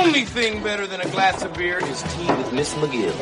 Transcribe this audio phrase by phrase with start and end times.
[0.00, 3.14] Only thing better than a glass of beer is tea with Miss McGill.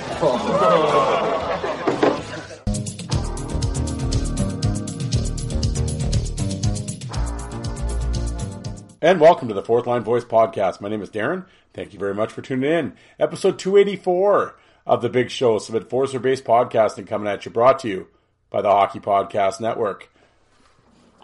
[9.03, 10.81] And welcome to the Fourth Line Voice Podcast.
[10.81, 11.47] My name is Darren.
[11.75, 12.93] Thank you very much for tuning in.
[13.19, 17.89] Episode 284 of the Big Show, some Enforcer based podcasting coming at you, brought to
[17.89, 18.07] you
[18.51, 20.09] by the Hockey Podcast Network.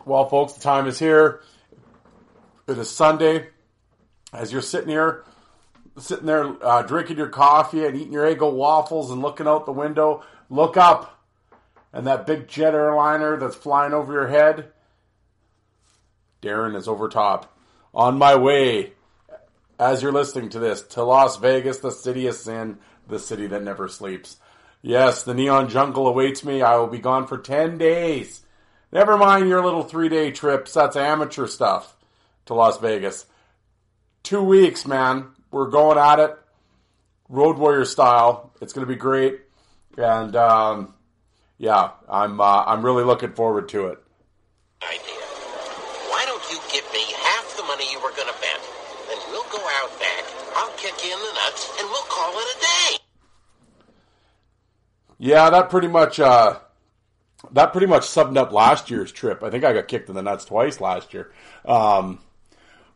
[0.04, 1.42] Well, folks, the time is here.
[2.66, 3.50] It is Sunday.
[4.32, 5.24] As you're sitting here,
[5.98, 9.72] sitting there uh, drinking your coffee and eating your Eggo waffles and looking out the
[9.72, 11.22] window, look up,
[11.92, 14.72] and that big jet airliner that's flying over your head,
[16.42, 17.56] Darren is over top.
[17.94, 18.92] On my way,
[19.78, 22.78] as you're listening to this, to Las Vegas, the city of sin,
[23.08, 24.36] the city that never sleeps.
[24.82, 26.60] Yes, the neon jungle awaits me.
[26.60, 28.44] I will be gone for 10 days.
[28.92, 30.74] Never mind your little three day trips.
[30.74, 31.96] That's amateur stuff
[32.46, 33.26] to Las Vegas.
[34.22, 35.28] Two weeks, man.
[35.54, 36.36] We're going at it.
[37.28, 38.50] Road Warrior style.
[38.60, 39.38] It's going to be great.
[39.96, 40.94] And, um,
[41.58, 43.98] yeah, I'm, uh, I'm really looking forward to it.
[44.82, 44.98] idea.
[46.10, 48.60] Why don't you give me half the money you were going to bet?
[49.08, 50.24] Then we'll go out back,
[50.56, 52.98] I'll kick you in the nuts, and we'll call it a day.
[55.18, 56.58] Yeah, that pretty much uh,
[57.52, 59.44] that pretty much summed up last year's trip.
[59.44, 61.30] I think I got kicked in the nuts twice last year.
[61.64, 62.18] Um,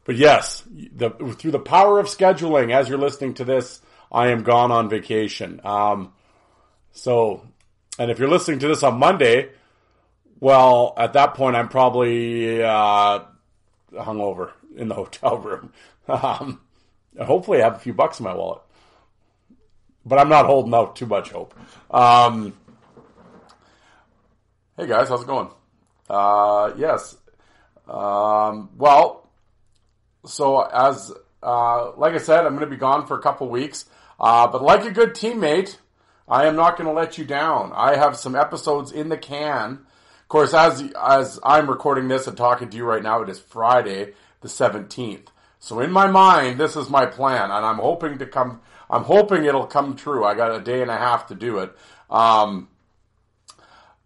[0.08, 0.64] but yes,
[0.96, 4.88] the, through the power of scheduling, as you're listening to this, I am gone on
[4.88, 5.60] vacation.
[5.64, 6.14] Um,
[6.92, 7.46] so,
[7.98, 9.50] and if you're listening to this on Monday,
[10.40, 13.20] well, at that point, I'm probably uh,
[13.92, 15.74] hungover in the hotel room.
[16.08, 16.62] Um,
[17.20, 18.62] hopefully, I have a few bucks in my wallet
[20.06, 21.54] but I'm not holding out too much hope.
[21.90, 22.54] Um,
[24.78, 25.50] hey guys, how's it going?
[26.08, 27.14] Uh, yes.
[27.86, 29.27] Um, well,
[30.28, 31.12] so as
[31.42, 33.84] uh, like I said, I'm going to be gone for a couple weeks.
[34.18, 35.76] Uh, but like a good teammate,
[36.26, 37.72] I am not going to let you down.
[37.74, 39.72] I have some episodes in the can.
[40.22, 43.38] Of course, as as I'm recording this and talking to you right now, it is
[43.38, 45.28] Friday the 17th.
[45.58, 48.60] So in my mind, this is my plan, and I'm hoping to come.
[48.90, 50.24] I'm hoping it'll come true.
[50.24, 51.74] I got a day and a half to do it.
[52.10, 52.68] Um,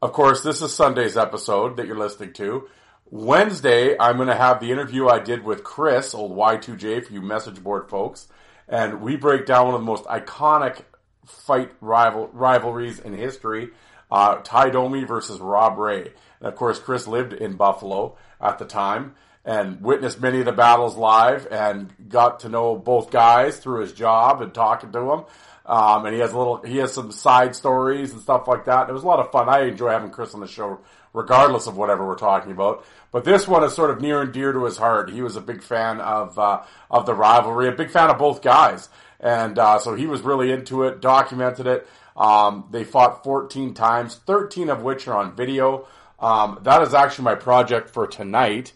[0.01, 2.69] of course, this is Sunday's episode that you're listening to.
[3.15, 7.21] Wednesday, I'm going to have the interview I did with Chris, old Y2J for you
[7.21, 8.27] message board folks,
[8.67, 10.81] and we break down one of the most iconic
[11.27, 13.69] fight rival rivalries in history,
[14.11, 16.15] uh, Ty Domi versus Rob Ray.
[16.41, 20.53] And of course, Chris lived in Buffalo at the time and witnessed many of the
[20.53, 25.25] battles live and got to know both guys through his job and talking to them.
[25.67, 28.89] Um, and he has a little, he has some side stories and stuff like that.
[28.89, 29.51] It was a lot of fun.
[29.51, 30.81] I enjoy having Chris on the show,
[31.13, 32.85] regardless of whatever we're talking about.
[33.11, 35.11] But this one is sort of near and dear to his heart.
[35.11, 38.43] He was a big fan of uh, of the rivalry, a big fan of both
[38.43, 38.89] guys,
[39.21, 41.01] and uh, so he was really into it.
[41.01, 41.89] Documented it.
[42.17, 45.87] Um, they fought 14 times, 13 of which are on video.
[46.19, 48.75] Um, that is actually my project for tonight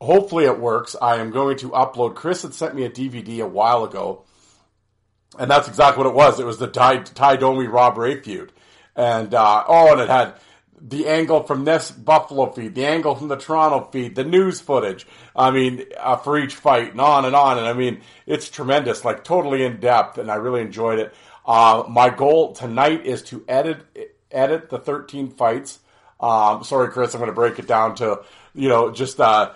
[0.00, 0.96] hopefully it works.
[1.00, 2.14] I am going to upload.
[2.14, 4.24] Chris had sent me a DVD a while ago,
[5.38, 6.40] and that's exactly what it was.
[6.40, 8.52] It was the Ty, Ty Domi Rob Ray feud,
[8.94, 10.34] and uh, oh, and it had
[10.80, 15.06] the angle from this Buffalo feed, the angle from the Toronto feed, the news footage.
[15.34, 17.58] I mean, uh, for each fight, and on and on.
[17.58, 21.14] And I mean, it's tremendous, like totally in depth, and I really enjoyed it.
[21.44, 23.78] Uh, my goal tonight is to edit
[24.30, 25.78] edit the 13 fights.
[26.18, 28.22] Um, sorry, Chris, I'm going to break it down to
[28.54, 29.52] you know just uh,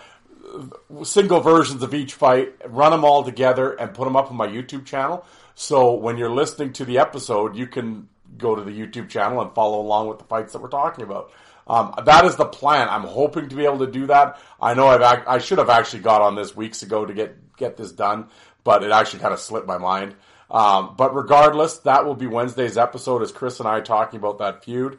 [1.02, 4.46] single versions of each fight, run them all together, and put them up on my
[4.46, 5.24] YouTube channel.
[5.54, 8.08] So when you're listening to the episode, you can
[8.40, 11.32] go to the YouTube channel and follow along with the fights that we're talking about.
[11.66, 12.88] Um, that is the plan.
[12.88, 14.40] I'm hoping to be able to do that.
[14.60, 17.76] I know I've I should have actually got on this weeks ago to get get
[17.76, 18.26] this done,
[18.64, 20.14] but it actually kind of slipped my mind.
[20.50, 24.64] Um, but regardless, that will be Wednesday's episode as Chris and I talking about that
[24.64, 24.98] feud.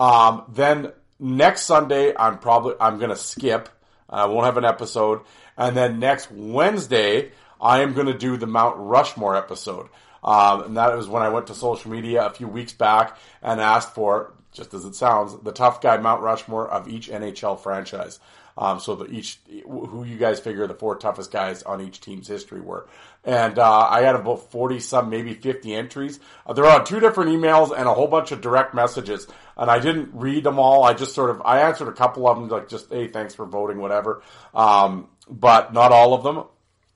[0.00, 3.68] Um, then next Sunday, I'm probably I'm going to skip.
[4.08, 5.20] I won't have an episode,
[5.58, 9.88] and then next Wednesday, I am going to do the Mount Rushmore episode.
[10.22, 13.60] Um, and that was when I went to social media a few weeks back and
[13.60, 18.18] asked for, just as it sounds, the tough guy Mount Rushmore of each NHL franchise.
[18.58, 22.60] Um, so each who you guys figure the four toughest guys on each team's history
[22.60, 22.88] were,
[23.22, 26.18] and uh, I had about forty some, maybe fifty entries.
[26.46, 29.26] Uh, there are two different emails and a whole bunch of direct messages,
[29.58, 30.84] and I didn't read them all.
[30.84, 33.44] I just sort of I answered a couple of them, like just hey, thanks for
[33.44, 34.22] voting, whatever,
[34.54, 36.44] um, but not all of them.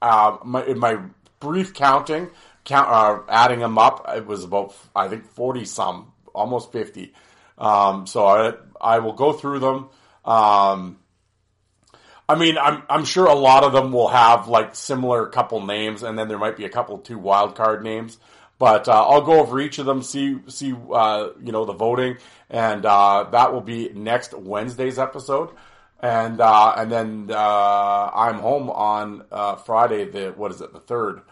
[0.01, 0.99] Uh, my, in my
[1.41, 2.31] brief counting,
[2.71, 7.13] count, uh, adding them up, it was about I think forty some, almost fifty.
[7.59, 9.89] Um, so I I will go through them.
[10.25, 10.99] Um,
[12.29, 16.03] I mean, I'm I'm sure a lot of them will have like similar couple names,
[16.03, 18.19] and then there might be a couple two wild card names.
[18.59, 22.19] But uh, I'll go over each of them, see see uh, you know the voting,
[22.49, 25.51] and uh, that will be next Wednesday's episode.
[25.99, 30.05] And uh, and then uh, I'm home on uh, Friday.
[30.05, 30.73] The what is it?
[30.73, 31.23] The third.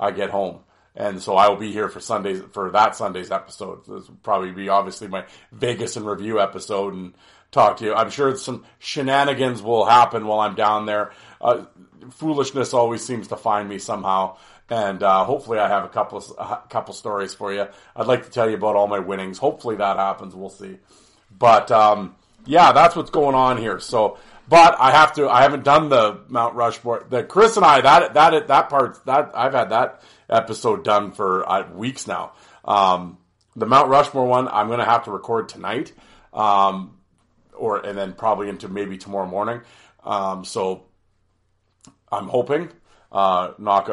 [0.00, 0.60] I get home
[0.98, 3.82] and so I will be here for Sundays for that Sunday's episode.
[3.86, 7.14] This will probably be obviously my Vegas and review episode and
[7.52, 7.94] talk to you.
[7.94, 11.12] I'm sure some shenanigans will happen while I'm down there.
[11.40, 11.66] Uh,
[12.10, 16.32] foolishness always seems to find me somehow, and uh, hopefully I have a couple of,
[16.36, 17.68] a couple stories for you.
[17.94, 19.38] I'd like to tell you about all my winnings.
[19.38, 20.34] Hopefully that happens.
[20.34, 20.78] We'll see.
[21.30, 23.78] But um, yeah, that's what's going on here.
[23.78, 24.18] So.
[24.48, 25.28] But I have to.
[25.28, 27.06] I haven't done the Mount Rushmore.
[27.08, 31.48] The Chris and I that that that part that I've had that episode done for
[31.48, 32.32] uh, weeks now.
[32.64, 33.18] Um,
[33.56, 35.92] the Mount Rushmore one, I'm going to have to record tonight,
[36.32, 36.96] um,
[37.54, 39.60] or and then probably into maybe tomorrow morning.
[40.02, 40.84] Um, so
[42.10, 42.70] I'm hoping,
[43.12, 43.90] uh, knock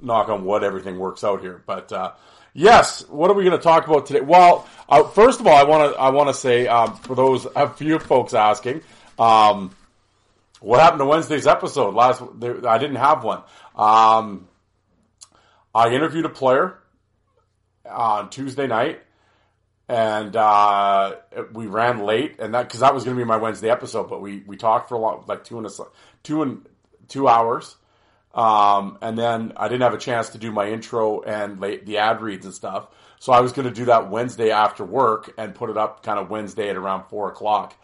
[0.00, 1.62] knock on wood, everything works out here.
[1.66, 2.12] But uh,
[2.54, 4.20] yes, what are we going to talk about today?
[4.20, 7.46] Well, uh, first of all, I want to I want to say um, for those
[7.56, 8.82] a few folks asking.
[9.18, 9.74] Um,
[10.60, 11.94] what happened to Wednesday's episode?
[11.94, 12.22] Last,
[12.66, 13.42] I didn't have one.
[13.76, 14.48] Um,
[15.74, 16.78] I interviewed a player
[17.88, 19.00] on Tuesday night,
[19.88, 21.16] and uh,
[21.52, 24.20] we ran late, and that because that was going to be my Wednesday episode, but
[24.20, 25.70] we we talked for a lot, like two and a,
[26.22, 26.66] two and
[27.08, 27.76] two hours,
[28.34, 31.98] um, and then I didn't have a chance to do my intro and late, the
[31.98, 32.88] ad reads and stuff,
[33.18, 36.18] so I was going to do that Wednesday after work and put it up kind
[36.18, 37.74] of Wednesday at around four o'clock.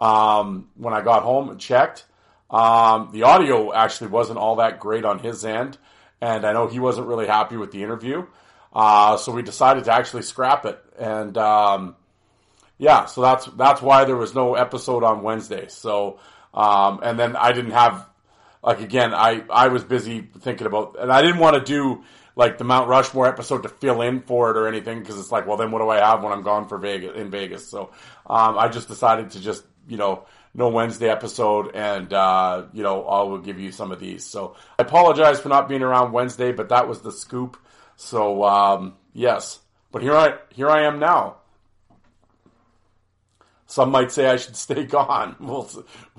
[0.00, 2.06] Um, when I got home and checked,
[2.50, 5.78] um, the audio actually wasn't all that great on his end
[6.20, 8.26] and I know he wasn't really happy with the interview.
[8.72, 11.96] Uh, so we decided to actually scrap it, and um,
[12.78, 15.66] yeah, so that's that's why there was no episode on Wednesday.
[15.68, 16.20] So
[16.54, 18.06] um, and then I didn't have
[18.62, 22.04] like again, I I was busy thinking about, and I didn't want to do
[22.36, 25.46] like the Mount Rushmore episode to fill in for it or anything because it's like,
[25.48, 27.66] well, then what do I have when I'm gone for Vegas in Vegas?
[27.66, 27.90] So
[28.26, 33.04] um, I just decided to just you know no Wednesday episode, and uh, you know
[33.04, 34.24] I will give you some of these.
[34.24, 37.56] So I apologize for not being around Wednesday, but that was the scoop.
[37.96, 39.60] So um, yes,
[39.92, 41.36] but here I here I am now.
[43.66, 45.36] Some might say I should stay gone.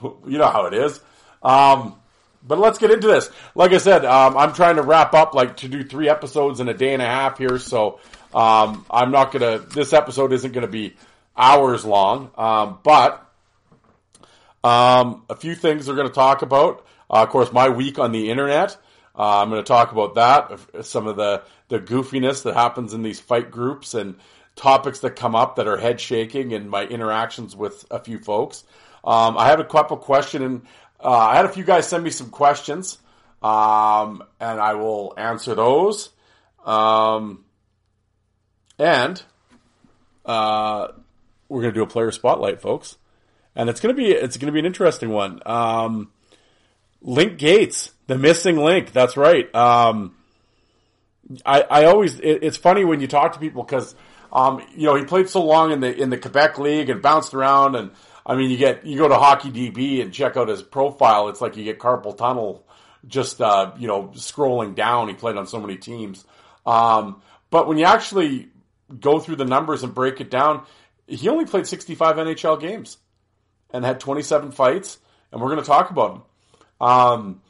[0.02, 1.00] Well, you know how it is.
[1.44, 2.02] Um,
[2.44, 3.30] but let's get into this.
[3.54, 6.68] Like I said, um, I'm trying to wrap up, like to do three episodes in
[6.70, 7.60] a day and a half here.
[7.60, 8.00] So
[8.34, 9.60] um, I'm not gonna.
[9.60, 10.96] This episode isn't gonna be
[11.38, 13.31] hours long, um, but
[14.64, 16.86] um, a few things we're going to talk about.
[17.10, 18.78] Uh, of course, my week on the internet.
[19.18, 23.02] Uh, I'm going to talk about that, some of the, the goofiness that happens in
[23.02, 24.16] these fight groups and
[24.56, 28.64] topics that come up that are head shaking and my interactions with a few folks.
[29.04, 30.66] Um, I have a couple questions.
[31.04, 33.00] uh, I had a few guys send me some questions,
[33.42, 36.10] um, and I will answer those.
[36.66, 37.44] Um,
[38.80, 39.22] and
[40.26, 40.90] uh,
[41.50, 42.98] we're going to do a player spotlight, folks
[43.56, 45.42] and it's gonna be it's gonna be an interesting one.
[45.46, 46.12] Um,
[47.02, 48.92] Link Gaetz, the missing link.
[48.92, 49.54] That's right.
[49.56, 50.16] Um,
[51.46, 53.96] I I always it, it's funny when you talk to people because
[54.34, 57.34] Um, you know, he played so long in the in the Quebec League and bounced
[57.34, 57.92] around, and
[58.26, 61.28] I mean, you get you go to Hockey DB and check out his profile.
[61.28, 62.66] It's like you get carpal tunnel
[63.06, 65.10] just uh, you know scrolling down.
[65.10, 66.24] He played on so many teams,
[66.66, 68.48] um, but when you actually
[69.00, 70.64] go through the numbers and break it down,
[71.08, 72.98] he only played 65 NHL games
[73.74, 75.00] and had 27 fights,
[75.32, 76.22] and we're going to talk about him.
[76.80, 77.42] Um,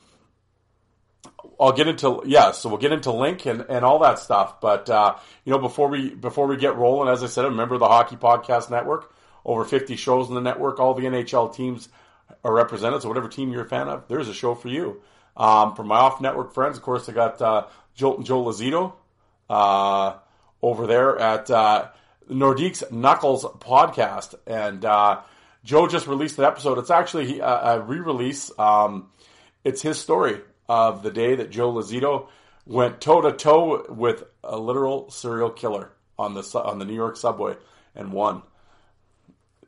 [1.60, 4.60] I'll get into yeah, so we'll get into link and, and all that stuff.
[4.60, 7.88] But uh, you know, before we before we get rolling, as I said, remember the
[7.88, 9.14] Hockey Podcast Network,
[9.46, 10.80] over fifty shows in the network.
[10.80, 11.88] All the NHL teams
[12.44, 13.04] are represented.
[13.04, 15.02] So whatever team you're a fan of, there's a show for you.
[15.38, 18.94] Um, for my off network friends, of course, I got uh, Jolt Joe Lozito
[19.50, 20.16] uh,
[20.64, 21.90] over there at uh,
[22.30, 25.22] Nordique's Knuckles podcast, and uh,
[25.64, 26.78] Joe just released an episode.
[26.80, 28.52] It's actually a, a re-release.
[28.58, 29.10] Um,
[29.64, 32.28] it's his story of the day that Joe Lozito
[32.66, 37.18] went toe to toe with a literal serial killer on the on the New York
[37.18, 37.56] subway
[37.96, 38.44] and won.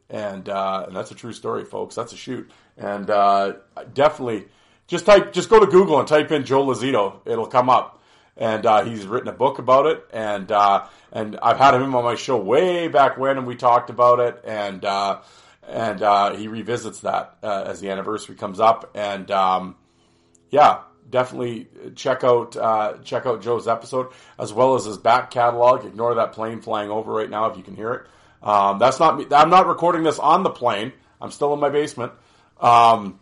[0.09, 1.95] And uh, and that's a true story, folks.
[1.95, 2.50] That's a shoot.
[2.77, 3.53] And uh,
[3.93, 4.45] definitely,
[4.88, 7.19] just type, just go to Google and type in Joe Lozito.
[7.25, 8.01] It'll come up.
[8.35, 10.03] And uh, he's written a book about it.
[10.12, 13.91] And uh, and I've had him on my show way back when, and we talked
[13.91, 14.41] about it.
[14.43, 15.21] And uh,
[15.67, 18.91] and uh, he revisits that as the anniversary comes up.
[18.96, 19.75] And um,
[20.50, 25.86] yeah, definitely check out uh, check out Joe's episode as well as his back catalog.
[25.86, 28.08] Ignore that plane flying over right now if you can hear it.
[28.48, 29.25] Um, that's not me.
[29.32, 30.91] I'm not recording this on the plane.
[31.22, 32.12] I'm still in my basement.
[32.60, 33.20] Um,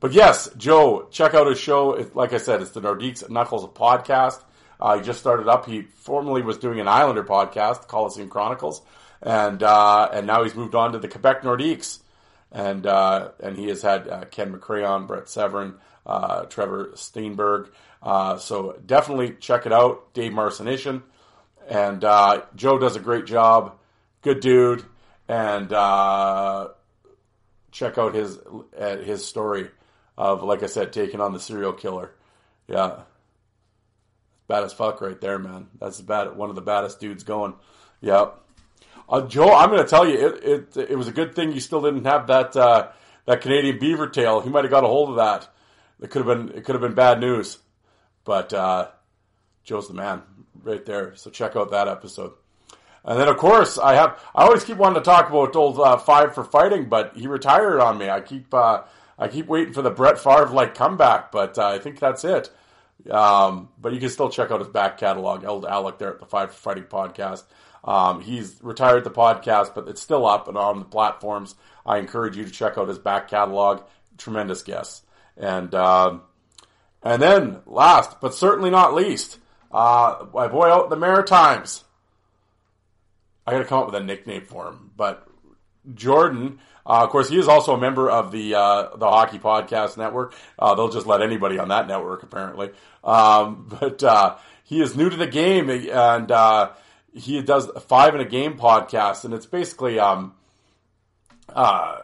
[0.00, 1.92] but yes, Joe, check out his show.
[1.92, 4.42] It, like I said, it's the Nordiques Knuckles podcast.
[4.80, 5.66] Uh, he just started up.
[5.66, 8.82] He formerly was doing an Islander podcast, Coliseum Chronicles,
[9.22, 12.00] and uh, and now he's moved on to the Quebec Nordiques,
[12.50, 17.68] and uh, and he has had uh, Ken McCrayon, Brent Severyn, uh, Trevor Stienburg.
[18.02, 21.02] Uh, so definitely check it out, Dave Marcinyshyn.
[21.68, 22.00] And
[22.56, 23.78] Joe does a great job.
[24.22, 24.84] Good dude.
[25.28, 25.68] And
[27.70, 28.38] check out his
[28.76, 29.70] his story
[30.18, 32.10] of, like I said, taking on the serial killer.
[32.66, 33.02] Yeah.
[34.48, 35.68] Bad as fuck right there, man.
[35.80, 36.36] That's bad.
[36.36, 37.54] One of the baddest dudes going.
[38.00, 38.41] Yep.
[39.12, 40.44] Uh, Joe, I'm going to tell you, it,
[40.76, 42.88] it it was a good thing you still didn't have that uh,
[43.26, 44.40] that Canadian beaver tail.
[44.40, 45.48] He might have got a hold of that
[46.02, 47.58] it could have been it could have been bad news,
[48.24, 48.88] but uh,
[49.64, 50.22] Joe's the man
[50.62, 51.14] right there.
[51.14, 52.32] So check out that episode.
[53.04, 55.96] And then of course I have I always keep wanting to talk about old uh,
[55.96, 58.10] five for fighting, but he retired on me.
[58.10, 58.82] I keep uh,
[59.18, 62.50] I keep waiting for the Brett Favre like comeback, but uh, I think that's it.
[63.08, 66.26] Um, but you can still check out his back catalog, Eld Alec there at the
[66.26, 67.44] Five for Fighting podcast.
[67.84, 71.54] Um, he's retired the podcast, but it's still up and on the platforms.
[71.84, 73.82] I encourage you to check out his back catalog.
[74.18, 75.02] Tremendous guests.
[75.36, 76.22] And um,
[77.02, 79.38] and then last but certainly not least,
[79.72, 81.84] uh, my boy out in the Maritimes.
[83.46, 85.26] I got to come up with a nickname for him, but
[85.94, 86.60] Jordan.
[86.84, 90.34] Uh, of course, he is also a member of the uh, the Hockey Podcast Network.
[90.58, 92.70] Uh, they'll just let anybody on that network, apparently.
[93.04, 96.70] Um, but uh, he is new to the game, and uh,
[97.12, 100.34] he does five in a game podcast, and it's basically um,
[101.48, 102.00] uh,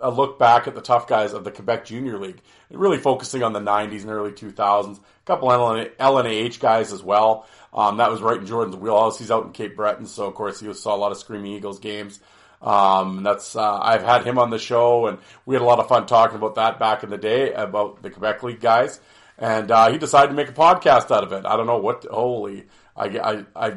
[0.00, 2.40] a look back at the tough guys of the Quebec Junior League,
[2.70, 4.98] really focusing on the 90s and early 2000s.
[4.98, 7.46] A couple LNAH guys as well.
[7.72, 9.18] Um, that was right in Jordan's wheelhouse.
[9.18, 11.78] He's out in Cape Breton, so of course he saw a lot of Screaming Eagles
[11.78, 12.20] games.
[12.60, 15.88] Um, that's uh, I've had him on the show, and we had a lot of
[15.88, 19.00] fun talking about that back in the day about the Quebec League guys.
[19.38, 21.44] And uh, he decided to make a podcast out of it.
[21.44, 22.04] I don't know what.
[22.08, 22.66] Holy,
[22.96, 23.74] I, I, I,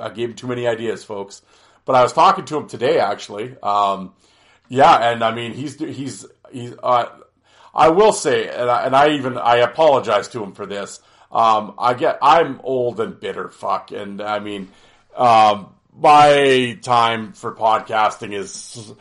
[0.00, 1.42] I gave him too many ideas, folks.
[1.84, 3.56] But I was talking to him today, actually.
[3.62, 4.12] Um,
[4.68, 6.74] yeah, and I mean he's he's he's.
[6.82, 7.06] Uh,
[7.74, 11.00] I will say, and I, and I even I apologize to him for this.
[11.32, 14.68] Um, I get I'm old and bitter, fuck, and I mean,
[15.16, 18.92] um, my time for podcasting is.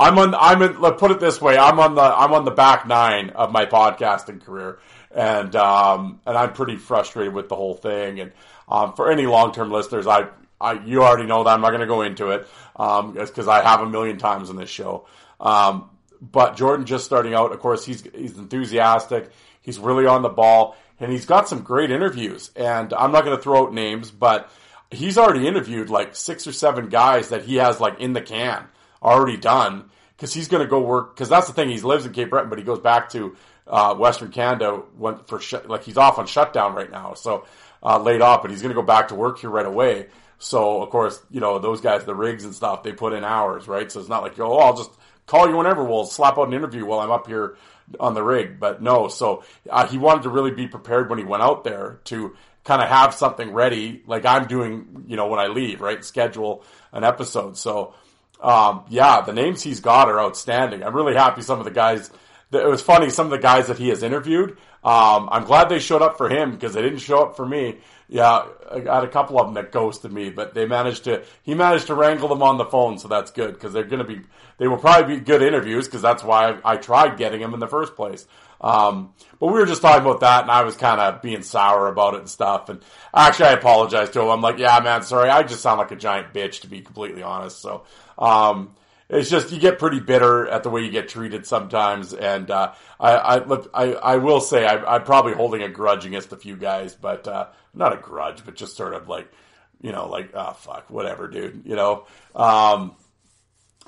[0.00, 0.34] I'm on.
[0.34, 0.80] I'm in.
[0.80, 1.58] Let put it this way.
[1.58, 2.02] I'm on the.
[2.02, 4.78] I'm on the back nine of my podcasting career,
[5.10, 8.20] and um, and I'm pretty frustrated with the whole thing.
[8.20, 8.32] And
[8.70, 10.28] um, for any long term listeners, I
[10.60, 13.62] I, you already know that I'm not going to go into it because um, I
[13.62, 15.06] have a million times in this show.
[15.40, 19.30] Um, but Jordan just starting out, of course, he's he's enthusiastic.
[19.60, 22.50] He's really on the ball, and he's got some great interviews.
[22.56, 24.50] And I'm not going to throw out names, but
[24.90, 28.64] he's already interviewed like six or seven guys that he has like in the can
[29.02, 31.14] already done because he's going to go work.
[31.14, 33.36] Because that's the thing, he lives in Cape Breton, but he goes back to
[33.68, 34.82] uh, Western Canada
[35.26, 37.44] for sh- like he's off on shutdown right now, so
[37.82, 40.08] uh, laid off, but he's going to go back to work here right away.
[40.38, 43.66] So of course, you know those guys, the rigs and stuff, they put in hours,
[43.66, 43.90] right?
[43.90, 44.90] So it's not like oh, I'll just
[45.26, 45.84] call you whenever.
[45.84, 47.56] We'll slap out an interview while I'm up here
[47.98, 48.60] on the rig.
[48.60, 52.00] But no, so uh, he wanted to really be prepared when he went out there
[52.04, 56.04] to kind of have something ready, like I'm doing, you know, when I leave, right?
[56.04, 57.56] Schedule an episode.
[57.56, 57.94] So,
[58.40, 60.82] um, yeah, the names he's got are outstanding.
[60.82, 62.10] I'm really happy some of the guys.
[62.52, 64.58] It was funny, some of the guys that he has interviewed.
[64.88, 67.76] Um, I'm glad they showed up for him because they didn't show up for me.
[68.08, 71.24] Yeah, I got a couple of them that ghosted me, but they managed to.
[71.42, 74.08] He managed to wrangle them on the phone, so that's good because they're going to
[74.08, 74.22] be.
[74.56, 77.60] They will probably be good interviews because that's why I, I, tried getting them in
[77.60, 78.26] the first place.
[78.62, 81.88] Um, but we were just talking about that, and I was kind of being sour
[81.88, 82.70] about it and stuff.
[82.70, 82.80] And
[83.12, 84.28] actually, I apologized to him.
[84.28, 85.28] I'm like, "Yeah, man, sorry.
[85.28, 87.84] I just sound like a giant bitch, to be completely honest." So,
[88.16, 88.74] um,
[89.08, 92.72] it's just you get pretty bitter at the way you get treated sometimes, and uh,
[93.00, 96.56] I, I, I I will say I, am probably holding a grudge against a few
[96.56, 99.30] guys, but uh, not a grudge, but just sort of like
[99.80, 102.06] you know like oh fuck whatever, dude, you know.
[102.34, 102.96] Um,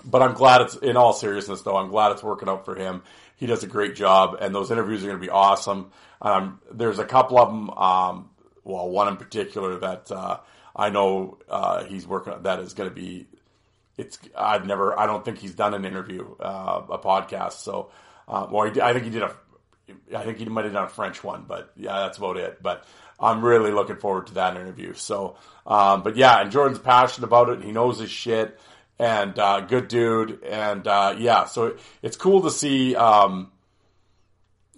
[0.04, 1.76] but I'm glad it's in all seriousness though.
[1.76, 3.02] I'm glad it's working out for him.
[3.36, 5.92] He does a great job, and those interviews are going to be awesome.
[6.22, 7.70] Um, there's a couple of them.
[7.70, 8.30] Um,
[8.64, 10.38] well, one in particular that uh,
[10.74, 12.34] I know uh, he's working.
[12.42, 13.26] That is going to be
[13.96, 17.90] it's I've never I don't think he's done an interview uh, a podcast so
[18.28, 19.34] uh, well I think he did a
[20.16, 22.62] I think he might have done a French one but yeah that's about it.
[22.62, 22.84] But
[23.18, 24.94] I'm really looking forward to that interview.
[24.94, 28.58] So um, but yeah and Jordan's passionate about it he knows his shit
[28.98, 33.50] and uh, good dude and uh, yeah so it's cool to see um,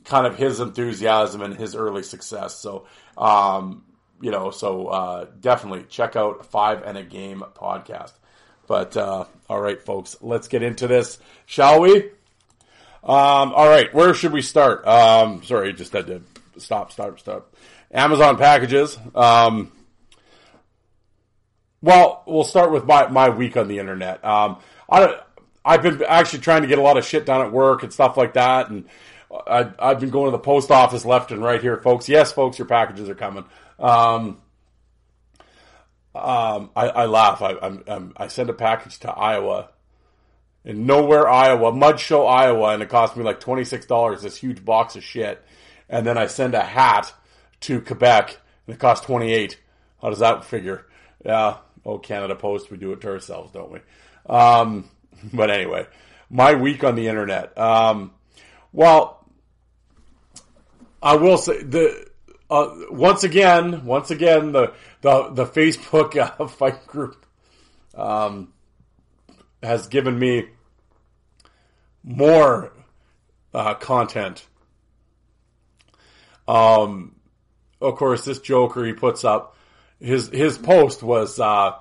[0.04, 2.58] kind of his enthusiasm and his early success.
[2.58, 3.84] So um,
[4.20, 8.12] you know so uh, definitely check out five and a game podcast
[8.72, 12.04] but uh, all right, folks, let's get into this, shall we?
[13.04, 14.86] Um, all right, where should we start?
[14.86, 16.22] Um, sorry, just had to
[16.56, 17.54] stop, stop, stop.
[17.90, 18.98] Amazon packages.
[19.14, 19.72] Um,
[21.82, 24.24] well, we'll start with my, my week on the internet.
[24.24, 24.56] Um,
[24.90, 25.20] I,
[25.62, 28.16] I've been actually trying to get a lot of shit done at work and stuff
[28.16, 28.86] like that, and
[29.46, 32.08] I, I've been going to the post office left and right here, folks.
[32.08, 33.44] Yes, folks, your packages are coming.
[33.78, 34.38] Um,
[36.14, 37.40] um, I, I, laugh.
[37.42, 39.70] I, I'm, I'm, i a package to Iowa,
[40.64, 44.22] in nowhere, Iowa, Mud Show, Iowa, and it cost me like twenty six dollars.
[44.22, 45.42] This huge box of shit,
[45.88, 47.12] and then I send a hat
[47.62, 49.58] to Quebec, and it cost twenty eight.
[50.00, 50.86] How does that figure?
[51.24, 51.58] Yeah.
[51.84, 53.80] Oh, Canada Post, we do it to ourselves, don't we?
[54.26, 54.88] Um,
[55.32, 55.86] but anyway,
[56.30, 57.56] my week on the internet.
[57.58, 58.12] Um,
[58.72, 59.26] well,
[61.02, 62.06] I will say the
[62.48, 67.26] uh, once again, once again, the the the Facebook uh, fight group
[67.94, 68.52] um,
[69.62, 70.48] has given me
[72.02, 72.72] more
[73.52, 74.46] uh, content.
[76.48, 77.16] Um,
[77.80, 79.56] of course, this Joker he puts up
[80.00, 81.72] his his post was uh,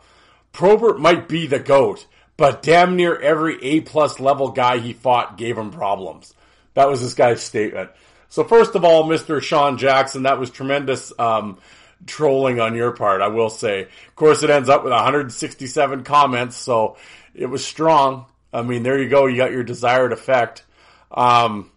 [0.51, 2.05] Probert might be the goat,
[2.37, 6.33] but damn near every A plus level guy he fought gave him problems.
[6.73, 7.89] That was this guy's statement.
[8.29, 9.41] So first of all, Mr.
[9.41, 11.57] Sean Jackson, that was tremendous um,
[12.05, 13.83] trolling on your part, I will say.
[13.83, 16.97] Of course, it ends up with 167 comments, so
[17.33, 18.25] it was strong.
[18.53, 19.27] I mean, there you go.
[19.27, 20.63] You got your desired effect.
[21.09, 21.71] Um,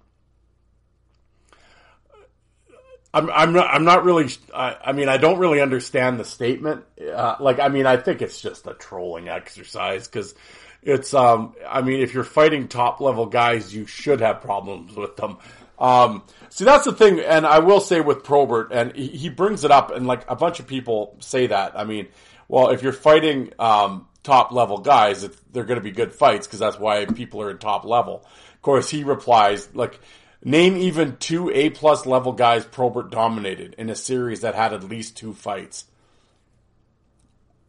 [3.12, 6.84] I'm, I'm not, I'm not really, I, I, mean, I don't really understand the statement.
[7.00, 10.34] Uh, like, I mean, I think it's just a trolling exercise because
[10.82, 15.16] it's, um, I mean, if you're fighting top level guys, you should have problems with
[15.16, 15.38] them.
[15.78, 19.72] Um, see, that's the thing, and I will say with Probert, and he, brings it
[19.72, 21.76] up, and like a bunch of people say that.
[21.76, 22.06] I mean,
[22.46, 26.60] well, if you're fighting um, top level guys, they're going to be good fights because
[26.60, 28.24] that's why people are in top level.
[28.54, 29.98] Of course, he replies like,
[30.44, 34.84] name even two A plus level guys Probert dominated in a series that had at
[34.84, 35.86] least two fights.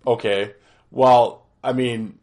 [0.06, 0.54] Okay,
[0.92, 2.20] well, I mean,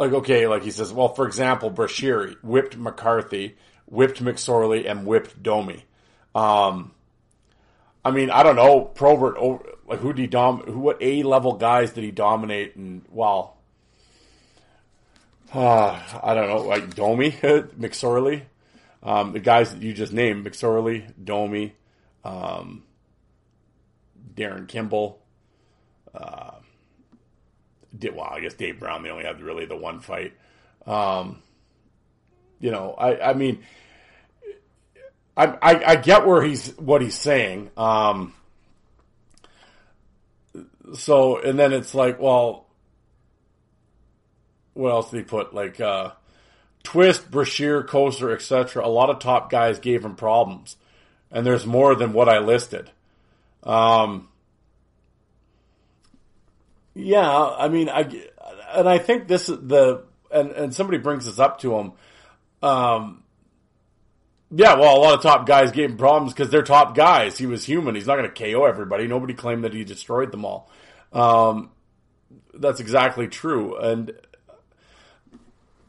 [0.00, 5.42] like okay, like he says, well, for example, Brashear whipped McCarthy, whipped McSorley, and whipped
[5.42, 5.84] Domi.
[6.34, 6.92] Um,
[8.02, 9.36] I mean, I don't know, Probert,
[9.86, 12.76] like who did he dom, who what A level guys did he dominate?
[12.76, 13.58] And well,
[15.52, 18.44] uh, I don't know, like Domi, McSorley,
[19.02, 21.74] um, the guys that you just named, McSorley, Domi,
[22.24, 22.84] um,
[24.34, 25.20] Darin Kimble.
[26.14, 26.52] Uh,
[28.14, 30.32] well, I guess Dave Brown, they only had really the one fight.
[30.86, 31.42] Um,
[32.58, 33.62] you know, I, I mean,
[35.36, 37.70] I, I, I, get where he's, what he's saying.
[37.76, 38.34] Um,
[40.94, 42.66] so, and then it's like, well,
[44.74, 45.54] what else did he put?
[45.54, 46.12] Like, uh,
[46.82, 48.84] Twist, Brashear, Kostler, etc.
[48.84, 50.76] A lot of top guys gave him problems.
[51.30, 52.90] And there's more than what I listed.
[53.62, 54.28] Um,
[56.94, 58.08] yeah, I mean, I
[58.74, 61.92] and I think this the and and somebody brings this up to him.
[62.62, 63.22] Um,
[64.50, 67.38] Yeah, well, a lot of top guys gave him problems because they're top guys.
[67.38, 67.94] He was human.
[67.94, 69.06] He's not going to KO everybody.
[69.06, 70.68] Nobody claimed that he destroyed them all.
[71.12, 71.70] Um,
[72.54, 74.12] that's exactly true, and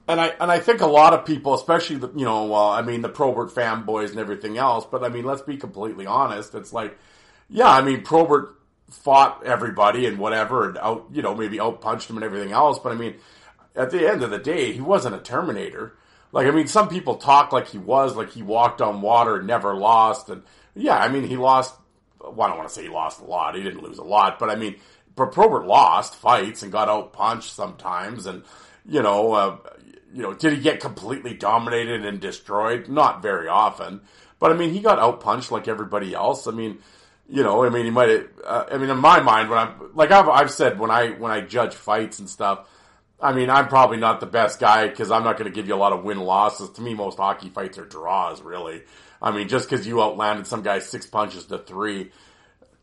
[0.07, 2.81] and I and I think a lot of people, especially the you know, well, I
[2.83, 6.53] mean the Probert fanboys and everything else, but I mean, let's be completely honest.
[6.53, 6.97] It's like,
[7.49, 8.55] yeah, I mean Probert
[8.91, 12.79] fought everybody and whatever, and out you know maybe out punched him and everything else,
[12.79, 13.15] but I mean,
[13.75, 15.97] at the end of the day, he wasn't a Terminator.
[16.31, 19.47] Like, I mean, some people talk like he was, like he walked on water and
[19.47, 20.29] never lost.
[20.29, 20.43] And
[20.75, 21.75] yeah, I mean, he lost,
[22.19, 23.55] well, I don't want to say he lost a lot.
[23.55, 24.75] He didn't lose a lot, but I mean,
[25.15, 28.25] but Probert lost fights and got out punched sometimes.
[28.25, 28.43] And,
[28.85, 29.57] you know, uh,
[30.13, 32.87] you know, did he get completely dominated and destroyed?
[32.87, 34.01] Not very often.
[34.39, 36.47] But I mean, he got out punched like everybody else.
[36.47, 36.79] I mean,
[37.31, 38.27] you know, I mean, he might.
[38.45, 41.31] Uh, I mean, in my mind, when I'm like I've, I've said when I when
[41.31, 42.67] I judge fights and stuff,
[43.21, 45.73] I mean, I'm probably not the best guy because I'm not going to give you
[45.73, 46.69] a lot of win losses.
[46.71, 48.83] To me, most hockey fights are draws, really.
[49.21, 52.11] I mean, just because you outlanded some guy six punches to three.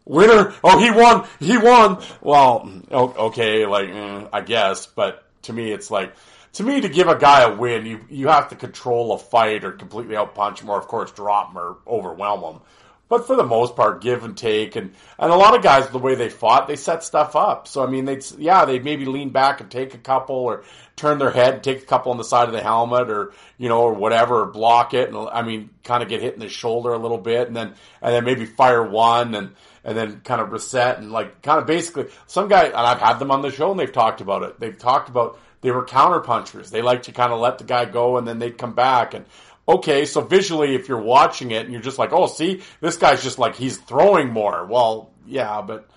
[0.07, 0.55] Winner!
[0.65, 1.29] Oh, he won!
[1.39, 2.03] He won!
[2.23, 6.15] Well, okay, like, mm, I guess, but to me, it's like,
[6.55, 9.65] to me, to give a guy a win, you, you have to control a fight
[9.65, 12.63] or completely outpunch him or, of course, drop him or overwhelm him.
[13.09, 15.99] But for the most part, give and take, and and a lot of guys, the
[15.99, 17.67] way they fought, they set stuff up.
[17.67, 21.19] So I mean, they yeah, they maybe lean back and take a couple, or turn
[21.19, 23.81] their head and take a couple on the side of the helmet, or you know,
[23.81, 26.93] or whatever, or block it, and I mean, kind of get hit in the shoulder
[26.93, 30.53] a little bit, and then and then maybe fire one, and and then kind of
[30.53, 33.71] reset, and like kind of basically some guy, and I've had them on the show,
[33.71, 34.61] and they've talked about it.
[34.61, 36.71] They've talked about they were counter punchers.
[36.71, 39.25] They like to kind of let the guy go, and then they'd come back, and
[39.69, 43.23] okay, so visually, if you're watching it and you're just like, oh, see, this guy's
[43.23, 44.65] just like, he's throwing more.
[44.65, 45.89] Well, yeah, but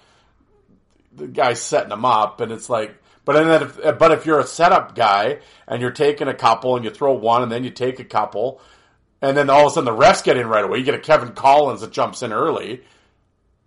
[1.16, 4.48] the guy's setting him up, and it's like, but then if, but if you're a
[4.48, 8.00] setup guy and you're taking a couple and you throw one and then you take
[8.00, 8.60] a couple,
[9.22, 11.00] and then all of a sudden the refs get in right away, you get a
[11.00, 12.82] Kevin Collins that jumps in early.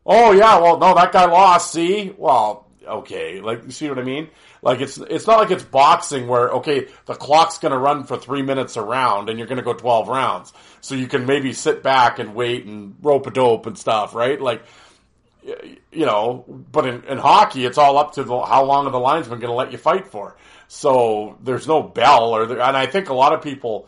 [0.05, 1.73] Oh yeah, well no, that guy lost.
[1.73, 4.29] See, well, okay, like you see what I mean?
[4.65, 8.17] Like it's it's not like it's boxing where okay the clock's going to run for
[8.17, 11.53] three minutes a round and you're going to go twelve rounds, so you can maybe
[11.53, 14.41] sit back and wait and rope a dope and stuff, right?
[14.41, 14.65] Like
[15.45, 18.99] you know, but in, in hockey it's all up to the, how long are the
[18.99, 20.35] linesmen going to let you fight for.
[20.67, 23.87] So there's no bell, or the, and I think a lot of people,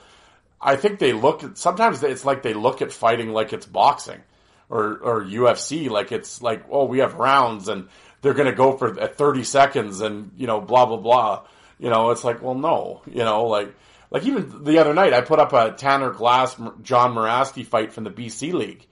[0.61, 4.21] I think they look at sometimes it's like they look at fighting like it's boxing
[4.69, 7.89] or or UFC, like it's like oh we have rounds and
[8.27, 11.47] they're going to go for 30 seconds and, you know, blah, blah, blah.
[11.79, 13.73] You know, it's like, well, no, you know, like,
[14.11, 18.03] like even the other night, I put up a Tanner Glass, John Mirasty fight from
[18.03, 18.85] the BC League.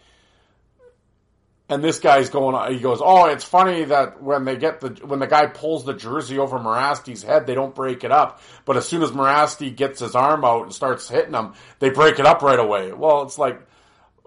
[1.68, 5.18] And this guy's going, he goes, oh, it's funny that when they get the, when
[5.18, 8.40] the guy pulls the jersey over Mirasty's head, they don't break it up.
[8.66, 12.20] But as soon as Mirasty gets his arm out and starts hitting him, they break
[12.20, 12.92] it up right away.
[12.92, 13.60] Well, it's like,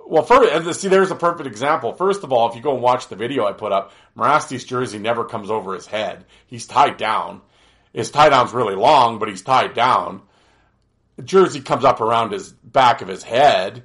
[0.05, 1.93] well, first, see, there's a perfect example.
[1.93, 4.99] First of all, if you go and watch the video I put up, Mirasty's jersey
[4.99, 6.25] never comes over his head.
[6.47, 7.41] He's tied down.
[7.93, 10.21] His tie down's really long, but he's tied down.
[11.17, 13.83] The jersey comes up around his back of his head,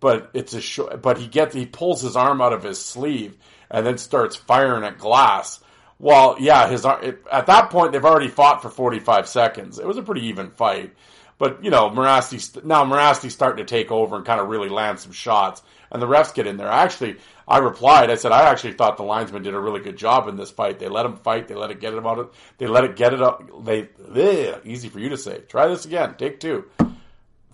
[0.00, 3.36] but it's a short, but he gets, he pulls his arm out of his sleeve
[3.70, 5.60] and then starts firing at glass.
[5.98, 9.78] Well, yeah, his, at that point, they've already fought for 45 seconds.
[9.78, 10.94] It was a pretty even fight.
[11.40, 14.98] But you know, Mirasty now Mirasty's starting to take over and kind of really land
[14.98, 16.68] some shots, and the refs get in there.
[16.68, 17.16] Actually,
[17.48, 18.10] I replied.
[18.10, 20.78] I said I actually thought the linesman did a really good job in this fight.
[20.78, 21.48] They let him fight.
[21.48, 22.26] They let it get it about it.
[22.58, 23.64] They let it get it up.
[23.64, 23.88] They
[24.66, 25.38] easy for you to say.
[25.48, 26.14] Try this again.
[26.18, 26.66] Take two.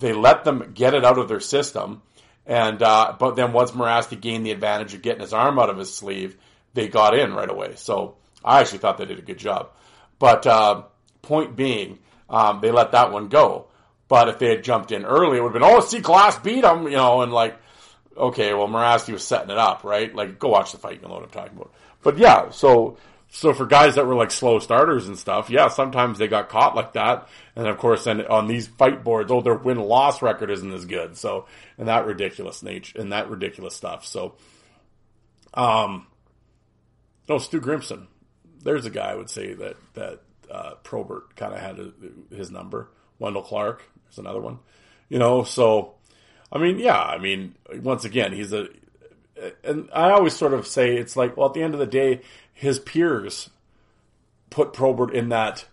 [0.01, 2.03] They let them get it out of their system,
[2.45, 5.79] and uh, but then once Mirasty gained the advantage of getting his arm out of
[5.79, 6.37] his sleeve,
[6.75, 7.75] they got in right away.
[7.77, 9.71] So I actually thought they did a good job.
[10.19, 10.83] But uh,
[11.23, 13.69] point being, um, they let that one go.
[14.09, 16.61] But if they had jumped in early, it would have been, oh, see, Glass beat
[16.61, 17.57] them, you know, and like,
[18.17, 20.15] okay, well, Mirasty was setting it up, right?
[20.15, 21.73] Like, go watch the fight, you know what I'm talking about.
[22.03, 22.99] But yeah, so,
[23.31, 26.77] so for guys that were like slow starters and stuff, yeah, sometimes they got caught
[26.77, 27.29] like that.
[27.57, 30.85] And of course, then on these fight boards, oh, their win loss record isn't as
[30.85, 31.17] good.
[31.17, 34.07] So, and that ridiculous nature, and that ridiculous stuff.
[34.07, 34.37] So,
[35.53, 36.07] um,
[37.29, 38.07] oh, Stu Grimson.
[38.63, 42.53] There's a guy I would say that, that, uh, Probert kind of had a, his
[42.53, 42.89] number.
[43.19, 44.59] Wendell Clark, there's another one.
[45.09, 45.95] You know, so
[46.53, 48.69] I mean, yeah, I mean, once again, he's a
[49.65, 52.23] and I always sort of say it's like, well, at the end of the day,
[52.53, 53.51] his peers
[54.51, 55.67] put Probert in that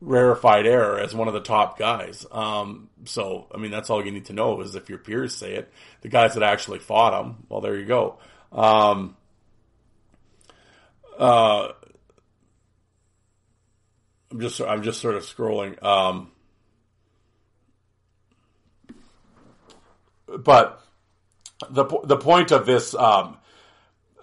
[0.00, 2.26] rarefied air as one of the top guys.
[2.32, 5.54] Um, so, I mean, that's all you need to know is if your peers say
[5.54, 5.72] it.
[6.00, 8.18] The guys that actually fought him, well, there you go.
[8.50, 9.16] Um,
[11.16, 11.68] uh,
[14.32, 15.80] I'm just, I'm just sort of scrolling.
[15.82, 16.31] Um,
[20.38, 20.82] but
[21.70, 22.94] the the point of this.
[22.94, 23.38] Um,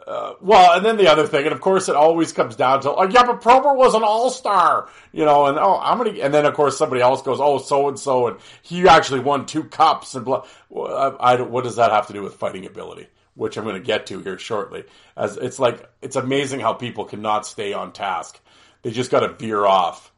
[0.08, 2.90] uh, well, and then the other thing, and of course, it always comes down to
[2.90, 6.34] like, yeah, but Probert was an all star, you know, and oh, I'm gonna, and
[6.34, 9.66] then of course somebody else goes, oh, so and so, and he actually won two
[9.66, 10.46] cups, and blah.
[10.76, 13.08] I, I, what does that have to do with fighting ability?
[13.36, 14.84] Which I'm going to get to here shortly.
[15.16, 18.40] As it's like, it's amazing how people cannot stay on task.
[18.82, 20.12] They just got to veer off.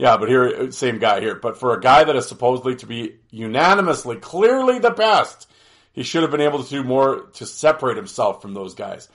[0.00, 1.34] Yeah, but here, same guy here.
[1.34, 5.46] But for a guy that is supposedly to be unanimously, clearly the best,
[5.92, 9.10] he should have been able to do more to separate himself from those guys.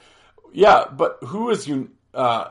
[0.54, 2.50] Yeah, but who is un, uh,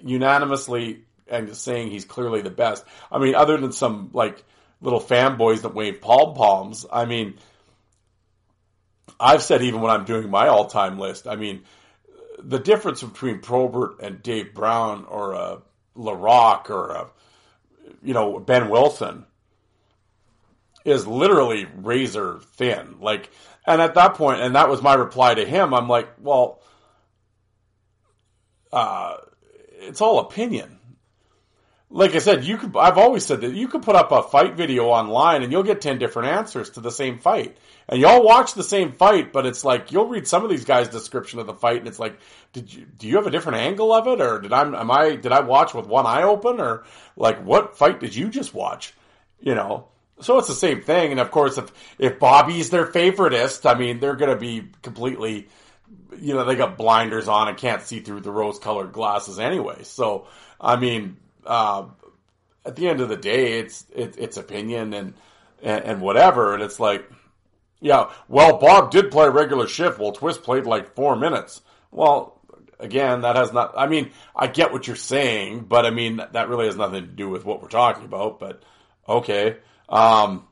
[0.00, 2.84] unanimously and saying he's clearly the best?
[3.10, 4.44] I mean, other than some like
[4.80, 6.86] little fanboys that wave palm palms.
[6.88, 7.34] I mean,
[9.18, 11.26] I've said even when I'm doing my all-time list.
[11.26, 11.64] I mean,
[12.38, 15.62] the difference between Probert and Dave Brown or a
[15.96, 17.06] Laraque or a
[18.02, 19.26] you know Ben Wilson
[20.84, 22.96] is literally razor thin.
[23.00, 23.30] Like
[23.66, 26.60] and at that point, and that was my reply to him, I'm like, well,
[28.72, 29.16] uh,
[29.80, 30.78] it's all opinion.
[31.94, 34.56] Like I said, you could, I've always said that you could put up a fight
[34.56, 37.58] video online and you'll get 10 different answers to the same fight.
[37.86, 40.88] And y'all watch the same fight, but it's like, you'll read some of these guys'
[40.88, 42.18] description of the fight and it's like,
[42.54, 44.22] did you, do you have a different angle of it?
[44.22, 46.60] Or did I, am I, did I watch with one eye open?
[46.60, 48.94] Or like, what fight did you just watch?
[49.38, 49.88] You know?
[50.22, 51.10] So it's the same thing.
[51.10, 55.48] And of course, if, if Bobby's their favoritist, I mean, they're to be completely,
[56.18, 59.82] you know, they got blinders on and can't see through the rose colored glasses anyway.
[59.82, 60.26] So,
[60.58, 61.86] I mean, uh,
[62.64, 65.14] at the end of the day, it's, it, it's opinion and,
[65.62, 66.54] and, and whatever.
[66.54, 67.10] And it's like,
[67.80, 71.62] yeah, well, Bob did play regular shift while Twist played like four minutes.
[71.90, 72.40] Well,
[72.78, 76.48] again, that has not, I mean, I get what you're saying, but I mean, that
[76.48, 78.62] really has nothing to do with what we're talking about, but
[79.08, 79.56] okay.
[79.88, 80.46] Um,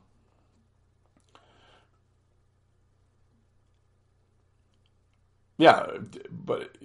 [5.57, 5.85] yeah,
[6.29, 6.75] but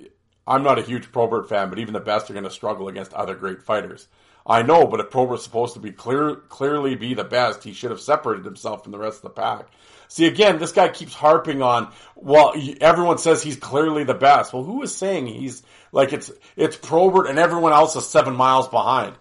[0.47, 3.13] I'm not a huge Probert fan, but even the best are going to struggle against
[3.13, 4.07] other great fighters.
[4.47, 7.91] I know, but if Probert's supposed to be clear, clearly be the best, he should
[7.91, 9.67] have separated himself from the rest of the pack.
[10.07, 14.53] See, again, this guy keeps harping on, well, everyone says he's clearly the best.
[14.53, 18.69] Well, who is saying he's, like, it's, it's Probert and everyone else is seven miles
[18.69, 19.17] behind?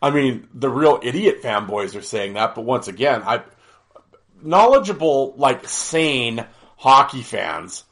[0.00, 3.42] I mean, the real idiot fanboys are saying that, but once again, I
[4.40, 7.84] knowledgeable, like sane hockey fans,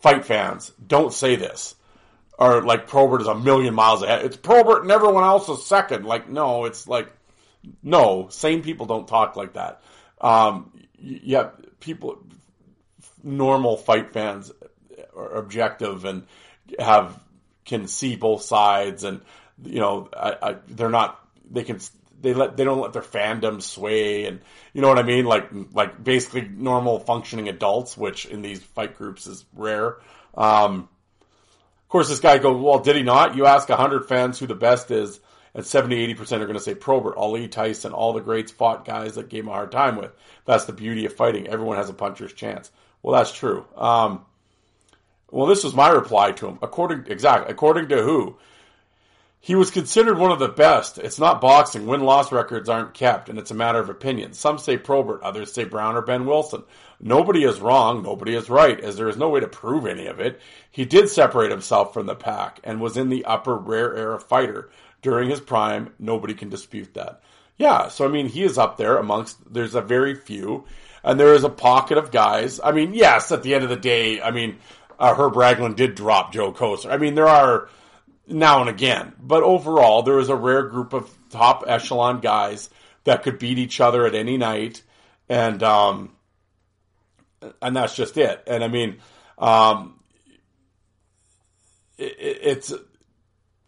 [0.00, 1.76] fight fans, don't say this.
[2.42, 4.24] Or like Probert is a million miles ahead.
[4.24, 6.04] It's Probert and everyone else is second.
[6.04, 7.12] Like, no, it's like,
[7.82, 9.82] no, sane people don't talk like that.
[10.20, 11.50] Um, yeah,
[11.80, 12.18] people,
[13.22, 14.50] normal fight fans
[15.16, 16.26] are objective and
[16.78, 17.20] have,
[17.64, 19.20] can see both sides and,
[19.64, 21.78] you know, I, I, they're not they can
[22.20, 24.40] they let they don't let their fandom sway and
[24.72, 28.96] you know what I mean like like basically normal functioning adults which in these fight
[28.96, 29.98] groups is rare
[30.34, 30.88] um,
[31.92, 33.36] course this guy goes well did he not?
[33.36, 35.20] You ask 100 fans who the best is
[35.54, 39.16] and 70 80% are going to say Probert Ali Tyson all the greats fought guys
[39.16, 40.10] that gave him a hard time with.
[40.46, 41.48] That's the beauty of fighting.
[41.48, 42.70] Everyone has a puncher's chance.
[43.02, 43.66] Well that's true.
[43.76, 44.24] Um,
[45.30, 46.58] well this was my reply to him.
[46.62, 47.52] According exactly.
[47.52, 48.38] According to who
[49.44, 50.98] he was considered one of the best.
[50.98, 51.88] It's not boxing.
[51.88, 54.34] Win loss records aren't kept, and it's a matter of opinion.
[54.34, 56.62] Some say Probert, others say Brown or Ben Wilson.
[57.00, 60.20] Nobody is wrong, nobody is right, as there is no way to prove any of
[60.20, 60.40] it.
[60.70, 64.70] He did separate himself from the pack and was in the upper rare era fighter
[65.02, 65.92] during his prime.
[65.98, 67.20] Nobody can dispute that.
[67.58, 70.66] Yeah, so I mean, he is up there amongst, there's a very few,
[71.02, 72.60] and there is a pocket of guys.
[72.62, 74.58] I mean, yes, at the end of the day, I mean,
[75.00, 76.88] uh, Herb Raglan did drop Joe Kocur.
[76.88, 77.68] I mean, there are,
[78.32, 79.12] now and again.
[79.20, 82.70] But overall, there was a rare group of top echelon guys
[83.04, 84.82] that could beat each other at any night,
[85.28, 86.12] and um,
[87.60, 88.42] and that's just it.
[88.46, 88.98] And I mean,
[89.38, 90.00] um,
[91.98, 92.72] it, it's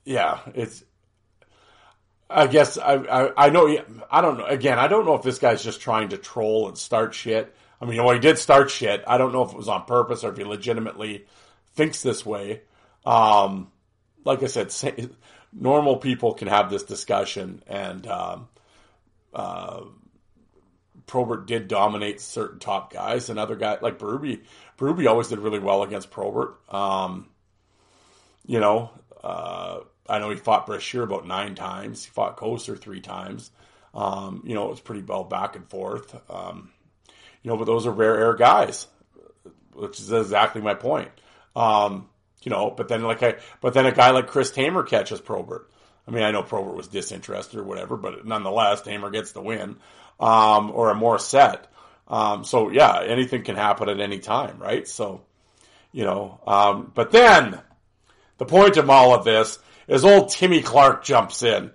[0.04, 0.84] yeah, it's.
[2.30, 3.78] I guess I, I I know
[4.10, 6.76] I don't know again I don't know if this guy's just trying to troll and
[6.76, 7.54] start shit.
[7.80, 9.04] I mean, well, he did start shit.
[9.06, 11.26] I don't know if it was on purpose or if he legitimately
[11.74, 12.62] thinks this way.
[13.04, 13.70] Um,
[14.24, 15.08] like I said, say,
[15.52, 18.48] normal people can have this discussion, and um,
[19.32, 19.82] uh,
[21.06, 24.42] Probert did dominate certain top guys, and other guys like Berube.
[24.78, 26.56] Berube always did really well against Probert.
[26.72, 27.28] Um,
[28.46, 28.90] you know,
[29.22, 32.04] uh, I know he fought Brashear about nine times.
[32.04, 33.50] He fought Kocur three times.
[33.94, 36.14] Um, you know, it was pretty well back and forth.
[36.30, 36.72] Um,
[37.42, 38.86] you know, but those are rare air guys,
[39.74, 41.10] which is exactly my point.
[41.54, 42.08] Um,
[42.44, 45.70] you know, but then like I, but then a guy like Chris Tamer catches Probert.
[46.06, 49.76] I mean, I know Probert was disinterested or whatever, but nonetheless, Tamer gets the win,
[50.20, 51.72] um, or a more set.
[52.06, 54.86] Um, so yeah, anything can happen at any time, right?
[54.86, 55.22] So,
[55.92, 57.60] you know, um, but then
[58.36, 61.70] the point of all of this is old Timmy Clark jumps in.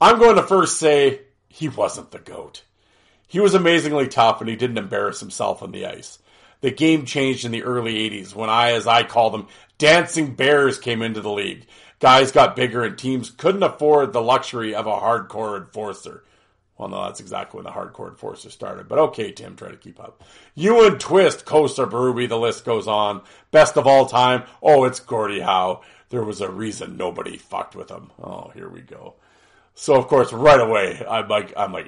[0.00, 2.62] I'm going to first say he wasn't the GOAT.
[3.26, 6.18] He was amazingly tough and he didn't embarrass himself on the ice.
[6.60, 9.46] The game changed in the early 80s when I, as I call them,
[9.78, 11.66] dancing bears came into the league.
[12.00, 16.24] Guys got bigger and teams couldn't afford the luxury of a hardcore enforcer.
[16.76, 18.88] Well, no, that's exactly when the hardcore enforcer started.
[18.88, 20.22] But okay, Tim, try to keep up.
[20.54, 23.22] You and Twist, Costa Berube, the list goes on.
[23.50, 24.44] Best of all time.
[24.62, 25.82] Oh, it's Gordie Howe.
[26.10, 28.10] There was a reason nobody fucked with him.
[28.22, 29.14] Oh, here we go.
[29.74, 31.86] So of course, right away, I'm like, I'm like,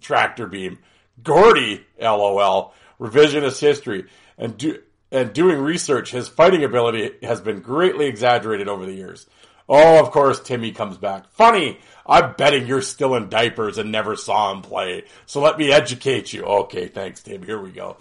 [0.00, 0.78] tractor beam,
[1.22, 4.04] Gordie, lol, revisionist history,
[4.38, 4.78] and do
[5.10, 6.10] and doing research.
[6.12, 9.26] His fighting ability has been greatly exaggerated over the years.
[9.68, 11.30] Oh, of course, Timmy comes back.
[11.30, 15.04] Funny, I'm betting you're still in diapers and never saw him play.
[15.26, 16.42] So let me educate you.
[16.42, 17.42] Okay, thanks, Tim.
[17.44, 17.96] Here we go.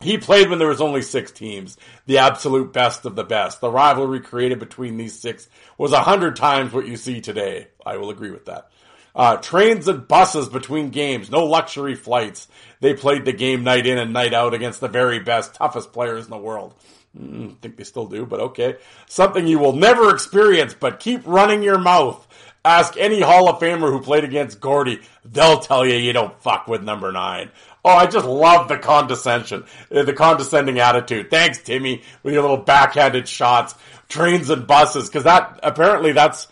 [0.00, 3.60] He played when there was only six teams, the absolute best of the best.
[3.60, 7.66] The rivalry created between these six was a hundred times what you see today.
[7.84, 8.70] I will agree with that.
[9.18, 12.46] Uh, trains and buses between games, no luxury flights.
[12.78, 16.24] They played the game night in and night out against the very best, toughest players
[16.24, 16.72] in the world.
[17.20, 18.76] Mm, think they still do, but okay.
[19.08, 22.24] Something you will never experience, but keep running your mouth.
[22.64, 25.00] Ask any Hall of Famer who played against Gordie.
[25.24, 27.50] They'll tell you you don't fuck with number nine.
[27.84, 31.28] Oh, I just love the condescension, uh, the condescending attitude.
[31.28, 33.74] Thanks, Timmy, with your little backhanded shots,
[34.08, 36.46] trains and buses, because that apparently that's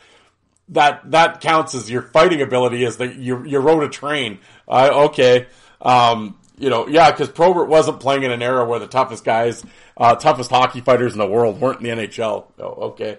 [0.71, 2.85] that that counts as your fighting ability.
[2.85, 4.39] Is that you you rode a train?
[4.69, 5.47] Okay,
[5.81, 9.65] um, you know, yeah, because Probert wasn't playing in an era where the toughest guys,
[9.97, 12.47] uh, toughest hockey fighters in the world weren't in the NHL.
[12.59, 13.19] Oh, okay.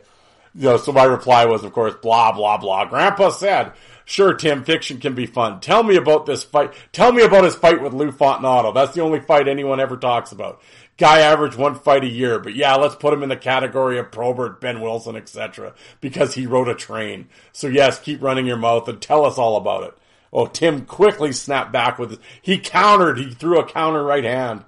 [0.55, 2.85] You know, so my reply was, of course, blah blah blah.
[2.85, 3.73] Grandpa said
[4.09, 5.59] Sure, Tim, fiction can be fun.
[5.59, 6.73] Tell me about this fight.
[6.93, 8.73] Tell me about his fight with Lou Fontinato.
[8.73, 10.61] That's the only fight anyone ever talks about.
[10.97, 14.11] Guy averaged one fight a year, but yeah, let's put him in the category of
[14.11, 15.73] Probert, Ben Wilson, etc.
[16.01, 17.27] because he rode a train.
[17.51, 19.97] So yes, keep running your mouth and tell us all about it.
[20.33, 24.65] Oh, Tim quickly snapped back with, he countered, he threw a counter right hand.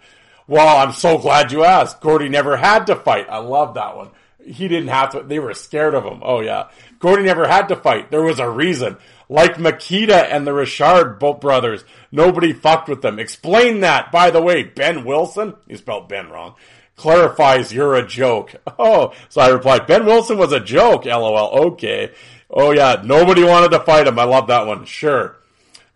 [0.48, 2.02] Well, I'm so glad you asked.
[2.02, 3.28] Gordie never had to fight.
[3.30, 4.10] I love that one.
[4.44, 6.22] He didn't have to, they were scared of him.
[6.24, 6.70] Oh yeah.
[7.00, 8.10] Gordie never had to fight.
[8.10, 8.98] There was a reason.
[9.32, 13.20] Like Mikita and the Richard brothers, nobody fucked with them.
[13.20, 14.12] Explain that.
[14.12, 16.56] By the way, Ben Wilson, you spelled Ben wrong,
[16.96, 18.56] clarifies you're a joke.
[18.82, 21.68] Oh, so I replied, Ben Wilson was a joke, lol.
[21.72, 22.14] Okay.
[22.50, 24.18] Oh yeah, nobody wanted to fight him.
[24.18, 24.86] I love that one.
[24.86, 25.38] Sure.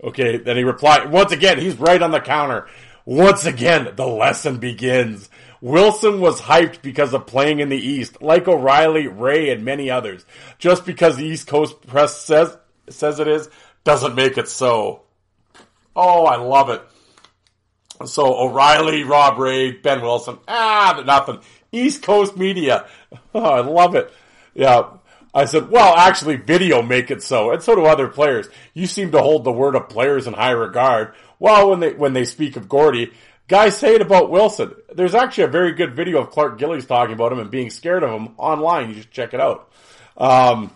[0.04, 2.68] Okay, then he replied, once again, he's right on the counter.
[3.06, 5.30] Once again, the lesson begins.
[5.62, 10.26] Wilson was hyped because of playing in the East, like O'Reilly, Ray, and many others.
[10.60, 12.58] Just because the East Coast press says
[12.90, 13.50] says it is,
[13.84, 15.04] doesn't make it so.
[15.96, 16.82] Oh, I love it.
[18.06, 21.40] So O'Reilly, Rob Ray, Ben Wilson, ah, nothing.
[21.72, 22.88] East Coast media.
[23.34, 24.14] Oh, I love it.
[24.54, 24.90] Yeah.
[25.34, 28.48] I said, well, actually, video make it so, and so do other players.
[28.76, 31.16] You seem to hold the word of players in high regard.
[31.40, 33.14] Well, when they when they speak of Gordie,
[33.48, 34.76] guys say it about Wilson.
[34.94, 38.04] There's actually a very good video of Clark Gillies talking about him and being scared
[38.04, 38.90] of him online.
[38.90, 39.72] You should check it out.
[40.16, 40.72] Um,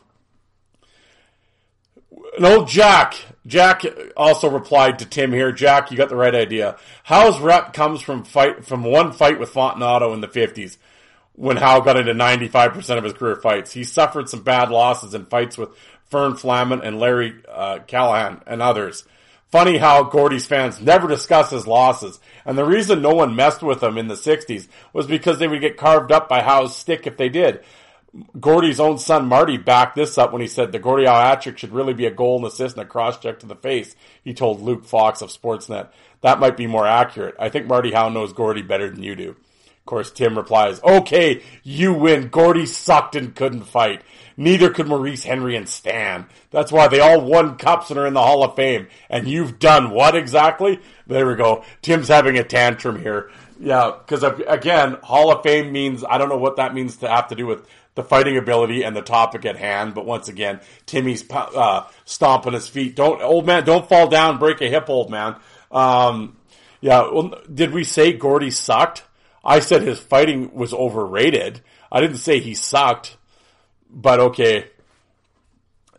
[2.39, 3.15] no, Jack.
[3.45, 3.83] Jack
[4.15, 5.51] also replied to Tim here.
[5.51, 6.77] Jack, you got the right idea.
[7.03, 10.77] Howe's rep comes from fight from one fight with Fontinato in the fifties,
[11.33, 13.71] when Howe got into ninety five percent of his career fights.
[13.71, 15.69] He suffered some bad losses in fights with
[16.09, 19.05] Fern Flaman and Larry uh, Callahan and others.
[19.49, 23.81] Funny how Gordie's fans never discuss his losses, and the reason no one messed with
[23.81, 27.15] him in the 60s was because they would get carved up by Howe's stick if
[27.15, 27.63] they did.
[28.39, 31.57] Gordie's own son Marty backed this up when he said the Gordie Howe hat trick
[31.57, 33.95] should really be a goal and assist and a cross check to the face.
[34.23, 35.89] He told Luke Fox of Sportsnet.
[36.21, 37.35] That might be more accurate.
[37.39, 39.29] I think Marty Howe knows Gordie better than you do.
[39.29, 42.27] Of course, Tim replies, okay, you win.
[42.27, 44.01] Gordie sucked and couldn't fight.
[44.35, 46.25] Neither could Maurice Henry and Stan.
[46.51, 48.87] That's why they all won cups and are in the Hall of Fame.
[49.09, 50.79] And you've done what exactly?
[51.05, 51.63] There we go.
[51.81, 53.31] Tim's having a tantrum here.
[53.59, 57.29] Yeah, because again, Hall of Fame means, I don't know what that means to have
[57.29, 57.65] to do with
[57.97, 59.93] the fighting ability and the topic at hand.
[59.93, 62.95] But once again, Timmy's uh, stomping his feet.
[62.95, 65.35] Don't, old man, don't fall down, break a hip, old man.
[65.69, 66.37] Um,
[66.79, 69.03] yeah, well, did we say Gordie sucked?
[69.43, 71.61] I said his fighting was overrated.
[71.91, 73.17] I didn't say he sucked,
[73.89, 74.69] but okay.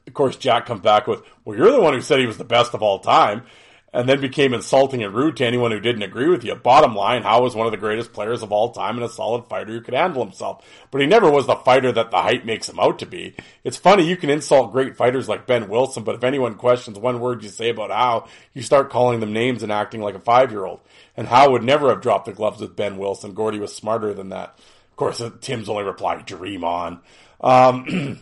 [0.07, 2.44] Of course, Jack comes back with, well, you're the one who said he was the
[2.44, 3.42] best of all time.
[3.91, 6.55] And then became insulting and rude to anyone who didn't agree with you.
[6.55, 9.47] Bottom line, Howe was one of the greatest players of all time and a solid
[9.47, 10.62] fighter who could handle himself.
[10.91, 13.34] But he never was the fighter that the hype makes him out to be.
[13.64, 17.18] It's funny, you can insult great fighters like Ben Wilson, but if anyone questions one
[17.18, 20.51] word you say about Howe, you start calling them names and acting like a five
[20.51, 20.80] year old.
[21.16, 23.32] And Howe would never have dropped the gloves with Ben Wilson.
[23.32, 24.59] Gordie was smarter than that.
[24.91, 27.01] Of course, Tim's only reply, dream on.
[27.41, 28.20] Um,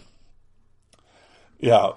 [1.59, 1.93] yeah,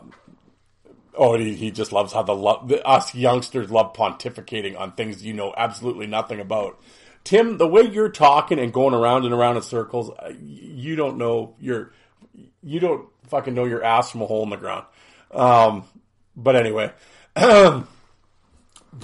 [1.19, 2.33] Oh, he, he just loves how the,
[2.65, 6.79] the us youngsters love pontificating on things you know absolutely nothing about.
[7.25, 11.17] Tim, the way you're talking and going around and around in circles, uh, you don't
[11.17, 11.91] know your
[12.63, 14.85] you don't fucking know your ass from a hole in the ground.
[15.31, 15.83] Um,
[16.37, 16.93] but anyway,
[17.35, 17.83] that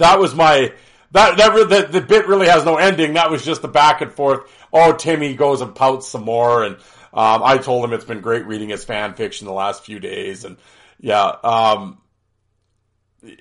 [0.00, 0.72] was my
[1.12, 3.12] that that the, the bit really has no ending.
[3.12, 4.50] That was just the back and forth.
[4.72, 6.76] Oh, Timmy goes and pouts some more, and
[7.12, 10.46] um, I told him it's been great reading his fan fiction the last few days,
[10.46, 10.56] and
[10.98, 11.98] yeah, um,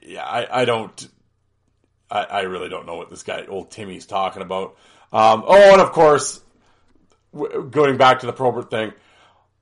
[0.04, 1.08] yeah, I, I don't,
[2.10, 4.78] I, I, really don't know what this guy, old Timmy's talking about.
[5.12, 6.42] Um, oh, and of course,
[7.34, 8.94] w- going back to the Probert thing,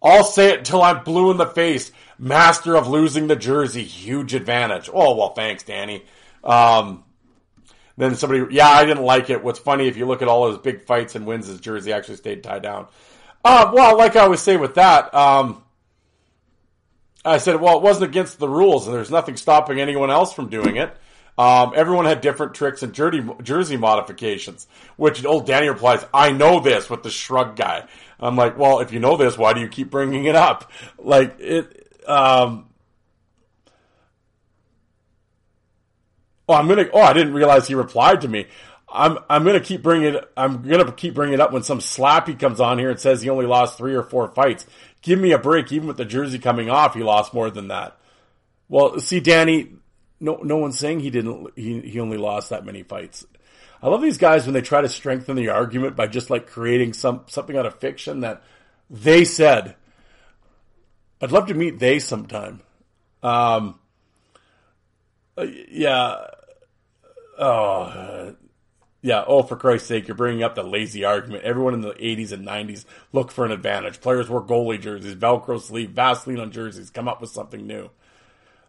[0.01, 1.91] I'll say it until I'm blue in the face.
[2.19, 4.89] Master of losing the jersey, huge advantage.
[4.93, 6.05] Oh well, thanks, Danny.
[6.43, 7.03] Um,
[7.97, 9.43] then somebody, yeah, I didn't like it.
[9.43, 12.17] What's funny if you look at all those big fights and wins, his jersey actually
[12.17, 12.87] stayed tied down.
[13.45, 15.62] Uh, well, like I always say with that, um,
[17.25, 20.49] I said, well, it wasn't against the rules, and there's nothing stopping anyone else from
[20.49, 20.95] doing it.
[21.37, 24.67] Um, everyone had different tricks and jersey, jersey modifications,
[24.97, 27.87] which old Danny replies, I know this with the shrug guy.
[28.19, 30.71] I'm like, well, if you know this, why do you keep bringing it up?
[30.99, 32.69] Like, it, um,
[36.47, 38.47] oh, I'm gonna, oh, I didn't realize he replied to me.
[38.87, 42.59] I'm, I'm gonna keep bringing I'm gonna keep bringing it up when some slappy comes
[42.59, 44.67] on here and says he only lost three or four fights
[45.03, 45.71] give me a break.
[45.71, 47.95] Even with the jersey coming off, he lost more than that.
[48.67, 49.73] Well, see, Danny,
[50.19, 51.51] no, no one's saying he didn't.
[51.55, 53.25] He he only lost that many fights.
[53.83, 56.93] I love these guys when they try to strengthen the argument by just like creating
[56.93, 58.41] some something out of fiction that
[58.89, 59.75] they said.
[61.21, 62.61] I'd love to meet they sometime.
[63.21, 63.79] Um,
[65.37, 66.27] uh, yeah.
[67.37, 68.35] Oh,
[69.03, 71.43] yeah, oh, for Christ's sake, you're bringing up the lazy argument.
[71.43, 73.99] Everyone in the 80s and 90s look for an advantage.
[73.99, 76.89] Players wore goalie jerseys, Velcro sleeve, Vaseline on jerseys.
[76.89, 77.89] Come up with something new.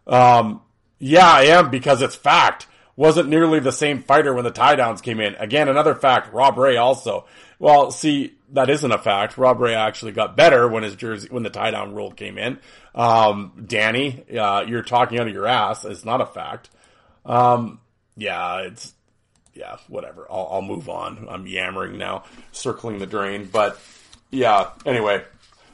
[0.05, 0.61] Um,
[0.99, 2.67] yeah, I am because it's fact.
[2.97, 5.35] Wasn't nearly the same fighter when the tie downs came in.
[5.35, 6.33] Again, another fact.
[6.33, 7.25] Rob Ray also.
[7.57, 9.37] Well, see, that isn't a fact.
[9.37, 12.59] Rob Ray actually got better when his jersey, when the tie down rule came in.
[12.93, 15.85] Um, Danny, uh, you're talking out of your ass.
[15.85, 16.69] It's not a fact.
[17.25, 17.79] Um,
[18.17, 18.93] yeah, it's,
[19.55, 20.27] yeah, whatever.
[20.29, 21.27] I'll, I'll move on.
[21.29, 23.49] I'm yammering now, circling the drain.
[23.51, 23.79] But
[24.29, 25.23] yeah, anyway,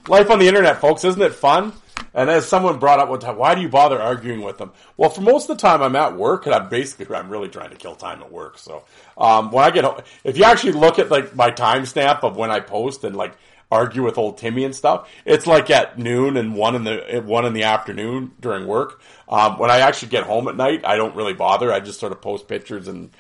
[0.08, 1.74] life on the internet, folks, isn't it fun?
[2.14, 4.72] And as someone brought up one time, why do you bother arguing with them?
[4.98, 7.70] Well, for most of the time, I'm at work, and I'm basically I'm really trying
[7.72, 8.58] to kill time at work.
[8.58, 8.84] So
[9.18, 12.52] um, when I get home, if you actually look at like my timestamp of when
[12.52, 13.34] I post and like
[13.72, 17.46] argue with old Timmy and stuff, it's like at noon and one in the one
[17.46, 19.02] in the afternoon during work.
[19.30, 21.72] Um, when I actually get home at night, I don't really bother.
[21.72, 23.12] I just sort of post pictures and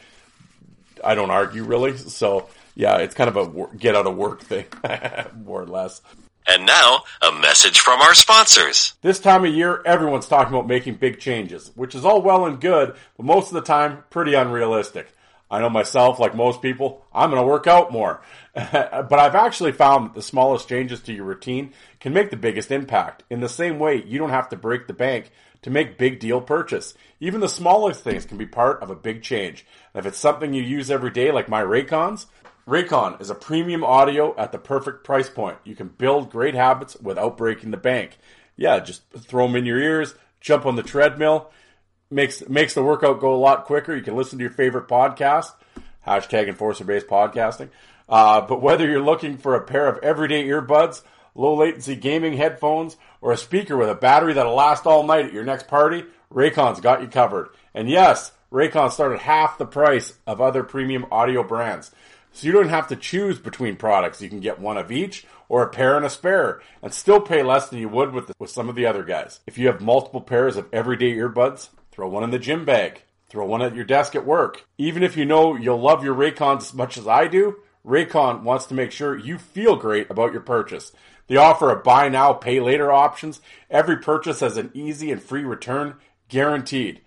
[1.03, 1.97] I don't argue really.
[1.97, 4.65] So yeah, it's kind of a get out of work thing,
[5.43, 6.01] more or less.
[6.47, 8.93] And now, a message from our sponsors.
[9.01, 12.59] This time of year, everyone's talking about making big changes, which is all well and
[12.59, 15.13] good, but most of the time, pretty unrealistic.
[15.51, 18.21] I know myself, like most people, I'm going to work out more.
[18.53, 22.71] but I've actually found that the smallest changes to your routine can make the biggest
[22.71, 23.23] impact.
[23.29, 25.29] In the same way, you don't have to break the bank
[25.61, 26.95] to make big deal purchase.
[27.19, 29.65] Even the smallest things can be part of a big change.
[29.93, 32.25] If it's something you use every day, like my Raycons,
[32.67, 35.57] Raycon is a premium audio at the perfect price point.
[35.63, 38.17] You can build great habits without breaking the bank.
[38.55, 41.51] Yeah, just throw them in your ears, jump on the treadmill.
[42.09, 43.95] Makes makes the workout go a lot quicker.
[43.95, 45.51] You can listen to your favorite podcast.
[46.05, 47.69] Hashtag enforcer based podcasting.
[48.09, 51.03] Uh, but whether you're looking for a pair of everyday earbuds,
[51.35, 55.33] low latency gaming headphones, or a speaker with a battery that'll last all night at
[55.33, 57.49] your next party, Raycon's got you covered.
[57.73, 61.91] And yes, Raycon started half the price of other premium audio brands.
[62.33, 64.21] So you don't have to choose between products.
[64.21, 67.43] You can get one of each or a pair and a spare and still pay
[67.43, 69.39] less than you would with, with some of the other guys.
[69.47, 73.03] If you have multiple pairs of everyday earbuds, throw one in the gym bag.
[73.29, 74.65] Throw one at your desk at work.
[74.77, 78.65] Even if you know you'll love your Raycons as much as I do, Raycon wants
[78.65, 80.91] to make sure you feel great about your purchase.
[81.27, 83.39] They offer a buy now, pay later options.
[83.69, 85.95] Every purchase has an easy and free return
[86.27, 87.01] guaranteed.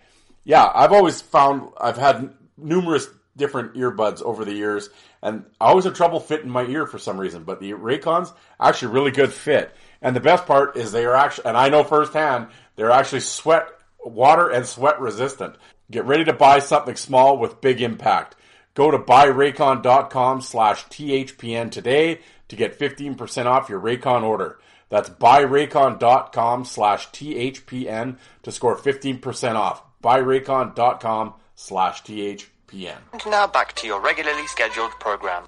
[0.45, 4.91] Yeah, I've always found I've had numerous different earbuds over the years,
[5.23, 7.45] and I always have trouble fitting my ear for some reason.
[7.45, 11.47] But the Raycons actually really good fit, and the best part is they are actually,
[11.47, 13.67] and I know firsthand, they're actually sweat,
[14.05, 15.57] water and sweat resistant.
[15.91, 18.37] Get ready to buy something small with big impact.
[18.75, 24.59] Go to buyraycon.com slash THPN today to get 15% off your Raycon order.
[24.89, 29.83] That's buyraycon.com slash THPN to score 15% off.
[30.05, 32.99] Buyraycon.com slash THPN.
[33.13, 35.45] And now back to your regularly scheduled program.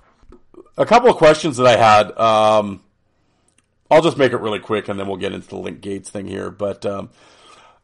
[0.78, 2.16] A couple of questions that I had.
[2.18, 2.82] Um,
[3.90, 6.26] I'll just make it really quick and then we'll get into the Link Gaetz thing
[6.26, 6.50] here.
[6.50, 7.10] But um,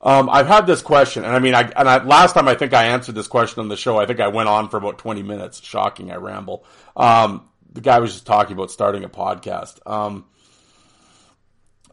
[0.00, 2.72] um, I've had this question, and I mean, I, and I, last time I think
[2.74, 3.98] I answered this question on the show.
[3.98, 5.62] I think I went on for about 20 minutes.
[5.62, 6.64] Shocking, I ramble.
[6.96, 9.78] Um, the guy was just talking about starting a podcast.
[9.86, 10.24] Um,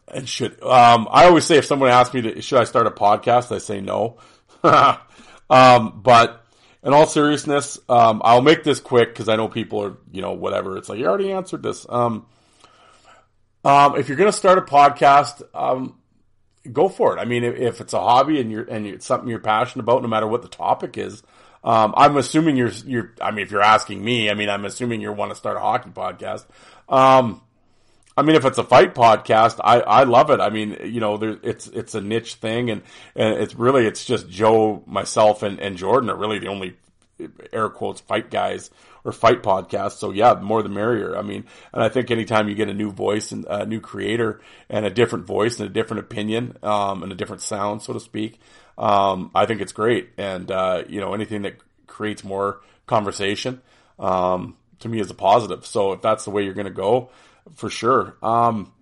[0.08, 2.90] and should um, I always say if someone asks me to should I start a
[2.90, 4.18] podcast, I say no.
[5.50, 6.46] um, but
[6.82, 10.32] in all seriousness, um, I'll make this quick because I know people are you know
[10.32, 10.76] whatever.
[10.76, 11.86] It's like you already answered this.
[11.88, 12.26] Um,
[13.64, 15.98] um, if you're going to start a podcast, um,
[16.70, 17.20] go for it.
[17.20, 20.02] I mean, if, if, it's a hobby and you're and it's something you're passionate about,
[20.02, 21.22] no matter what the topic is,
[21.62, 23.14] um, I'm assuming you're you're.
[23.20, 25.60] I mean, if you're asking me, I mean, I'm assuming you want to start a
[25.60, 26.46] hockey podcast.
[28.20, 30.40] I mean, if it's a fight podcast, I, I love it.
[30.40, 32.82] I mean, you know, there, it's it's a niche thing, and,
[33.16, 36.76] and it's really it's just Joe, myself, and, and Jordan are really the only
[37.50, 38.70] air quotes fight guys
[39.04, 39.92] or fight podcasts.
[39.92, 41.16] So yeah, more the merrier.
[41.16, 44.42] I mean, and I think anytime you get a new voice and a new creator
[44.68, 48.00] and a different voice and a different opinion um, and a different sound, so to
[48.00, 48.38] speak,
[48.76, 50.10] um, I think it's great.
[50.18, 51.54] And, uh, you know, anything that
[51.86, 53.62] creates more conversation,
[53.98, 55.64] um, to me is a positive.
[55.64, 57.08] So if that's the way you're going to go,
[57.54, 58.16] for sure.
[58.22, 58.72] Um,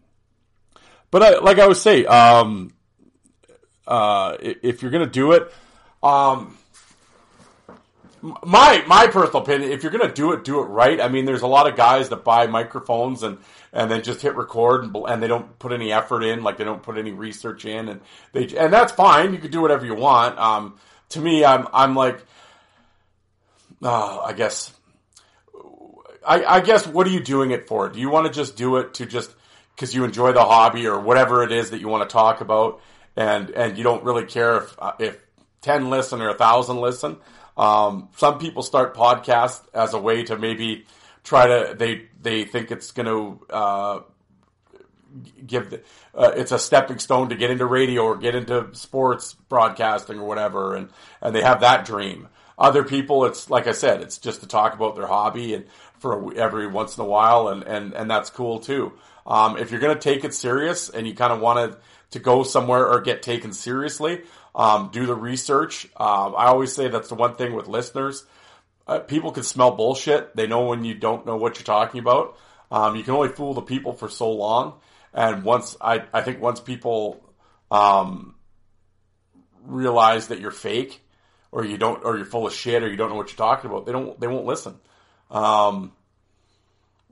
[1.11, 2.73] but I, like I would say, um,
[3.87, 5.53] uh, if you're to do it,
[6.03, 6.57] um,
[8.23, 11.01] my my personal opinion, if you're gonna do it, do it right.
[11.01, 13.39] I mean, there's a lot of guys that buy microphones and
[13.73, 16.65] and then just hit record and, and they don't put any effort in, like they
[16.65, 18.01] don't put any research in, and
[18.33, 19.33] they and that's fine.
[19.33, 20.39] You can do whatever you want.
[20.39, 20.79] Um,
[21.11, 22.25] to me, I'm I'm like,
[23.83, 24.73] uh, I guess,
[26.29, 27.89] I, I guess, what are you doing it for?
[27.89, 29.35] Do you want to just do it to just
[29.75, 32.81] because you enjoy the hobby or whatever it is that you want to talk about,
[33.17, 35.19] and and you don't really care if uh, if
[35.63, 37.17] ten listen or a thousand listen?
[37.57, 40.85] Um, some people start podcasts as a way to maybe
[41.25, 44.01] try to they they think it's going to uh,
[45.47, 45.83] give the,
[46.15, 50.27] uh, it's a stepping stone to get into radio or get into sports broadcasting or
[50.27, 50.91] whatever, and
[51.23, 52.29] and they have that dream.
[52.59, 55.65] Other people, it's like I said, it's just to talk about their hobby and
[55.99, 58.93] for every once in a while, and and and that's cool too.
[59.27, 61.79] Um, if you're going to take it serious and you kind of want to
[62.11, 64.23] to go somewhere or get taken seriously,
[64.55, 65.87] um, do the research.
[65.97, 68.25] Um, I always say that's the one thing with listeners.
[68.87, 70.35] Uh, people can smell bullshit.
[70.35, 72.39] They know when you don't know what you're talking about.
[72.71, 74.81] Um, you can only fool the people for so long.
[75.13, 77.23] And once I, I think once people
[77.71, 78.35] um,
[79.63, 81.03] realize that you're fake,
[81.51, 83.71] or you don't, or you're full of shit, or you don't know what you're talking
[83.71, 84.77] about, they don't, they won't listen.
[85.31, 85.93] Um,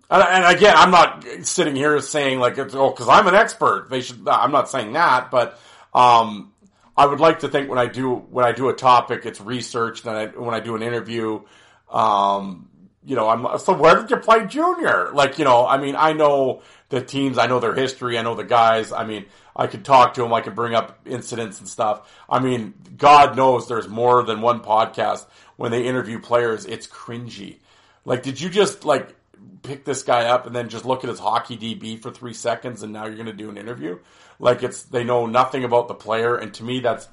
[0.08, 3.88] and, and, again, I'm not sitting here saying like, oh, because I'm an expert.
[3.90, 4.26] They should.
[4.28, 5.58] I'm not saying that, but
[5.92, 6.52] um,
[6.96, 10.06] I would like to think when I do when I do a topic, it's researched.
[10.06, 11.42] And I, when I do an interview,
[11.90, 12.68] um,
[13.04, 15.10] you know, I'm so where did you play junior?
[15.12, 18.34] Like, you know, I mean, I know the teams, I know their history, I know
[18.34, 18.92] the guys.
[18.92, 22.12] I mean, I could talk to them, I could bring up incidents and stuff.
[22.28, 26.64] I mean, God knows there's more than one podcast when they interview players.
[26.64, 27.58] It's cringy.
[28.06, 29.14] Like, did you just like
[29.62, 32.82] pick this guy up and then just look at his hockey DB for three seconds
[32.82, 33.98] and now you're going to do an interview?
[34.38, 37.08] like it's they know nothing about the player, and to me that's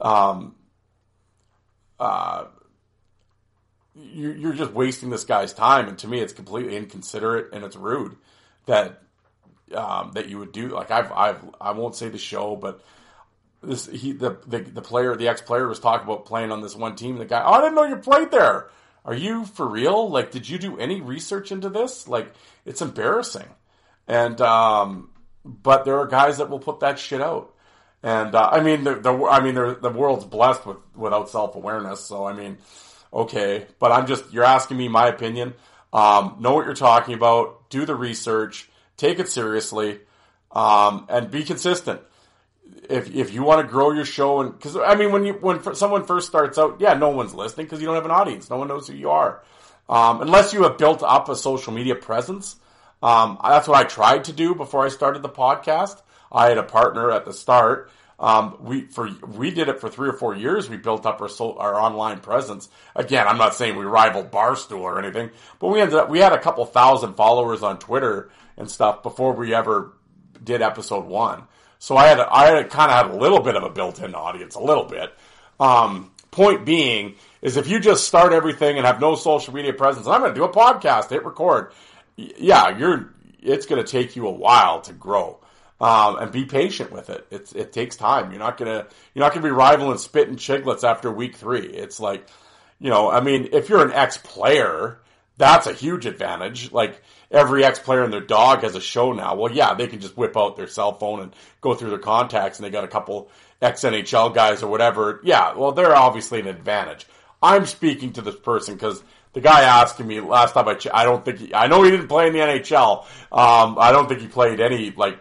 [0.00, 0.54] um,
[1.98, 2.46] uh,
[3.94, 7.76] you, you're just wasting this guy's time, and to me it's completely inconsiderate and it's
[7.76, 8.16] rude
[8.66, 9.02] that
[9.74, 10.68] um, that you would do.
[10.68, 12.82] Like I've I've I won't say the show, but
[13.62, 16.76] this he the the, the player the ex player was talking about playing on this
[16.76, 17.18] one team.
[17.18, 18.68] The guy, oh, I didn't know you played there.
[19.08, 20.10] Are you for real?
[20.10, 22.06] Like, did you do any research into this?
[22.06, 22.30] Like,
[22.66, 23.46] it's embarrassing.
[24.06, 25.08] And um,
[25.46, 27.54] but there are guys that will put that shit out.
[28.02, 32.04] And uh, I mean, the, the I mean, the world's blessed with without self awareness.
[32.04, 32.58] So I mean,
[33.10, 35.54] okay, but I'm just you're asking me my opinion.
[35.90, 37.70] Um, know what you're talking about.
[37.70, 38.68] Do the research.
[38.98, 40.00] Take it seriously,
[40.52, 42.02] um, and be consistent.
[42.88, 45.74] If if you want to grow your show, and because I mean, when you when
[45.74, 48.48] someone first starts out, yeah, no one's listening because you don't have an audience.
[48.48, 49.42] No one knows who you are,
[49.88, 52.56] um, unless you have built up a social media presence.
[53.02, 56.00] Um, that's what I tried to do before I started the podcast.
[56.32, 57.90] I had a partner at the start.
[58.18, 60.68] Um, we for we did it for three or four years.
[60.68, 61.28] We built up our
[61.58, 62.68] our online presence.
[62.96, 65.30] Again, I'm not saying we rivaled Barstool or anything,
[65.60, 69.34] but we ended up we had a couple thousand followers on Twitter and stuff before
[69.34, 69.92] we ever
[70.42, 71.44] did episode one.
[71.78, 74.54] So I had I had kind of had a little bit of a built-in audience,
[74.54, 75.14] a little bit.
[75.60, 80.06] Um, point being is if you just start everything and have no social media presence,
[80.06, 81.72] and I'm going to do a podcast, hit record.
[82.16, 83.14] Yeah, you're.
[83.40, 85.38] It's going to take you a while to grow.
[85.80, 87.24] Um, and be patient with it.
[87.30, 88.32] It's, it takes time.
[88.32, 91.66] You're not gonna you're not gonna be rivaling spitting Chiclets after week three.
[91.66, 92.26] It's like,
[92.80, 94.98] you know, I mean, if you're an ex player,
[95.36, 96.72] that's a huge advantage.
[96.72, 97.00] Like
[97.30, 99.34] every ex player and their dog has a show now.
[99.34, 102.58] Well, yeah, they can just whip out their cell phone and go through their contacts,
[102.58, 105.20] and they got a couple ex NHL guys or whatever.
[105.24, 107.06] Yeah, well, they're obviously an advantage.
[107.42, 109.02] I'm speaking to this person because
[109.32, 111.90] the guy asking me last time I, ch- I don't think he, I know he
[111.90, 113.04] didn't play in the NHL.
[113.30, 115.20] Um, I don't think he played any like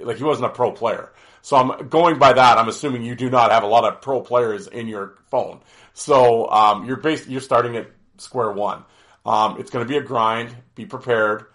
[0.00, 1.12] like he wasn't a pro player.
[1.42, 2.58] So I'm going by that.
[2.58, 5.60] I'm assuming you do not have a lot of pro players in your phone.
[5.92, 7.88] So um, you're based, you're starting at
[8.18, 8.84] square one.
[9.24, 10.54] Um, it's going to be a grind.
[10.74, 11.46] Be prepared.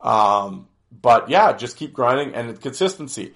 [0.00, 0.68] Um,
[1.00, 3.34] but yeah, just keep grinding and consistency.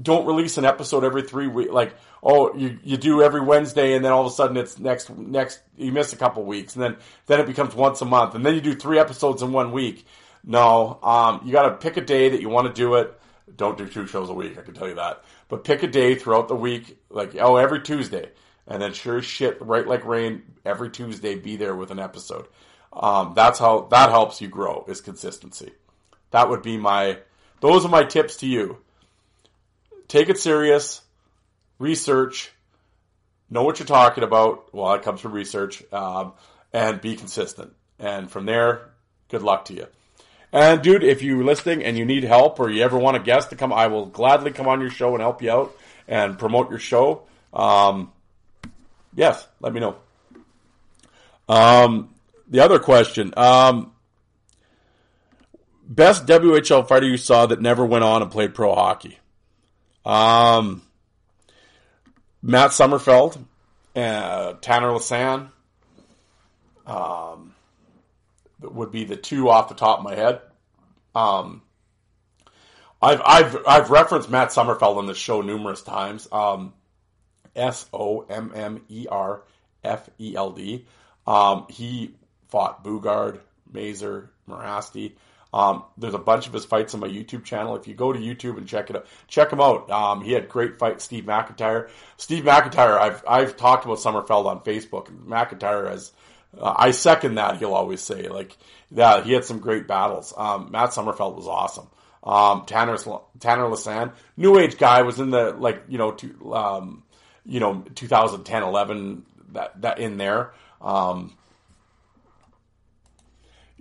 [0.00, 1.72] Don't release an episode every three weeks.
[1.72, 5.10] Like, oh, you, you do every Wednesday and then all of a sudden it's next,
[5.10, 8.46] next, you miss a couple weeks and then, then it becomes once a month and
[8.46, 10.06] then you do three episodes in one week.
[10.42, 13.18] No, um, you got to pick a day that you want to do it.
[13.56, 15.22] Don't do two shows a week, I can tell you that.
[15.48, 18.30] But pick a day throughout the week, like, oh, every Tuesday.
[18.66, 22.46] And then sure as shit, right like rain, every Tuesday, be there with an episode.
[22.94, 25.72] Um, that's how, that helps you grow, is consistency.
[26.30, 27.18] That would be my,
[27.60, 28.78] those are my tips to you.
[30.06, 31.00] Take it serious,
[31.78, 32.52] research,
[33.50, 34.72] know what you're talking about.
[34.72, 36.34] Well, that comes from research, um,
[36.72, 37.72] and be consistent.
[37.98, 38.90] And from there,
[39.28, 39.86] good luck to you.
[40.52, 43.50] And dude, if you're listening and you need help or you ever want a guest
[43.50, 45.76] to come, I will gladly come on your show and help you out
[46.06, 47.22] and promote your show.
[47.52, 48.12] Um,
[49.16, 49.96] yes, let me know.
[51.48, 52.13] Um,
[52.54, 53.92] the other question, um,
[55.84, 59.18] best WHL fighter you saw that never went on and played pro hockey.
[60.04, 60.80] Um,
[62.42, 63.44] Matt Sommerfeld,
[63.96, 65.48] uh, Tanner Lesann,
[66.86, 67.56] um,
[68.60, 70.40] would be the two off the top of my head.
[71.12, 71.60] Um,
[73.02, 76.28] I've I've I've referenced Matt Sommerfeld on the show numerous times.
[76.30, 76.72] Um,
[77.56, 79.42] S O M M E R
[79.82, 80.86] F E L D.
[81.26, 82.14] Um, he
[82.54, 83.40] fought Boogaard,
[83.72, 85.14] Mazur, Mirasty.
[85.52, 87.74] Um, there's a bunch of his fights on my YouTube channel.
[87.74, 89.90] If you go to YouTube and check it out, check him out.
[89.90, 91.88] Um, he had great fight, Steve McIntyre.
[92.16, 95.06] Steve McIntyre, I've I've talked about Sommerfeld on Facebook.
[95.26, 96.12] McIntyre has
[96.56, 97.56] uh, I second that.
[97.56, 98.56] He'll always say like,
[98.92, 100.32] yeah, he had some great battles.
[100.36, 101.88] Um, Matt Sommerfeld was awesome.
[102.22, 102.96] Um, Tanner
[103.40, 106.16] Tanner Lesann, new age guy, was in the like you know
[106.52, 107.02] um,
[107.44, 110.52] you know 2010 11 that that in there.
[110.80, 111.36] Um,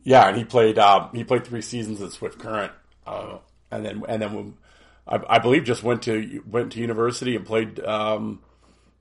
[0.04, 2.72] yeah, and he played uh, he played three seasons at Swift Current,
[3.08, 3.38] uh,
[3.72, 4.54] and then and then
[5.08, 8.40] I, I, believe just went to went to university and played um,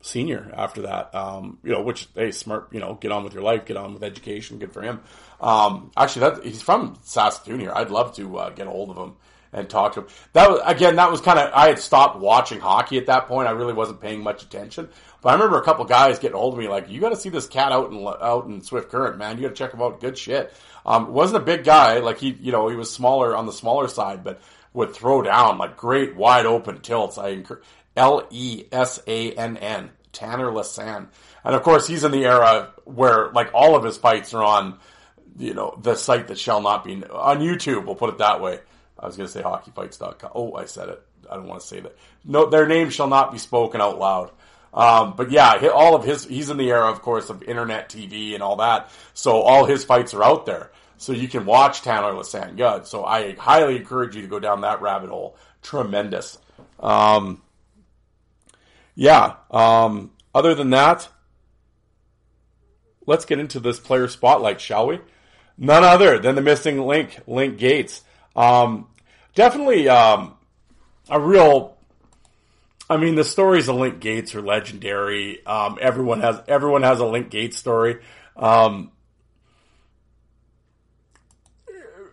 [0.01, 1.15] senior after that.
[1.15, 2.69] Um, you know, which hey, smart.
[2.73, 4.59] You know, get on with your life, get on with education.
[4.59, 5.01] Good for him.
[5.41, 7.73] Um, actually, that he's from Saskatoon here.
[7.75, 9.17] I'd love to uh, get a hold of him
[9.53, 10.07] and talk to him.
[10.33, 10.97] That was again.
[10.97, 11.53] That was kind of.
[11.53, 13.49] I had stopped watching hockey at that point.
[13.49, 14.89] I really wasn't paying much attention.
[15.21, 17.29] But I remember a couple guys getting hold of me like, "You got to see
[17.29, 19.37] this cat out in out in Swift Current, man.
[19.37, 20.01] You got to check him out.
[20.01, 20.53] Good shit."
[20.85, 21.99] Um, wasn't a big guy.
[21.99, 24.41] Like he, you know, he was smaller on the smaller side, but
[24.73, 27.19] would throw down like great wide open tilts.
[27.19, 27.65] I encourage
[27.97, 31.09] L E S A N N Tanner Lesann.
[31.45, 34.79] And of course, he's in the era where like all of his fights are on,
[35.39, 37.85] you know, the site that shall not be on YouTube.
[37.85, 38.61] We'll put it that way.
[38.99, 40.31] I was going to say hockeyfights.com.
[40.35, 41.03] Oh, I said it.
[41.31, 41.97] I don't want to say that.
[42.25, 44.31] No, their name shall not be spoken out loud.
[44.75, 48.35] Um, but yeah, all of his, he's in the era, of course, of internet TV
[48.35, 48.91] and all that.
[49.15, 50.73] So all his fights are out there.
[50.97, 52.87] So you can watch Tanner Lesann good.
[52.87, 55.37] So I highly encourage you to go down that rabbit hole.
[55.61, 56.39] Tremendous.
[56.81, 57.43] Um,
[58.95, 59.35] yeah.
[59.51, 61.09] Um, other than that,
[63.07, 65.01] let's get into this player spotlight, shall we?
[65.59, 68.03] None other than the missing link, Link Gaetz.
[68.35, 68.89] Um,
[69.35, 70.35] definitely um,
[71.09, 71.77] a real.
[72.93, 75.45] I mean, the stories of Link Gaetz are legendary.
[75.47, 78.01] Um, everyone has everyone has a Link Gaetz story.
[78.37, 78.93] Um,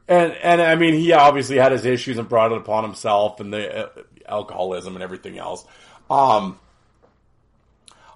[0.07, 3.51] and and I mean, he obviously had his issues and brought it upon himself, and
[3.51, 3.89] the uh,
[4.25, 5.65] alcoholism and everything else.
[6.09, 6.57] Um,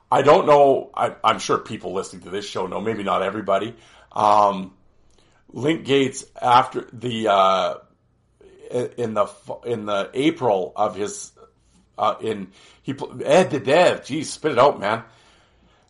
[0.10, 0.90] I don't know.
[0.94, 2.80] I, am sure people listening to this show know.
[2.80, 3.76] Maybe not everybody.
[4.14, 4.74] Um,
[5.52, 7.76] Link Gaetz after the uh,
[8.72, 9.28] in the
[9.66, 11.34] in the April of his
[11.98, 12.48] uh, in
[12.82, 14.06] he Ed the Dev.
[14.06, 15.04] Geez, spit it out, man.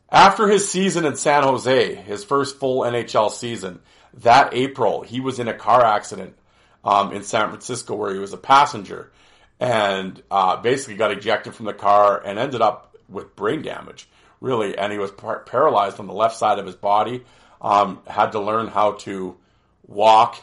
[0.09, 3.79] After his season in San Jose, his first full NHL season,
[4.15, 6.35] that April he was in a car accident
[6.83, 9.11] um, in San Francisco where he was a passenger
[9.59, 14.07] and uh, basically got ejected from the car and ended up with brain damage
[14.43, 17.23] really, and he was par- paralyzed on the left side of his body.
[17.61, 19.37] Um, had to learn how to
[19.87, 20.35] walk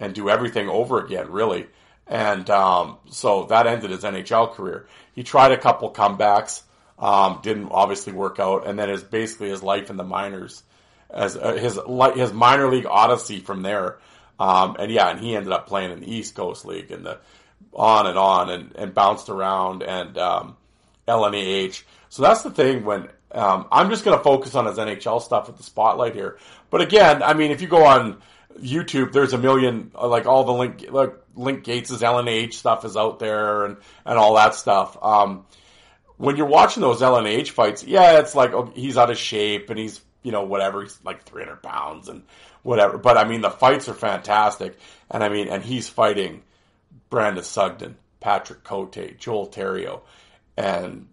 [0.00, 1.66] and do everything over again, really.
[2.06, 4.86] And um, so that ended his NHL career.
[5.14, 6.62] He tried a couple comebacks,
[6.98, 10.62] um, didn't obviously work out, and then his basically his life in the minors,
[11.10, 11.78] as uh, his
[12.14, 13.98] his minor league odyssey from there.
[14.38, 17.18] Um, and yeah, and he ended up playing in the East Coast League and the
[17.72, 20.56] on and on and, and bounced around and um,
[21.06, 21.82] LNAH.
[22.08, 25.46] So that's the thing when um, I'm just going to focus on his NHL stuff
[25.46, 26.38] with the spotlight here.
[26.70, 28.20] But again, I mean, if you go on
[28.60, 33.18] YouTube, there's a million like all the link like Link Gaetz' LNH stuff is out
[33.18, 34.96] there and and all that stuff.
[35.02, 35.46] Um,
[36.16, 39.78] when you're watching those LNH fights, yeah, it's like oh, he's out of shape and
[39.78, 42.22] he's you know whatever he's like 300 pounds and
[42.62, 42.98] whatever.
[42.98, 44.78] But I mean the fights are fantastic,
[45.10, 46.42] and I mean and he's fighting
[47.10, 50.02] Brandon Sugden, Patrick Cote, Joel Terrio,
[50.56, 51.08] and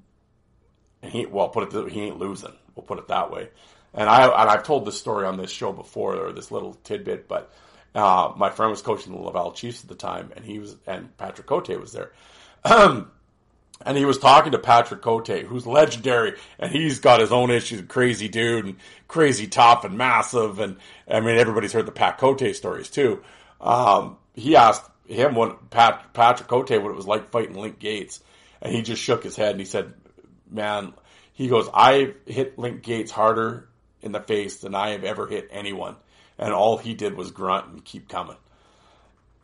[1.01, 2.53] he well put it he ain't losing.
[2.75, 3.49] We'll put it that way.
[3.93, 7.27] And I and I've told this story on this show before, or this little tidbit,
[7.27, 7.51] but
[7.95, 11.15] uh, my friend was coaching the Laval Chiefs at the time, and he was and
[11.17, 12.11] Patrick Cote was there.
[13.85, 17.81] and he was talking to Patrick Cote, who's legendary, and he's got his own issues,
[17.87, 18.75] crazy dude, and
[19.07, 20.77] crazy tough and massive, and
[21.09, 23.23] I mean everybody's heard the Pat Cote stories too.
[23.61, 28.19] Um, he asked him what Pat, Patrick Cote what it was like fighting Link Gaetz,
[28.61, 29.93] and he just shook his head and he said,
[30.49, 30.93] "Man,"
[31.33, 33.67] he goes, "I hit Link Gaetz harder
[34.01, 35.95] in the face than I have ever hit anyone.
[36.39, 38.37] And all he did was grunt and keep coming,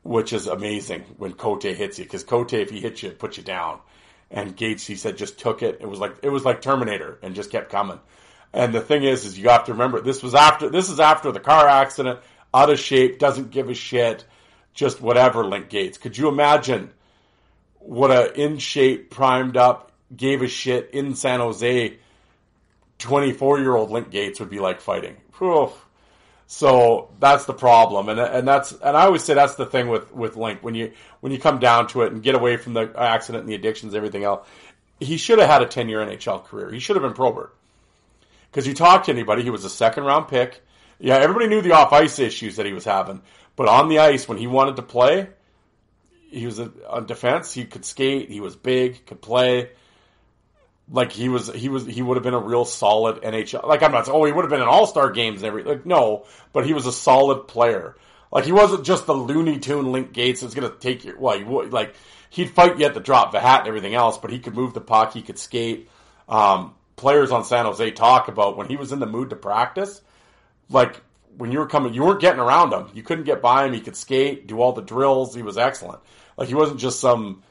[0.01, 2.05] which is amazing when Cote hits you.
[2.05, 3.79] Because Cote, if he hits you, it puts you down.
[4.31, 5.79] And Gaetz, he said, just took it.
[5.81, 7.99] It was like it was like Terminator, and just kept coming.
[8.53, 11.31] And the thing is, is you have to remember this was after this is after
[11.31, 12.21] the car accident,
[12.53, 14.25] out of shape, doesn't give a shit,
[14.73, 15.45] just whatever.
[15.45, 15.99] Link Gaetz.
[15.99, 16.91] Could you imagine
[17.79, 21.97] what a in shape, primed up, gave a shit in San Jose
[22.99, 25.17] 24 year old Link Gaetz would be like fighting.
[25.41, 25.84] Oof.
[26.47, 30.13] So that's the problem, and and that's and I always say that's the thing with
[30.13, 30.91] with Link when you
[31.21, 33.93] when you come down to it and get away from the accident and the addictions,
[33.93, 34.47] and everything else.
[34.99, 36.71] He should have had a 10 year NHL career.
[36.71, 37.53] He should have been Probert.
[38.49, 40.61] Because you talk to anybody, he was a second round pick.
[40.99, 43.21] Yeah, everybody knew the off ice issues that he was having,
[43.57, 45.27] but on the ice when he wanted to play,
[46.29, 47.51] he was on defense.
[47.53, 48.29] He could skate.
[48.29, 49.05] He was big.
[49.05, 49.71] Could play
[50.89, 53.65] like he was he was he would have been a real solid NHL.
[53.65, 55.71] Like I'm not saying, oh he would have been in All Star games and everything.
[55.71, 57.95] Like no, but he was a solid player.
[58.31, 61.43] Like he wasn't just the Looney Tune Link Gaetz that's to take your well, he
[61.43, 61.95] would, like
[62.29, 64.73] he'd fight you at the drop the hat and everything else, but he could move
[64.73, 65.89] the puck, he could skate.
[66.27, 70.01] Um, players on San Jose talk about when he was in the mood to practice,
[70.69, 71.01] like
[71.38, 72.89] when you were coming, you weren't getting around him.
[72.93, 73.73] You couldn't get by him.
[73.73, 75.36] He could skate, do all the drills.
[75.36, 75.99] He was excellent.
[76.38, 77.43] Like he wasn't just some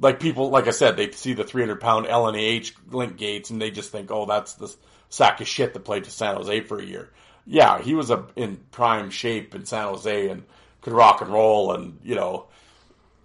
[0.00, 3.70] like people, like I said, they see the 300 pound LNAH Link Gaetz and they
[3.70, 4.74] just think, oh, that's the
[5.08, 7.10] sack of shit that played for San Jose for a year.
[7.46, 10.44] Yeah, he was a, in prime shape in San Jose and
[10.80, 12.46] could rock and roll and, you know,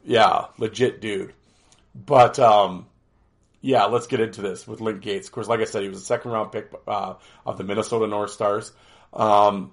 [0.03, 1.34] yeah, legit dude.
[1.95, 2.86] But, um,
[3.61, 5.26] yeah, let's get into this with Link Gaetz.
[5.26, 7.15] Of course, like I said, he was a second round pick uh,
[7.45, 8.72] of the Minnesota North Stars.
[9.11, 9.72] Um,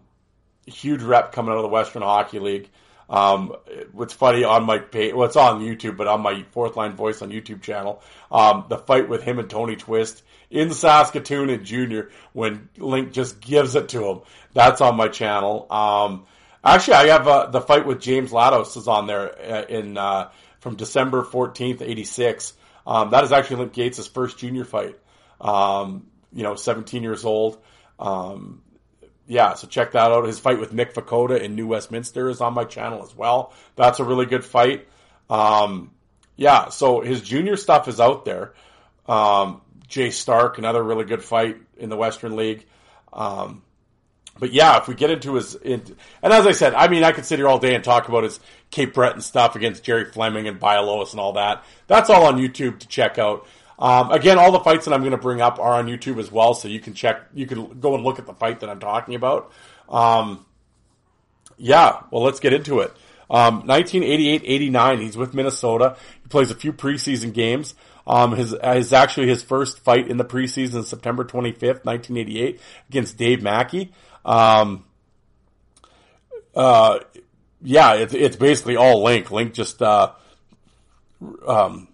[0.66, 2.70] huge rep coming out of the Western Hockey League.
[3.08, 3.54] Um,
[3.92, 7.22] what's funny on my page, well, it's on YouTube, but on my fourth line voice
[7.22, 8.02] on YouTube channel,
[8.32, 13.40] um, the fight with him and Tony Twist in Saskatoon and Junior when Link just
[13.40, 14.20] gives it to him.
[14.54, 15.66] That's on my channel.
[15.70, 16.26] Um,
[16.64, 20.30] actually, I have uh, the fight with James Latos is on there uh, in uh,
[20.58, 22.54] from December fourteenth, eighty six.
[22.86, 24.98] Um, that is actually Link Gaetz' first junior fight.
[25.40, 27.58] Um, you know, seventeen years old.
[27.98, 28.62] Um,
[29.26, 30.24] yeah, so check that out.
[30.24, 33.52] His fight with Mick Vukota in New Westminster is on my channel as well.
[33.74, 34.86] That's a really good fight.
[35.28, 35.90] Um,
[36.36, 38.54] yeah, so his junior stuff is out there.
[39.06, 42.66] Um, Jay Stark, another really good fight in the Western League.
[43.12, 43.62] Um,
[44.38, 47.24] but yeah, if we get into his, and as I said, I mean, I could
[47.24, 48.38] sit here all day and talk about his
[48.70, 51.64] Cape Breton stuff against Jerry Fleming and Bialowas and all that.
[51.86, 53.46] That's all on YouTube to check out.
[53.78, 56.32] Um, again, all the fights that I'm going to bring up are on YouTube as
[56.32, 58.80] well, so you can check, you can go and look at the fight that I'm
[58.80, 59.52] talking about.
[59.88, 60.46] Um,
[61.58, 62.94] yeah, well, let's get into it.
[63.28, 65.96] Um, 1988-89, he's with Minnesota.
[66.22, 67.74] He plays a few preseason games.
[68.06, 73.42] Um, his, his actually his first fight in the preseason September 25th, 1988 against Dave
[73.42, 73.92] Mackey.
[74.24, 74.84] Um,
[76.54, 77.00] uh,
[77.60, 79.30] yeah, it's, it's basically all Link.
[79.30, 80.12] Link just, uh,
[81.46, 81.88] um,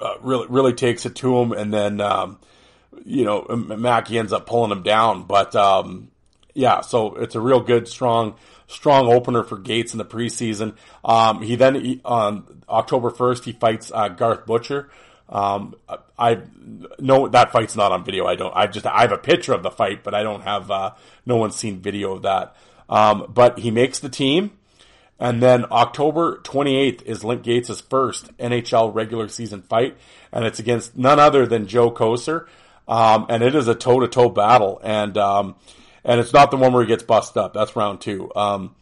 [0.00, 2.38] uh, really really takes it to him, and then um,
[3.04, 5.24] you know Mackey ends up pulling him down.
[5.24, 6.10] But um,
[6.54, 8.34] yeah, so it's a real good, strong,
[8.66, 10.74] strong opener for Gaetz in the preseason.
[11.04, 14.90] Um, he then on October first he fights uh, Garth Butcher,
[15.28, 15.74] Um,
[16.18, 16.42] I
[16.98, 18.26] know that fight's not on video.
[18.26, 18.54] I don't.
[18.54, 20.70] I just I have a picture of the fight, but I don't have.
[20.70, 20.92] Uh,
[21.24, 22.54] no one's seen video of that.
[22.88, 24.52] Um, but he makes the team,
[25.18, 29.96] and then October 28th is Link Gaetz' first NHL regular season fight,
[30.32, 32.46] and it's against none other than Joe Kocur,
[32.86, 35.56] um, and it is a toe to toe battle, and um,
[36.04, 37.54] and it's not the one where he gets busted up.
[37.54, 38.30] That's round two.
[38.36, 38.74] Um,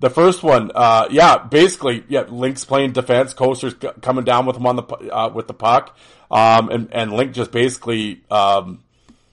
[0.00, 3.34] the first one, uh, yeah, basically, yeah, Link's playing defense.
[3.34, 5.96] Kocur's coming down with him on the uh, with the puck,
[6.30, 8.82] um, and and Link just basically um,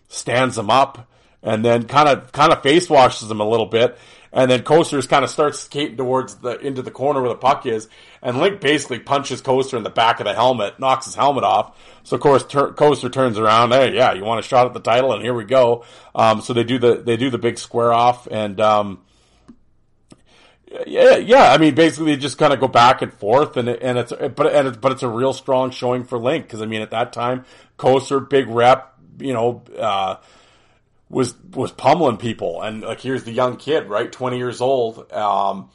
[0.09, 1.07] stands him up,
[1.41, 3.97] and then kind of kind of face washes him a little bit,
[4.31, 7.65] and then Kocur's kind of starts skating towards the into the corner where the puck
[7.65, 7.87] is,
[8.21, 11.77] and Link basically punches Kocur in the back of the helmet, knocks his helmet off.
[12.03, 14.79] So of course ter- Kocur turns around, hey, yeah, you want a shot at the
[14.79, 15.83] title, and here we go.
[16.15, 19.01] Um, so they do the they do the big square off, and um,
[20.85, 21.51] yeah, yeah.
[21.51, 24.67] I mean, basically, just kind of go back and forth, and and it's but and
[24.67, 27.45] it's, but it's a real strong showing for Link because I mean, at that time,
[27.77, 30.17] Kocur, big rep, you know, uh,
[31.09, 35.69] was was pummeling people, and like here's the young kid, right, twenty years old, um,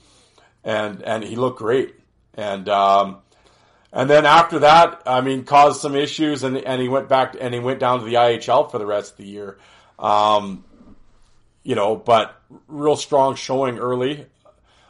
[0.62, 1.94] and and he looked great,
[2.34, 3.18] and um,
[3.92, 7.54] and then after that, I mean, caused some issues, and and he went back and
[7.54, 9.58] he went down to the IHL for the rest of the year,
[9.98, 10.64] um,
[11.62, 14.26] you know, but real strong showing early.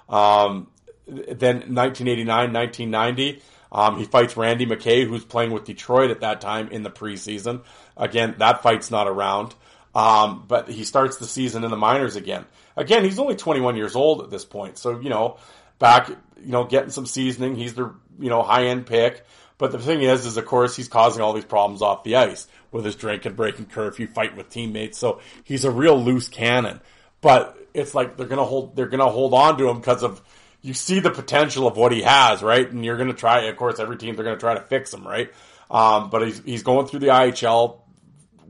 [0.09, 0.69] Um,
[1.07, 6.69] then 1989, 1990, um, he fights Randy McKay, who's playing with Detroit at that time
[6.69, 7.63] in the preseason.
[7.97, 9.55] Again, that fight's not around.
[9.95, 12.47] Um, but he starts the season in the minors again.
[12.77, 14.79] Again, he's only 21 years old at this point.
[14.79, 15.37] So, you know,
[15.79, 17.57] back, you know, getting some seasoning.
[17.57, 19.27] He's the, you know, high end pick.
[19.59, 22.49] But the thing is, is of course he's causing all these problems off the ice
[22.73, 24.99] with his drinking, breaking curfew, fighting with teammates.
[24.99, 26.81] So he's a real loose cannon.
[27.21, 30.21] But it's like they're gonna hold, they're gonna hold on to him because of,
[30.63, 32.69] you see the potential of what he has, right?
[32.69, 35.33] And you're gonna try, of course, every team, they're gonna try to fix him, right?
[35.71, 37.82] Um, but he's, he's going through the IHL,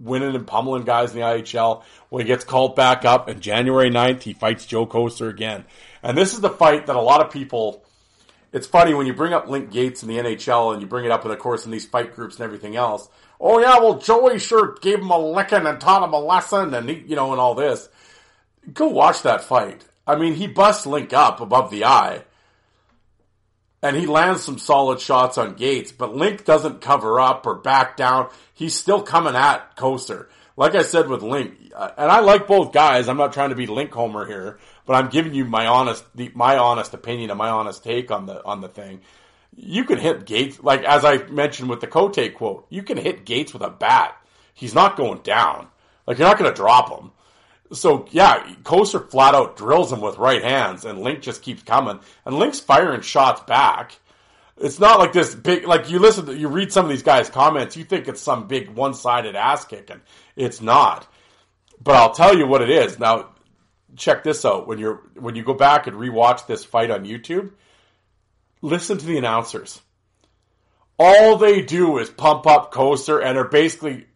[0.03, 1.82] winning and pummeling guys in the IHL.
[2.09, 5.64] When he gets called back up, and January 9th, he fights Joe Kocur again.
[6.03, 7.84] And this is the fight that a lot of people,
[8.53, 11.11] it's funny when you bring up Link Gaetz in the NHL and you bring it
[11.11, 13.09] up, and of course, in these fight groups and everything else.
[13.40, 16.88] Oh yeah, well, Joey sure gave him a licking and taught him a lesson, and
[16.88, 17.88] he, you know, and all this.
[18.72, 19.84] Go watch that fight.
[20.07, 22.22] I mean, he busts Link up above the eye,
[23.83, 27.97] and he lands some solid shots on Gaetz, but Link doesn't cover up or back
[27.97, 28.30] down.
[28.55, 30.28] He's still coming at Kocur.
[30.57, 33.09] Like I said with Link, uh, and I like both guys.
[33.09, 36.05] I'm not trying to be Link Homer here, but I'm giving you my honest,
[36.35, 39.01] my honest opinion and my honest take on the on the thing.
[39.57, 43.24] You can hit Gaetz, like as I mentioned with the Cote quote, you can hit
[43.24, 44.16] Gaetz with a bat.
[44.55, 45.68] He's not going down.
[46.07, 47.11] Like you're not going to drop him.
[47.73, 52.01] So yeah, Kocur flat out drills him with right hands, and Link just keeps coming,
[52.25, 53.99] and Link's firing shots back.
[54.59, 57.29] It's not like this big, like you listen to, you read some of these guys'
[57.29, 60.01] comments, you think it's some big one-sided ass kicking.
[60.37, 61.09] It's not.
[61.83, 62.99] But I'll tell you what it is.
[62.99, 63.31] Now,
[63.97, 64.68] check this out.
[64.68, 67.51] When you're, when you go back and rewatch this fight on YouTube,
[68.61, 69.81] listen to the announcers.
[70.99, 74.07] All they do is pump up Kocur and are basically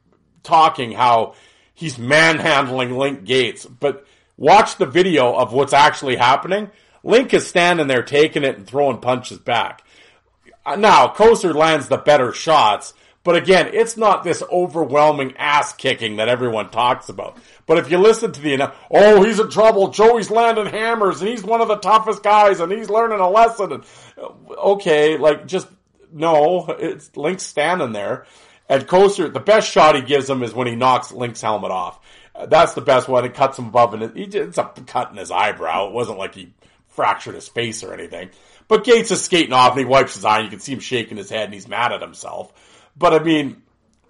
[0.44, 1.34] talking how
[1.76, 3.70] he's manhandling Link Gaetz.
[3.78, 4.04] But
[4.36, 6.70] watch the video of what's actually happening.
[7.04, 9.84] Link is standing there taking it and throwing punches back.
[10.64, 16.16] Uh, now, Kocur lands the better shots, but again, it's not this overwhelming ass kicking
[16.16, 17.36] that everyone talks about.
[17.66, 21.44] But if you listen to the, oh, he's in trouble, Joey's landing hammers, and he's
[21.44, 23.84] one of the toughest guys, and he's learning a lesson, and
[24.58, 25.68] okay, like just,
[26.12, 28.26] no, it's Link standing there.
[28.68, 32.00] And Kocur, the best shot he gives him is when he knocks Link's helmet off.
[32.34, 33.24] Uh, that's the best one.
[33.24, 35.88] It cuts him above, and it, it's a cut in his eyebrow.
[35.88, 36.52] It wasn't like he
[36.88, 38.30] fractured his face or anything.
[38.68, 40.38] But Gaetz is skating off, and he wipes his eye.
[40.38, 42.52] And you can see him shaking his head, and he's mad at himself.
[42.96, 43.62] But I mean,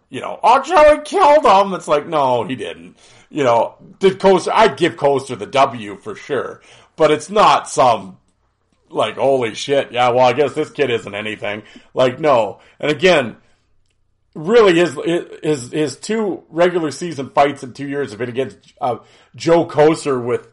[0.08, 1.74] you know, Joey killed him.
[1.74, 2.96] It's like, no, he didn't.
[3.28, 4.52] You know, did Kocur?
[4.52, 6.62] I'd give Kocur the W for sure,
[6.94, 8.18] but it's not some
[8.88, 9.92] like holy shit.
[9.92, 11.64] Yeah, well, I guess this kid isn't anything.
[11.92, 12.60] Like, no.
[12.78, 13.36] And again,
[14.36, 14.96] really his
[15.42, 18.98] his his two regular season fights in two years have been against uh,
[19.34, 20.46] Joe Kocur with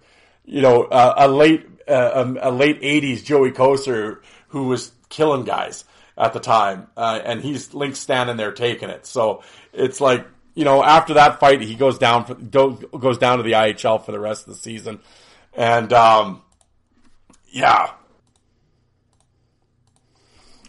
[0.45, 5.83] you know uh, a late uh, a, late '80s Joey Kocur who was killing guys
[6.17, 9.05] at the time, uh, and he's Link standing there taking it.
[9.05, 10.25] So it's like
[10.55, 14.13] you know after that fight he goes down for, goes down to the IHL for
[14.13, 15.01] the rest of the season,
[15.53, 16.41] and um,
[17.49, 17.91] yeah.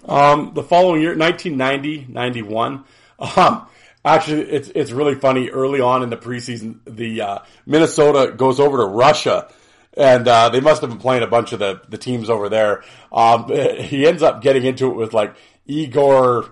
[0.06, 2.84] Um, the following year, 1990, 91,
[3.18, 3.66] um,
[4.04, 5.50] actually, it's it's really funny.
[5.50, 9.52] Early on in the preseason, the uh, Minnesota goes over to Russia,
[9.96, 12.84] and uh, they must have been playing a bunch of the the teams over there.
[13.12, 13.48] Um,
[13.80, 15.34] he ends up getting into it with like
[15.66, 16.50] Igor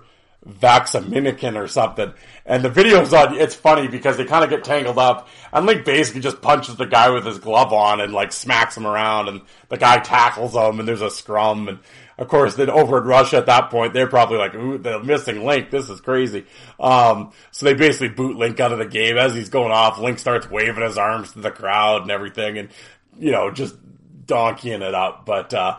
[0.48, 2.12] Vaxaminican or something.
[2.44, 5.84] And the video's on, it's funny because they kind of get tangled up and Link
[5.84, 9.42] basically just punches the guy with his glove on and like smacks him around and
[9.68, 11.78] the guy tackles him and there's a scrum and
[12.18, 15.44] of course then over in Russia at that point they're probably like, ooh, they're missing
[15.44, 16.46] Link, this is crazy.
[16.78, 19.98] Um, so they basically boot Link out of the game as he's going off.
[19.98, 22.68] Link starts waving his arms to the crowd and everything and,
[23.18, 23.76] you know, just
[24.26, 25.26] donkeying it up.
[25.26, 25.78] But, uh,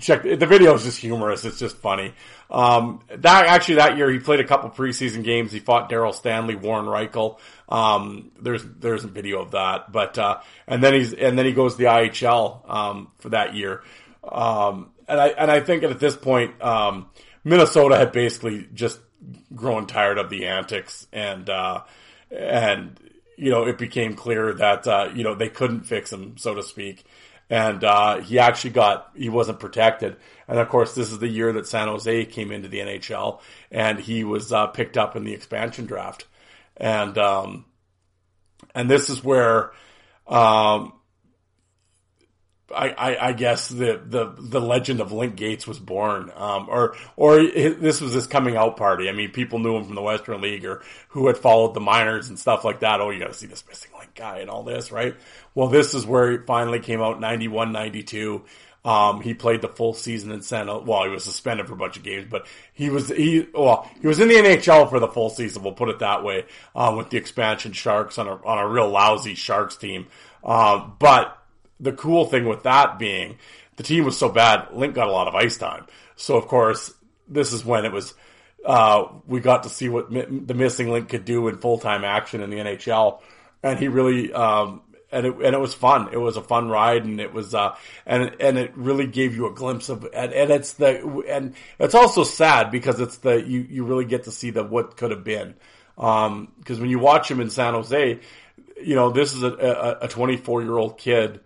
[0.00, 1.44] check the video is just humorous.
[1.44, 2.14] It's just funny.
[2.50, 5.52] Um, that actually that year he played a couple preseason games.
[5.52, 7.38] He fought Daryl Stanley, Warren Rychel.
[7.68, 11.52] Um, there's there's a video of that, but uh, and then he's and then he
[11.52, 13.82] goes to the IHL um, for that year.
[14.26, 17.08] Um, and I and I think at this point, um,
[17.44, 19.00] Minnesota had basically just
[19.54, 21.82] grown tired of the antics, and uh,
[22.30, 22.98] and
[23.36, 26.62] you know it became clear that uh, you know they couldn't fix him, so to
[26.62, 27.04] speak
[27.48, 30.16] and uh, he actually got he wasn't protected.
[30.48, 33.40] And of course, this is the year that San Jose came into the NHL,
[33.70, 36.26] and he was uh, picked up in the expansion draft,
[36.76, 37.64] and um,
[38.74, 39.72] and this is where.
[40.26, 40.92] Um,
[42.74, 47.40] I, I, guess the, the, the legend of Link Gaetz was born, um, or, or
[47.44, 49.08] this was his coming out party.
[49.08, 52.28] I mean, people knew him from the Western League or who had followed the minors
[52.28, 53.00] and stuff like that.
[53.00, 55.14] Oh, you gotta see this missing link guy and all this, right?
[55.54, 58.42] Well, this is where he finally came out 91, 92.
[58.84, 60.66] Um, he played the full season in San.
[60.66, 64.06] Well, he was suspended for a bunch of games, but he was he well he
[64.06, 65.64] was in the NHL for the full season.
[65.64, 66.46] We'll put it that way.
[66.74, 70.06] Um, with the expansion Sharks on a on a real lousy Sharks team.
[70.44, 71.36] Um, but
[71.80, 73.38] the cool thing with that being
[73.76, 75.86] the team was so bad, Link got a lot of ice time.
[76.16, 76.92] So of course,
[77.28, 78.14] this is when it was.
[78.64, 82.04] Uh, we got to see what mi- the missing link could do in full time
[82.04, 83.20] action in the NHL,
[83.62, 86.08] and he really um, and it, and it was fun.
[86.12, 89.46] It was a fun ride, and it was uh, and and it really gave you
[89.46, 93.66] a glimpse of and, and it's the and it's also sad because it's the you
[93.70, 95.54] you really get to see the what could have been
[95.94, 98.18] because um, when you watch him in San Jose,
[98.82, 101.40] you know this is a a 24 year old kid.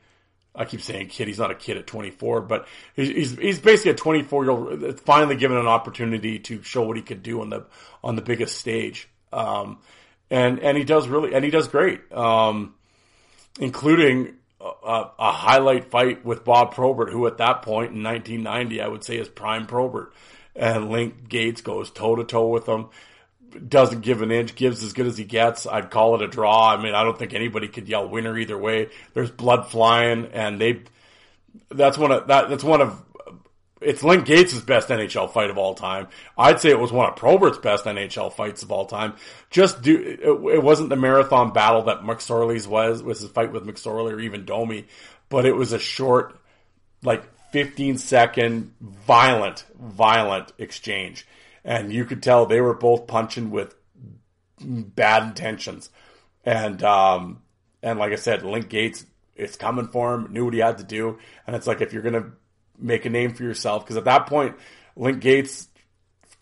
[0.55, 1.29] I keep saying kid.
[1.29, 5.37] He's not a kid at 24, but he's he's basically a 24 year old finally
[5.37, 7.67] given an opportunity to show what he could do on the
[8.03, 9.09] on the biggest stage.
[9.33, 9.79] Um,
[10.31, 12.13] and and he does really and he does great.
[12.13, 12.75] Um,
[13.59, 18.89] including a, a, highlight fight with Bob Probert, who at that point in 1990, I
[18.89, 20.13] would say is prime Probert.
[20.55, 22.89] And Link Gaetz goes toe to toe with him,
[23.69, 25.67] doesn't give an inch, gives as good as he gets.
[25.67, 26.73] I'd call it a draw.
[26.73, 28.91] I mean, I don't think anybody could yell winner either way.
[29.15, 30.83] There's blood flying, and they.
[31.69, 32.49] That's one of that.
[32.49, 33.03] That's one of
[33.81, 36.09] it's Link Gaetz' best NHL fight of all time.
[36.37, 39.15] I'd say it was one of Probert's best NHL fights of all time.
[39.49, 40.21] Just do, it,
[40.55, 44.45] it wasn't the marathon battle that McSorley's was, was his fight with McSorley or even
[44.45, 44.87] Domi,
[45.29, 46.39] but it was a short,
[47.03, 51.27] like 15 second, violent, violent exchange.
[51.65, 53.75] And you could tell they were both punching with
[54.59, 55.91] bad intentions.
[56.45, 57.43] And, um,
[57.83, 59.05] and like I said, Link Gaetz
[59.41, 61.19] it's coming for him, knew what he had to do.
[61.47, 62.33] And it's like, if you're to
[62.79, 63.85] make a name for yourself.
[63.85, 64.57] Because at that point,
[64.97, 65.69] Link Gaetz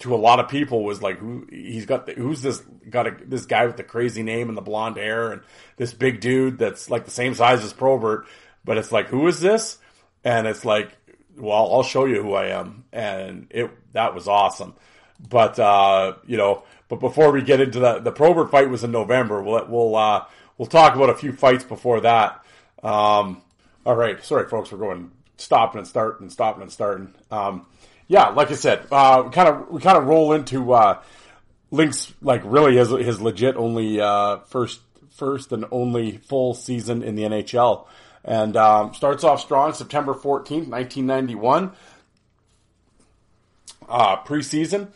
[0.01, 2.61] to a lot of people was like, who he's got, the, who's this
[2.91, 5.43] got a, this guy with the crazy name and the blonde hair and
[5.77, 8.27] this big dude that's like the same size as Probert,
[8.65, 9.79] but it's like, who is this?
[10.25, 10.97] And it's like,
[11.37, 12.85] well, I'll show you who I am.
[12.93, 14.75] And it, that was awesome.
[15.29, 18.93] But, uh, you know, but before we get into that, the Probert fight was in
[18.93, 19.43] November.
[19.43, 20.25] We'll, we'll, uh,
[20.57, 22.45] we'll talk about a few fights before that.
[22.83, 23.43] Um,
[23.85, 24.23] all right.
[24.25, 27.15] Sorry, folks, we're going stopping and starting and stopping and starting.
[27.31, 27.67] Um,
[28.07, 31.01] yeah, like I said, uh, kind of we kind of roll into uh,
[31.71, 37.17] Link's like really his his legit only uh, first first and only full season in
[37.17, 37.87] the NHL,
[38.25, 41.73] and um, starts off strong September fourteenth, nineteen ninety one.
[43.89, 44.89] Uh, preseason,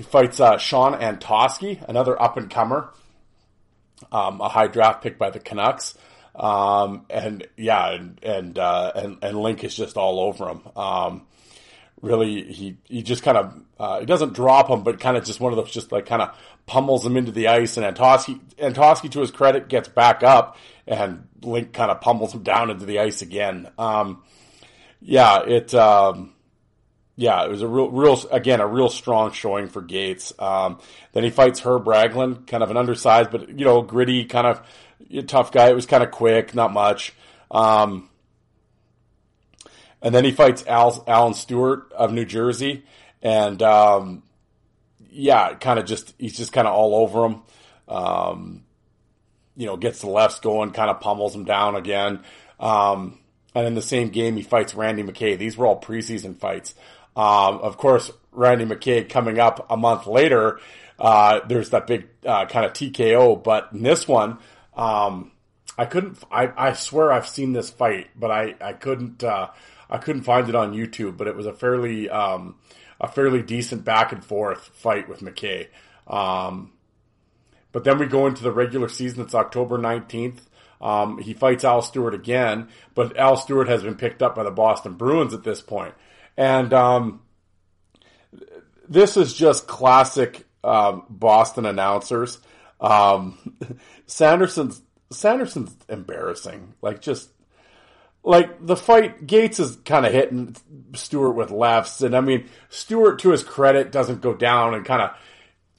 [0.00, 2.88] he fights uh, Shawn Antoski, another up and comer,
[4.10, 5.94] um, a high draft pick by the Canucks.
[6.34, 10.62] Um, and yeah, and and, uh, and and Link is just all over him.
[10.74, 11.26] Um,
[12.00, 15.38] really, he he just kind of uh, he doesn't drop him, but kind of just
[15.38, 16.34] one of those just like kind of
[16.64, 17.76] pummels him into the ice.
[17.76, 22.42] And Antoski Antoski, to his credit, gets back up, and Link kind of pummels him
[22.42, 23.68] down into the ice again.
[23.76, 24.22] Um,
[25.02, 25.74] yeah, it.
[25.74, 26.32] Um,
[27.20, 30.32] yeah, it was a real, real, again, a real strong showing for Gaetz.
[30.40, 30.78] Um,
[31.12, 34.62] then he fights Herb Raglan, kind of an undersized, but, you know, gritty, kind of
[35.26, 35.68] tough guy.
[35.68, 37.12] It was kind of quick, not much.
[37.50, 38.08] Um,
[40.00, 42.84] and then he fights Al, Alan Stewart of New Jersey,
[43.20, 44.22] and um,
[45.10, 47.42] yeah, kind of just he's just kind of all over him.
[47.86, 48.64] Um,
[49.56, 52.20] you know, gets the lefts going, kind of pummels him down again.
[52.58, 53.18] Um,
[53.54, 55.36] and in the same game, he fights Randy McKay.
[55.36, 56.74] These were all preseason fights.
[57.16, 60.60] Um, of course, Randy McKay coming up a month later.
[60.98, 64.38] Uh, there's that big uh, kind of TKO, but in this one,
[64.74, 65.32] um,
[65.78, 66.18] I couldn't.
[66.30, 69.24] I, I swear I've seen this fight, but I I couldn't.
[69.24, 69.48] Uh,
[69.88, 71.16] I couldn't find it on YouTube.
[71.16, 72.56] But it was a fairly um,
[73.00, 75.68] a fairly decent back and forth fight with McKay.
[76.06, 76.72] Um,
[77.72, 79.22] but then we go into the regular season.
[79.22, 80.40] It's October 19th.
[80.80, 84.50] Um, he fights Al Stewart again, but Al Stewart has been picked up by the
[84.50, 85.94] Boston Bruins at this point.
[86.40, 87.20] And um,
[88.88, 92.38] this is just classic um, Boston announcers.
[92.80, 93.58] Um,
[94.06, 94.80] Sanderson's
[95.10, 96.72] Sanderson's embarrassing.
[96.80, 97.28] Like just
[98.24, 100.56] like the fight, Gaetz is kind of hitting
[100.94, 105.02] Stewart with lefts, and I mean Stewart, to his credit, doesn't go down and kind
[105.02, 105.10] of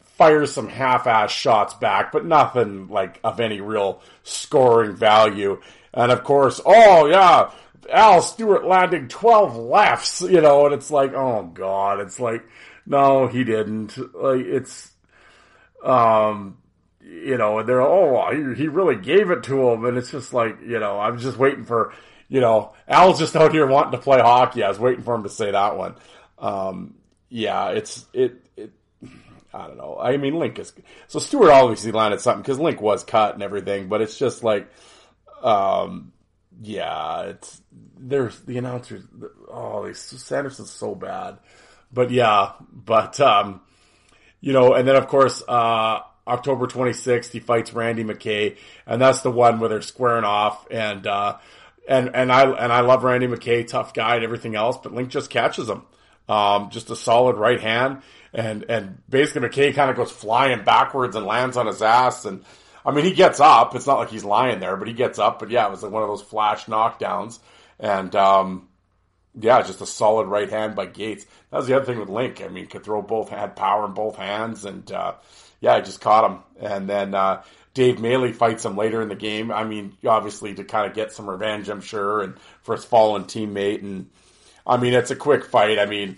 [0.03, 5.59] fires some half-ass shots back, but nothing like of any real scoring value.
[5.91, 7.49] And of course, oh yeah,
[7.92, 12.44] Al Stewart landing 12 lefts, you know, and it's like, oh god, it's like,
[12.86, 13.98] no, he didn't.
[14.16, 14.92] Like, it's,
[15.84, 16.58] um,
[17.02, 19.86] you know, and they're, oh, he, really gave it to him.
[19.86, 21.94] And it's just like, you know, I'm just waiting for,
[22.28, 24.64] you know, Al's just out here wanting to play hockey.
[24.64, 25.96] I was waiting for him to say that one.
[26.39, 26.96] Um,
[27.30, 28.72] yeah, it's, it, it,
[29.54, 29.98] I don't know.
[30.00, 30.74] I mean, Link is
[31.08, 34.70] so Stewart obviously landed something because Link was cut and everything, but it's just like,
[35.44, 36.14] um,
[36.62, 37.62] yeah, it's
[37.97, 39.03] there's the announcers.
[39.49, 41.39] Oh, Sanderson's so bad,
[41.91, 43.62] but yeah, but um,
[44.39, 49.22] you know, and then of course, uh, October 26th, he fights Randy McKay, and that's
[49.22, 51.38] the one where they're squaring off, and uh,
[51.88, 55.09] and and I and I love Randy McKay, tough guy and everything else, but Link
[55.09, 55.82] just catches him,
[56.30, 58.03] um, just a solid right hand
[58.34, 62.43] and and basically McKay kind of goes flying backwards and lands on his ass and
[62.86, 63.76] I mean he gets up.
[63.76, 65.40] It's not like he's lying there, but he gets up.
[65.40, 67.40] But yeah, it was like one of those flash knockdowns,
[67.80, 68.68] and um,
[69.40, 71.26] yeah, just a solid right hand by Gaetz.
[71.52, 72.42] That was the other thing with Link.
[72.42, 75.14] I mean, could throw both had power in both hands, and uh,
[75.60, 76.40] yeah, I just caught him.
[76.60, 79.52] And then uh, Dave Maley fights him later in the game.
[79.52, 83.26] I mean, obviously to kind of get some revenge, I'm sure, and for his fallen
[83.26, 83.82] teammate.
[83.82, 84.10] And
[84.66, 85.80] I mean, it's a quick fight.
[85.80, 86.18] I mean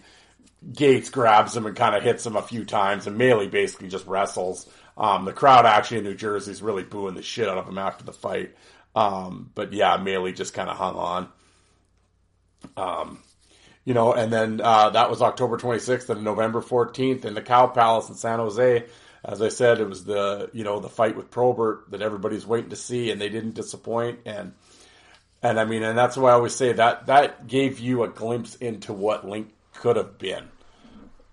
[0.71, 4.07] Gaetz grabs him and kind of hits him a few times, and Maley basically just
[4.07, 4.69] wrestles.
[4.97, 7.77] Um, the crowd actually in New Jersey is really booing the shit out of him
[7.77, 8.55] after the fight.
[8.95, 11.29] Um, but yeah, Maley just kind of hung on.
[12.77, 13.19] Um,
[13.85, 17.67] you know, and then uh, that was October 26th and November 14th in the Cow
[17.67, 18.85] Palace in San Jose.
[19.25, 22.71] As I said, it was the you know the fight with Probert that everybody's waiting
[22.71, 24.19] to see, and they didn't disappoint.
[24.25, 24.53] And
[25.41, 28.55] and I mean, and that's why I always say that that gave you a glimpse
[28.55, 30.49] into what Link could have been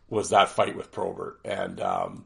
[0.08, 1.40] was that fight with Probert.
[1.44, 2.24] And um,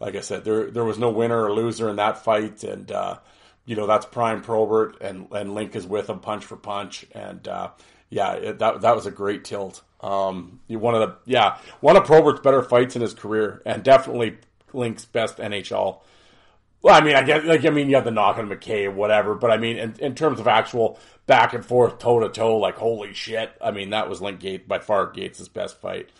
[0.00, 3.18] like I said, there there was no winner or loser in that fight, and uh,
[3.64, 7.46] you know that's prime Probert, and and Link is with him punch for punch, and
[7.48, 7.70] uh,
[8.10, 9.82] yeah, it, that that was a great tilt.
[10.00, 14.38] Um, one of the yeah one of Probert's better fights in his career, and definitely
[14.72, 16.00] Link's best NHL.
[16.82, 18.90] Well, I mean, I get like I mean, you have the knock on McKay or
[18.90, 22.58] whatever, but I mean, in, in terms of actual back and forth, toe to toe,
[22.58, 26.10] like holy shit, I mean, that was Link Gate by far Gaetz' best fight.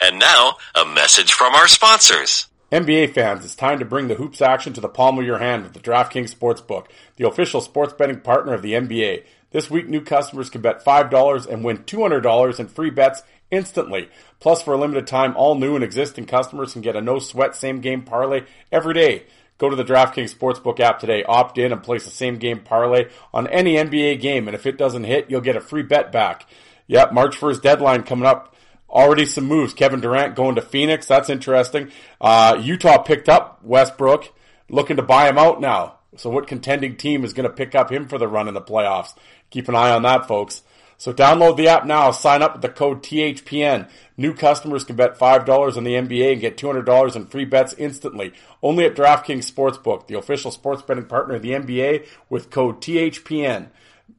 [0.00, 2.46] And now, a message from our sponsors.
[2.72, 5.62] NBA fans, it's time to bring the hoops action to the palm of your hand
[5.62, 9.22] with the DraftKings Sportsbook, the official sports betting partner of the NBA.
[9.52, 14.08] This week, new customers can bet $5 and win $200 in free bets instantly.
[14.40, 17.54] Plus, for a limited time, all new and existing customers can get a no sweat
[17.54, 18.42] same game parlay
[18.72, 19.22] every day.
[19.58, 23.06] Go to the DraftKings Sportsbook app today, opt in, and place a same game parlay
[23.32, 24.48] on any NBA game.
[24.48, 26.48] And if it doesn't hit, you'll get a free bet back.
[26.88, 28.55] Yep, March 1st deadline coming up.
[28.96, 29.74] Already some moves.
[29.74, 31.06] Kevin Durant going to Phoenix.
[31.06, 31.90] That's interesting.
[32.18, 34.32] Uh, Utah picked up Westbrook,
[34.70, 35.98] looking to buy him out now.
[36.16, 38.62] So what contending team is going to pick up him for the run in the
[38.62, 39.14] playoffs?
[39.50, 40.62] Keep an eye on that, folks.
[40.96, 42.10] So download the app now.
[42.10, 43.90] Sign up with the code THPN.
[44.16, 48.32] New customers can bet $5 on the NBA and get $200 in free bets instantly.
[48.62, 53.68] Only at DraftKings Sportsbook, the official sports betting partner of the NBA with code THPN.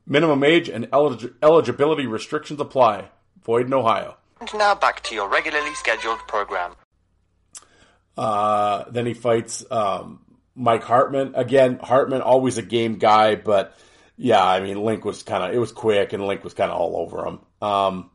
[0.05, 3.09] Minimum age and elig- eligibility restrictions apply.
[3.43, 4.17] Void in Ohio.
[4.39, 6.73] And now back to your regularly scheduled program.
[8.17, 11.33] Uh, then he fights um, Mike Hartman.
[11.35, 13.77] Again, Hartman always a game guy, but
[14.17, 16.79] yeah, I mean Link was kind of it was quick, and Link was kind of
[16.79, 17.39] all over him.
[17.61, 18.09] Um,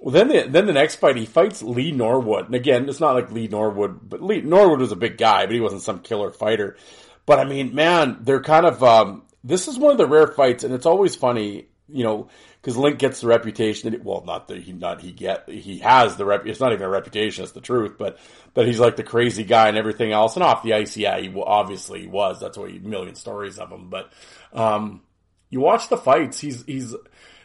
[0.00, 3.14] well, then the then the next fight he fights Lee Norwood, and again, it's not
[3.14, 6.30] like Lee Norwood, but Lee Norwood was a big guy, but he wasn't some killer
[6.30, 6.78] fighter.
[7.26, 10.64] But I mean, man, they're kind of um, this is one of the rare fights,
[10.64, 12.28] and it's always funny, you know,
[12.60, 16.16] because Link gets the reputation that well, not that he not he get he has
[16.16, 16.46] the rep.
[16.46, 17.96] It's not even a reputation; it's the truth.
[17.98, 18.18] But
[18.54, 20.36] that he's like the crazy guy and everything else.
[20.36, 22.40] And off the ice, yeah, he obviously was.
[22.40, 23.88] That's why he million stories of him.
[23.90, 24.12] But
[24.52, 25.02] um,
[25.48, 26.94] you watch the fights; he's he's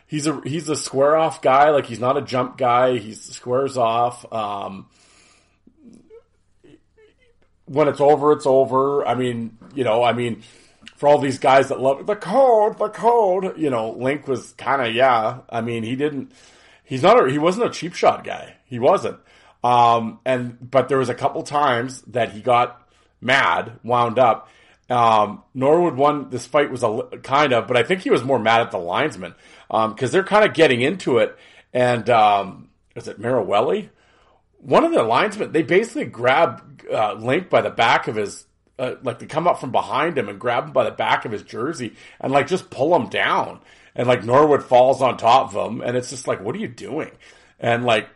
[0.07, 1.69] he's a he's a square off guy.
[1.69, 2.97] Like he's not a jump guy.
[2.97, 4.31] He squares off.
[4.31, 4.87] Um,
[7.65, 9.07] when it's over, it's over.
[9.07, 10.43] I mean, you know, I mean,
[10.95, 14.81] for all these guys that love the code, the code, you know, Link was kind
[14.81, 15.39] of yeah.
[15.49, 16.31] I mean, he didn't.
[16.83, 17.23] He's not.
[17.23, 18.55] A, he wasn't a cheap shot guy.
[18.65, 19.19] He wasn't.
[19.63, 22.87] Um, and but there was a couple times that he got
[23.19, 24.49] mad, wound up.
[24.89, 28.37] Um, Norwood won this fight was a kind of, but I think he was more
[28.37, 29.33] mad at the linesman
[29.71, 31.35] Um because um, they're kind of getting into it.
[31.73, 33.89] And um, is it Marawelli?
[34.59, 38.45] One of the linesmen they basically grab uh, Link by the back of his
[38.77, 41.31] uh, like they come up from behind him and grab him by the back of
[41.31, 43.59] his jersey and like just pull him down.
[43.95, 46.67] And like Norwood falls on top of him, and it's just like, what are you
[46.67, 47.11] doing?
[47.59, 48.09] And like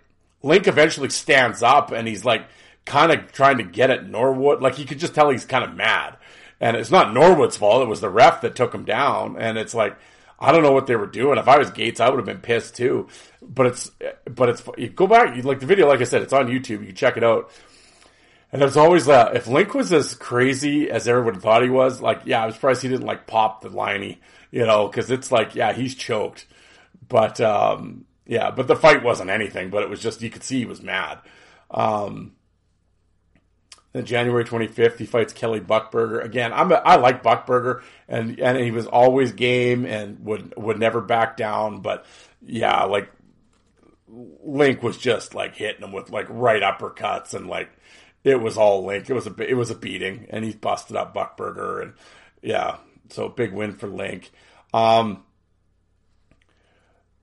[0.43, 2.45] Link eventually stands up and he's like
[2.85, 4.61] kind of trying to get at Norwood.
[4.61, 6.17] Like you could just tell he's kind of mad.
[6.61, 7.83] And it's not Norwood's fault.
[7.83, 9.37] It was the ref that took him down.
[9.37, 9.97] And it's like,
[10.39, 11.37] I don't know what they were doing.
[11.37, 13.07] If I was Gaetz, I would have been pissed too.
[13.41, 13.91] But it's,
[14.25, 16.85] but it's, you go back, you like the video, like I said, it's on YouTube.
[16.85, 17.51] You check it out.
[18.51, 19.35] And there's always that.
[19.35, 22.81] If Link was as crazy as everyone thought he was, like, yeah, I was surprised
[22.81, 24.17] he didn't like pop the liney,
[24.51, 26.47] you know, cause it's like, yeah, he's choked.
[27.07, 30.59] But, um, yeah, but the fight wasn't anything, but it was just, you could see
[30.59, 31.19] he was mad.
[31.69, 32.33] Um,
[33.91, 38.57] then January 25th, he fights Kelly Buchberger Again, I'm a, I like Buchberger, and and
[38.57, 41.81] he was always game and would would never back down.
[41.81, 42.05] But
[42.45, 43.11] yeah, like
[44.07, 47.71] Link was just like hitting him with like right uppercuts and like
[48.23, 49.09] it was all Link.
[49.09, 51.93] It was a it was a beating, and he busted up Buchberger, and
[52.41, 52.77] yeah,
[53.09, 54.31] so big win for Link.
[54.73, 55.23] Um,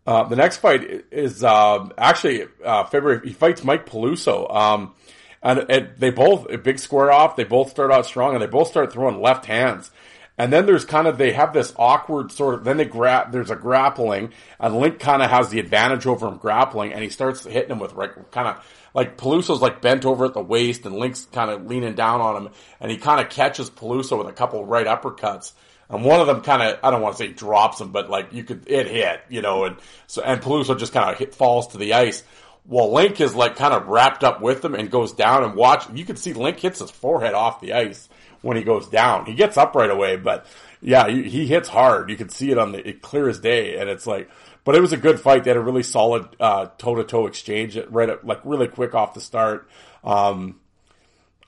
[0.07, 3.27] uh, the next fight is uh, actually uh, February.
[3.27, 4.55] He fights Mike Peluso.
[4.55, 4.95] Um,
[5.43, 7.37] and it, they both a big square off.
[7.37, 9.91] They both start out strong, and they both start throwing left hands.
[10.39, 12.65] And then there's kind of they have this awkward sort of.
[12.65, 13.33] Then they grab.
[13.33, 17.09] There's a grappling, and Link kind of has the advantage over him grappling, and he
[17.09, 20.87] starts hitting him with like kind of like Peluso's like bent over at the waist,
[20.87, 24.27] and Link's kind of leaning down on him, and he kind of catches Peluso with
[24.27, 25.53] a couple right uppercuts.
[25.91, 28.33] And one of them kind of, I don't want to say drops him, but like
[28.33, 31.79] you could, it hit, you know, and so, and Peluso just kind of falls to
[31.79, 32.25] the ice.
[32.65, 35.85] Well, Link is like kind of wrapped up with him and goes down and watch.
[35.93, 38.09] You can see Link hits his forehead off the ice
[38.41, 39.27] when he goes down.
[39.27, 40.47] He gets up right away, but
[40.81, 42.11] yeah, he, hits hard.
[42.11, 44.29] You can see it on the it clear as day, and it's like,
[44.65, 45.45] but it was a good fight.
[45.45, 49.15] They had a really solid toe to toe exchange, right, at, like really quick off
[49.15, 49.69] the start.
[50.05, 50.61] Um,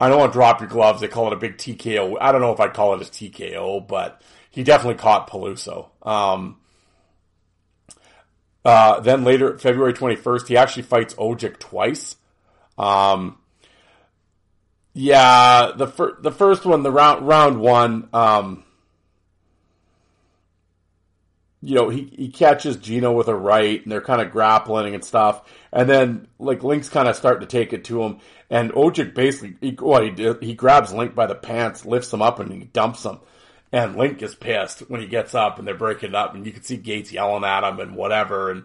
[0.01, 1.01] I don't want to drop your gloves.
[1.01, 2.17] They call it a big TKO.
[2.21, 5.91] I don't know if I'd call it a TKO, but he definitely caught Peluso.
[6.03, 6.59] Um,
[8.65, 12.17] uh, then later, February 21st, he actually fights Odjick twice.
[12.77, 13.39] Um,
[14.95, 18.65] yeah, the fir- the first one, the round round one, um,
[21.61, 25.05] you know, he, he catches Gino with a right, and they're kind of grappling and
[25.05, 25.43] stuff.
[25.73, 28.19] And then, like, Link's kind of starting to take it to him,
[28.51, 32.39] and Odjick basically, he, well, he, he grabs Link by the pants, lifts him up,
[32.39, 33.19] and he dumps him.
[33.73, 36.63] And Link is pissed when he gets up and they're breaking up and you can
[36.63, 38.51] see Gaetz yelling at him and whatever.
[38.51, 38.65] And,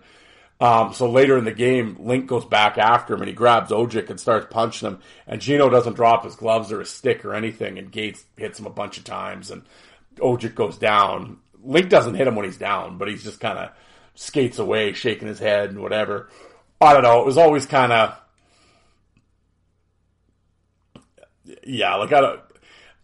[0.62, 4.10] um, so later in the game, Link goes back after him and he grabs Odjick
[4.10, 5.00] and starts punching him.
[5.28, 7.78] And Gino doesn't drop his gloves or his stick or anything.
[7.78, 9.64] And Gaetz hits him a bunch of times and
[10.16, 11.40] Odjick goes down.
[11.64, 13.70] Link doesn't hit him when he's down, but he's just kind of
[14.16, 16.30] skates away, shaking his head and whatever.
[16.82, 17.22] I don't know.
[17.22, 18.20] It was always kind of,
[21.66, 22.42] yeah, like I don't,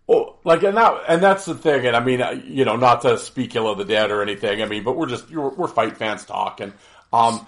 [0.07, 1.85] well, like, and that, and that's the thing.
[1.85, 4.61] And I mean, uh, you know, not to speak ill of the dead or anything.
[4.61, 6.73] I mean, but we're just, we're, we're fight fans talking.
[7.13, 7.45] Um,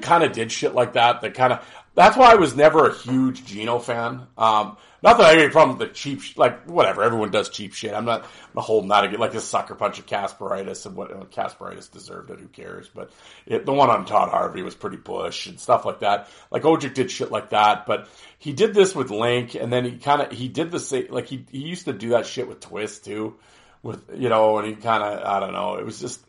[0.00, 1.20] kind of did shit like that.
[1.20, 4.26] That kind of, that's why I was never a huge Gino fan.
[4.38, 7.02] Um, not that I have any problem with the cheap, sh- like whatever.
[7.02, 7.92] Everyone does cheap shit.
[7.92, 11.24] I'm not, I'm holding that against like this sucker punch of Kasparaitis and what uh,
[11.24, 12.38] Kasparaitis deserved it.
[12.38, 12.88] Who cares?
[12.88, 13.10] But
[13.44, 16.28] it, the one on Todd Harvey was pretty push and stuff like that.
[16.50, 18.08] Like Odjick did shit like that, but
[18.38, 21.08] he did this with Link, and then he kind of he did the same.
[21.10, 23.36] Like he he used to do that shit with Twist too,
[23.82, 25.76] with you know, and he kind of I don't know.
[25.76, 26.20] It was just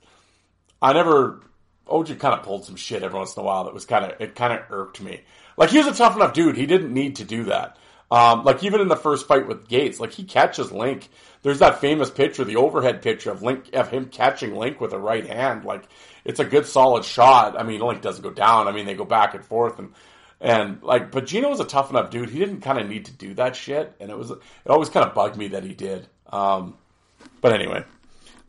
[0.81, 1.43] I never
[1.87, 4.19] Odjick kind of pulled some shit every once in a while that was kind of
[4.19, 5.21] it kind of irked me.
[5.57, 6.57] Like he was a tough enough dude.
[6.57, 7.77] He didn't need to do that.
[8.14, 11.10] Um, like even in the first fight with Gaetz, like he catches Link.
[11.41, 14.99] There's that famous picture, the overhead picture of Link of him catching Link with a
[14.99, 15.65] right hand.
[15.65, 15.85] Like
[16.23, 17.60] it's a good solid shot.
[17.60, 18.68] I mean, Link doesn't go down.
[18.68, 19.94] I mean, they go back and forth and
[20.40, 22.30] and like, but Gino was a tough enough dude.
[22.30, 25.07] He didn't kind of need to do that shit, and it was it always kind
[25.07, 26.07] of bugged me that he did.
[26.31, 26.77] Um,
[27.41, 27.84] but anyway,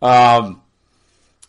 [0.02, 0.60] um,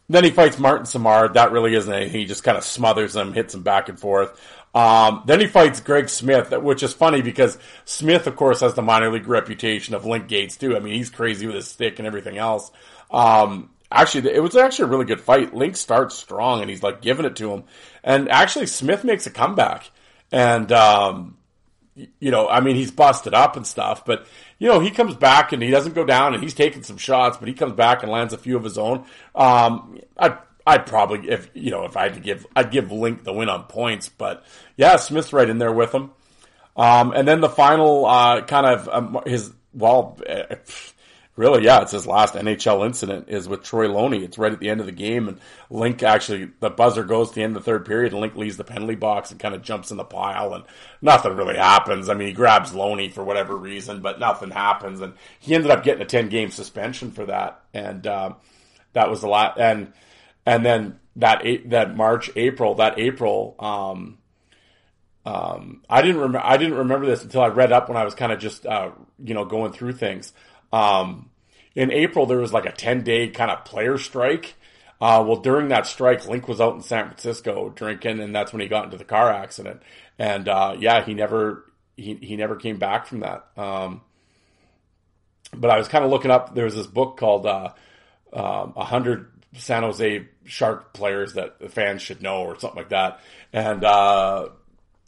[0.07, 1.33] then he fights Martin Simard.
[1.33, 2.17] That really isn't anything.
[2.17, 4.39] He just kind of smothers him, hits him back and forth.
[4.75, 8.81] Um, then he fights Greg Smith, which is funny because Smith, of course, has the
[8.81, 10.75] minor league reputation of Link Gaetz too.
[10.75, 12.71] I mean, he's crazy with his stick and everything else.
[13.09, 15.55] Um, actually, it was actually a really good fight.
[15.55, 17.63] Link starts strong and he's like giving it to him.
[18.03, 19.89] And actually, Smith makes a comeback.
[20.29, 21.37] And, um,
[22.19, 24.27] you know, I mean, he's busted up and stuff, but
[24.59, 27.37] you know, he comes back and he doesn't go down and he's taking some shots,
[27.37, 29.05] but he comes back and lands a few of his own.
[29.33, 29.99] Um,
[30.65, 33.49] I'd probably, if, you know, if I had to give, I'd give Link the win
[33.49, 34.43] on points, but
[34.77, 36.11] yeah, Smith's right in there with him.
[36.75, 40.55] Um, and then the final, uh, kind of, um, his, well, eh,
[41.37, 44.23] Really, yeah, it's his last NHL incident is with Troy Loney.
[44.23, 47.35] It's right at the end of the game, and Link actually the buzzer goes to
[47.35, 49.61] the end of the third period, and Link leaves the penalty box and kind of
[49.61, 50.63] jumps in the pile, and
[51.01, 52.07] nothing really happens.
[52.07, 55.83] I mean, he grabs Loney for whatever reason, but nothing happens, and he ended up
[55.83, 58.35] getting a ten game suspension for that, and um,
[58.93, 59.59] that was a lot.
[59.59, 59.91] And
[60.45, 63.55] and then that that March April that April.
[63.59, 64.17] Um,
[65.25, 66.41] um, I didn't remember.
[66.43, 68.91] I didn't remember this until I read up when I was kind of just, uh,
[69.23, 70.33] you know, going through things.
[70.71, 71.31] Um,
[71.73, 74.55] in April, there was like a 10 day kind of player strike.
[75.01, 78.61] Uh, well, during that strike, Link was out in San Francisco drinking, and that's when
[78.61, 79.81] he got into the car accident.
[80.17, 81.65] And uh, yeah, he never
[81.97, 83.47] he he never came back from that.
[83.57, 84.01] Um,
[85.53, 86.53] but I was kind of looking up.
[86.53, 87.73] There was this book called uh,
[88.31, 93.19] um, "100 San Jose Shark Players That the Fans Should Know" or something like that,
[93.53, 94.49] and uh,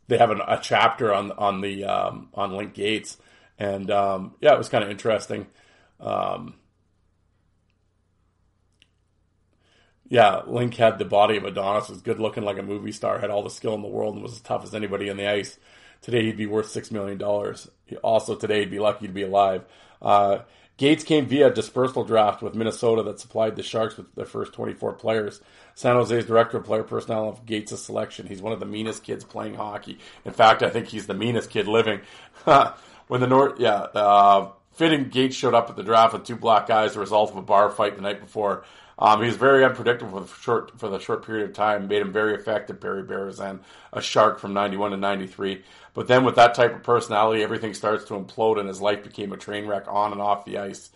[0.08, 3.18] they have an, a chapter on on the um, on Link Gaetz,
[3.58, 5.48] and um, yeah, it was kind of interesting.
[6.00, 6.56] Um,
[10.10, 13.30] yeah, Link had the body of Adonis, was good looking like a movie star, had
[13.30, 15.58] all the skill in the world, and was as tough as anybody on the ice.
[16.02, 17.70] Today he'd be worth six million dollars.
[18.04, 19.66] Also today he'd be lucky to be alive.
[20.02, 20.40] Uh,
[20.78, 24.94] Gaetz came via dispersal draft with Minnesota that supplied the Sharks with their first 24
[24.94, 25.42] players.
[25.74, 28.28] San Jose's director of player personnel of Gaetz' selection.
[28.28, 29.98] He's one of the meanest kids playing hockey.
[30.24, 32.02] In fact, I think he's the meanest kid living.
[33.08, 36.68] when the North, yeah, uh, fitting Gaetz showed up at the draft with two black
[36.68, 38.64] guys, the result of a bar fight the night before.
[39.00, 41.88] Um, he was very unpredictable for the short for the short period of time.
[41.88, 42.80] Made him very effective.
[42.82, 43.60] Perry Berezan,
[43.94, 45.64] a shark from '91 to '93.
[45.94, 49.32] But then with that type of personality, everything starts to implode, and his life became
[49.34, 50.90] a train wreck on and off the ice.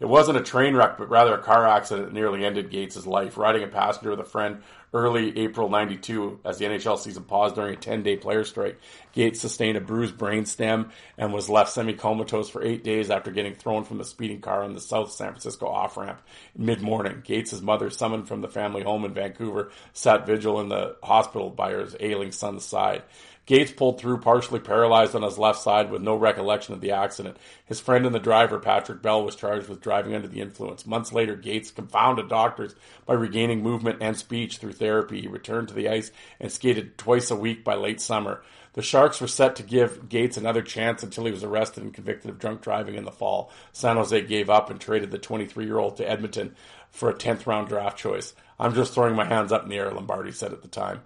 [0.00, 3.38] It wasn't a train wreck, but rather a car accident that nearly ended Gaetz' life.
[3.38, 4.62] Riding a passenger with a friend
[4.94, 8.78] early April 92 as the NHL season paused during a 10 day player strike.
[9.14, 13.54] Gaetz sustained a bruised brainstem and was left semi comatose for eight days after getting
[13.54, 16.22] thrown from a speeding car on the South San Francisco off ramp
[16.56, 17.22] mid morning.
[17.26, 21.72] Gaetz' mother, summoned from the family home in Vancouver, sat vigil in the hospital by
[21.72, 23.02] her ailing son's side.
[23.46, 27.36] Gaetz pulled through partially paralyzed on his left side with no recollection of the accident.
[27.66, 30.86] His friend and the driver, Patrick Bell, was charged with driving under the influence.
[30.86, 35.20] Months later, Gaetz confounded doctors by regaining movement and speech through therapy.
[35.20, 36.10] He returned to the ice
[36.40, 38.42] and skated twice a week by late summer.
[38.74, 42.30] The Sharks were set to give Gaetz another chance until he was arrested and convicted
[42.30, 43.52] of drunk driving in the fall.
[43.72, 46.56] San Jose gave up and traded the 23 year old to Edmonton
[46.90, 48.34] for a 10th round draft choice.
[48.58, 51.02] I'm just throwing my hands up in the air, Lombardi said at the time.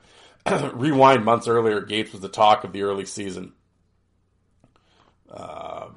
[0.74, 3.52] rewind months earlier, Gaetz was the talk of the early season.
[5.30, 5.88] Uh,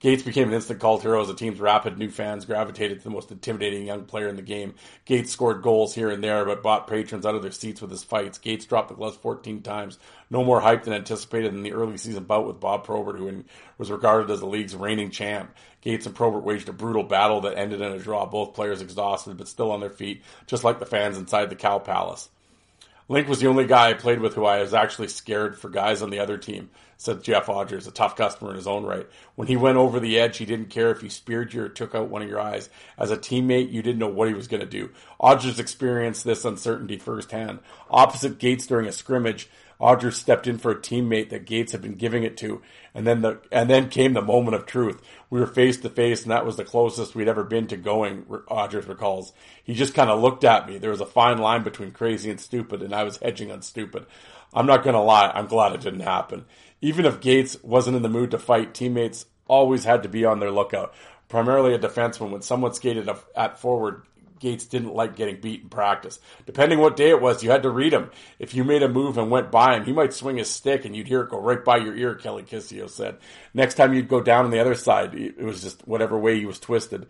[0.00, 3.10] Gaetz became an instant cult hero as the team's rapid new fans gravitated to the
[3.10, 4.74] most intimidating young player in the game.
[5.06, 8.04] Gaetz scored goals here and there, but bought patrons out of their seats with his
[8.04, 8.38] fights.
[8.38, 9.98] Gaetz dropped the gloves 14 times.
[10.30, 13.44] No more hype than anticipated in the early season bout with Bob Probert, who
[13.76, 15.52] was regarded as the league's reigning champ.
[15.84, 18.24] Gaetz and Probert waged a brutal battle that ended in a draw.
[18.24, 21.80] Both players exhausted, but still on their feet, just like the fans inside the Cow
[21.80, 22.28] Palace.
[23.10, 26.02] Link was the only guy I played with who I was actually scared for guys
[26.02, 26.68] on the other team,
[26.98, 29.08] said Jeff Odgers, a tough customer in his own right.
[29.34, 31.94] When he went over the edge, he didn't care if he speared you or took
[31.94, 32.68] out one of your eyes.
[32.98, 34.90] As a teammate, you didn't know what he was going to do.
[35.18, 37.60] Odgers experienced this uncertainty firsthand.
[37.90, 39.48] Opposite Gaetz during a scrimmage,
[39.80, 42.60] Odgers stepped in for a teammate that Gaetz had been giving it to,
[42.94, 45.00] and then the and then came the moment of truth.
[45.30, 48.24] We were face to face, and that was the closest we'd ever been to going.
[48.24, 49.32] Odgers recalls.
[49.62, 50.78] He just kind of looked at me.
[50.78, 54.06] There was a fine line between crazy and stupid, and I was hedging on stupid.
[54.52, 55.30] I'm not gonna lie.
[55.32, 56.44] I'm glad it didn't happen.
[56.80, 60.40] Even if Gaetz wasn't in the mood to fight, teammates always had to be on
[60.40, 60.92] their lookout.
[61.28, 64.02] Primarily a defenseman, when someone skated at forward,
[64.40, 66.20] Gaetz didn't like getting beat in practice.
[66.46, 68.10] Depending what day it was, you had to read him.
[68.38, 70.96] If you made a move and went by him, he might swing his stick and
[70.96, 73.18] you'd hear it go right by your ear, Kelly Kisio said.
[73.54, 76.46] Next time you'd go down on the other side, it was just whatever way he
[76.46, 77.06] was twisted.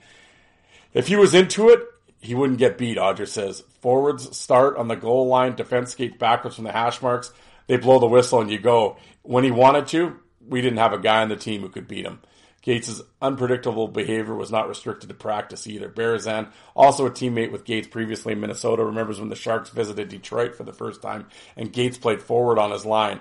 [0.94, 1.80] If he was into it,
[2.20, 3.62] he wouldn't get beat, Odger says.
[3.80, 7.32] Forwards start on the goal line, defense skates backwards from the hash marks.
[7.66, 8.96] They blow the whistle and you go.
[9.22, 12.06] When he wanted to, we didn't have a guy on the team who could beat
[12.06, 12.20] him.
[12.68, 15.88] Gaetz' unpredictable behavior was not restricted to practice either.
[15.88, 20.54] Berezan, also a teammate with Gaetz previously in Minnesota, remembers when the Sharks visited Detroit
[20.54, 21.24] for the first time
[21.56, 23.20] and Gaetz played forward on his line.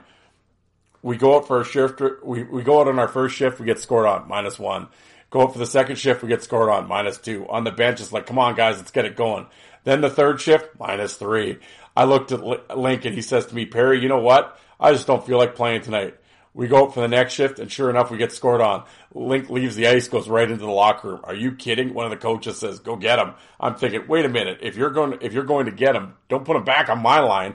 [1.01, 3.65] We go out for a shift, we, we go out on our first shift, we
[3.65, 4.89] get scored on, minus one.
[5.29, 7.47] Go up for the second shift, we get scored on, minus two.
[7.47, 9.45] On the bench, it's like, come on, guys, let's get it going.
[9.85, 11.59] Then the third shift, minus three.
[11.95, 14.59] I looked at and he says to me, Perry, you know what?
[14.77, 16.17] I just don't feel like playing tonight.
[16.57, 18.83] We go up for the next shift, and sure enough, we get scored on.
[19.13, 21.21] Link leaves the ice, goes right into the locker room.
[21.23, 21.93] Are you kidding?
[21.93, 24.57] One of the coaches says, "Go get him." I'm thinking, wait a minute.
[24.63, 27.19] If you're going, if you're going to get him, don't put him back on my
[27.19, 27.53] line.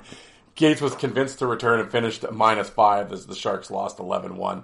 [0.55, 4.63] Gaetz was convinced to return and finished at minus five as the Sharks lost 11-1.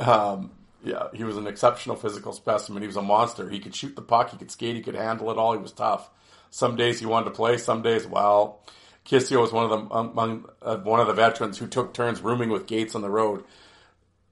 [0.00, 0.50] Um,
[0.84, 2.82] yeah, he was an exceptional physical specimen.
[2.82, 3.48] He was a monster.
[3.48, 4.32] He could shoot the puck.
[4.32, 4.76] He could skate.
[4.76, 5.52] He could handle it all.
[5.54, 6.10] He was tough.
[6.50, 7.56] Some days he wanted to play.
[7.56, 8.60] Some days, well,
[9.06, 12.50] Kisio was one of the among uh, one of the veterans who took turns rooming
[12.50, 13.44] with Gaetz on the road.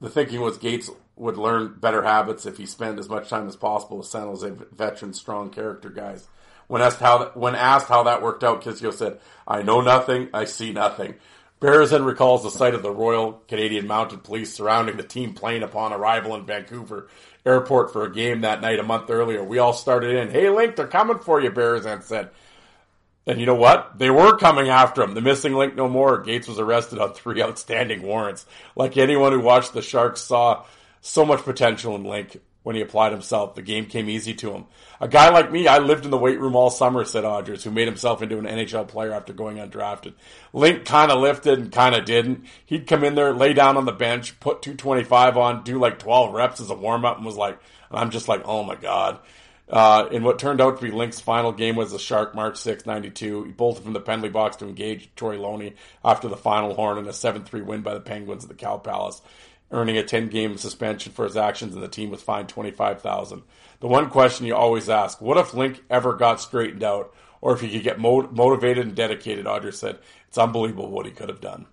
[0.00, 3.54] The thinking was Gaetz would learn better habits if he spent as much time as
[3.56, 6.26] possible with San Jose veteran, strong character guys.
[6.66, 10.30] When asked how when asked how that worked out, Kisio said, "I know nothing.
[10.34, 11.14] I see nothing."
[11.60, 15.92] Berezan recalls the sight of the Royal Canadian Mounted Police surrounding the team plane upon
[15.92, 17.08] arrival in Vancouver
[17.46, 19.42] airport for a game that night a month earlier.
[19.42, 20.30] We all started in.
[20.30, 22.30] Hey, Link, they're coming for you, Berezan said.
[23.26, 23.98] And you know what?
[23.98, 25.14] They were coming after him.
[25.14, 26.22] The missing link no more.
[26.22, 28.44] Gaetz was arrested on three outstanding warrants.
[28.76, 30.64] Like anyone who watched the Sharks saw
[31.00, 33.54] so much potential in Link when he applied himself.
[33.54, 34.64] The game came easy to him.
[35.00, 37.70] A guy like me, I lived in the weight room all summer, said Odgers, who
[37.70, 40.14] made himself into an NHL player after going undrafted.
[40.52, 42.46] Link kind of lifted and kind of didn't.
[42.64, 46.34] He'd come in there, lay down on the bench, put 225 on, do like 12
[46.34, 47.58] reps as a warm up, and was like,
[47.90, 49.20] I'm just like, oh my God.
[49.68, 52.84] Uh, in what turned out to be Link's final game was the Shark March 6,
[52.84, 53.44] 92.
[53.44, 55.74] He bolted from the penalty box to engage Troy Loney
[56.04, 59.22] after the final horn in a 7-3 win by the Penguins at the Cow Palace,
[59.70, 63.42] earning a 10-game suspension for his actions and the team was fined 25000
[63.80, 67.62] The one question you always ask, what if Link ever got straightened out or if
[67.62, 69.46] he could get motivated and dedicated?
[69.46, 71.66] Audrey said, it's unbelievable what he could have done.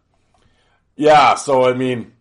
[0.96, 2.14] Yeah, so I mean,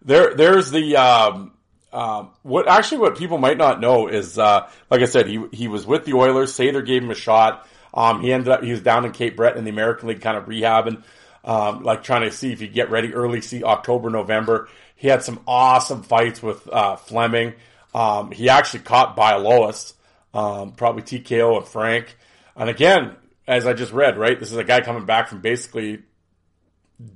[0.00, 1.52] there, there's the, um,
[1.92, 5.68] um, what actually what people might not know is, uh, like I said, he he
[5.68, 6.52] was with the Oilers.
[6.52, 7.68] Sather gave him a shot.
[7.92, 10.36] Um, he ended up he was down in Cape Breton in the American League, kind
[10.36, 11.02] of rehabbing,
[11.44, 14.68] um, like trying to see if he get ready early, see October, November.
[14.96, 17.54] He had some awesome fights with uh, Fleming.
[17.94, 19.92] Um, he actually caught Bialowas,
[20.32, 22.16] um, probably TKO and Frank.
[22.56, 23.16] And again,
[23.46, 26.02] as I just read, right, this is a guy coming back from basically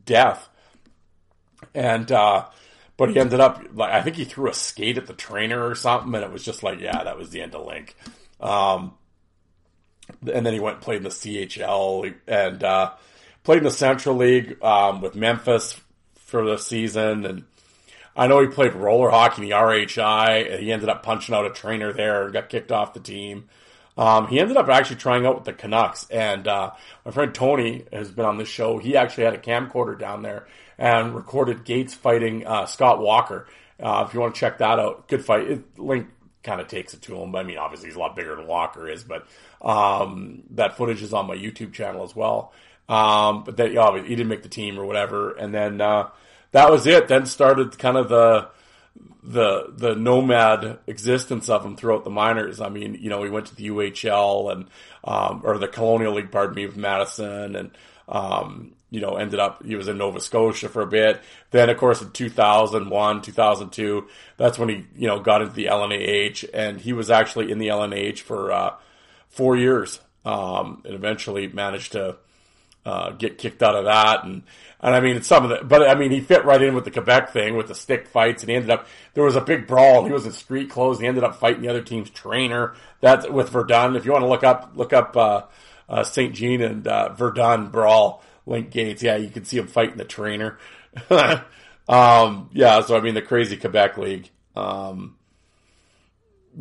[0.05, 0.47] death,
[1.75, 2.13] and.
[2.13, 2.45] Uh,
[2.97, 5.75] but he ended up like I think he threw a skate at the trainer or
[5.75, 7.95] something, and it was just like, yeah, that was the end of Link.
[8.41, 8.95] Um,
[10.33, 12.93] and then he went and played in the CHL and uh,
[13.45, 15.79] played in the Central League um, with Memphis
[16.15, 17.25] for the season.
[17.25, 17.45] And
[18.15, 20.53] I know he played roller hockey in the RHI.
[20.53, 23.49] And he ended up punching out a trainer there and got kicked off the team.
[23.97, 26.07] Um, he ended up actually trying out with the Canucks.
[26.11, 26.73] And uh,
[27.05, 28.79] my friend Tony has been on this show.
[28.79, 30.47] He actually had a camcorder down there
[30.79, 33.47] and recorded Gaetz fighting uh, Scott Walker.
[33.81, 35.51] Uh, if you want to check that out, good fight.
[35.51, 36.09] It, Link
[36.43, 37.35] kind of takes it to him.
[37.35, 39.27] I mean, obviously he's a lot bigger than Walker is, but
[39.61, 42.53] um, that footage is on my YouTube channel as well.
[42.89, 46.09] Um, but that yeah, he didn't make the team or whatever, and then uh,
[46.53, 47.09] that was it.
[47.09, 48.49] Then started kind of the
[49.25, 52.61] the the nomad existence of him throughout the minors.
[52.61, 54.67] I mean, you know, he went to the UHL and
[55.03, 57.71] um, or the Colonial League, pardon me, with Madison, and
[58.09, 61.21] um, you know, ended up, he was in Nova Scotia for a bit.
[61.51, 64.07] Then, of course, in 2001, 2002,
[64.37, 67.69] that's when he, you know, got into the LNAH and he was actually in the
[67.69, 68.75] LNAH for, uh,
[69.29, 70.01] four years.
[70.25, 72.17] Um, and eventually managed to,
[72.85, 74.25] uh, get kicked out of that.
[74.25, 74.43] And,
[74.81, 76.85] and I mean, it's some of the, but I mean, he fit right in with
[76.85, 79.67] the Quebec thing with the stick fights and he ended up, there was a big
[79.67, 80.05] brawl.
[80.05, 81.01] He was in street clothes.
[81.01, 82.75] He ended up fighting the other team's trainer.
[83.01, 83.97] That's with Verdun.
[83.97, 85.43] If you want to look up, look up, uh,
[85.89, 86.35] uh, St.
[86.35, 89.03] Jean and, uh, Verdun brawl Link Gaetz.
[89.03, 90.59] Yeah, you can see him fighting the trainer.
[91.89, 94.31] um, yeah, so I mean the crazy Quebec League.
[94.55, 95.17] Um,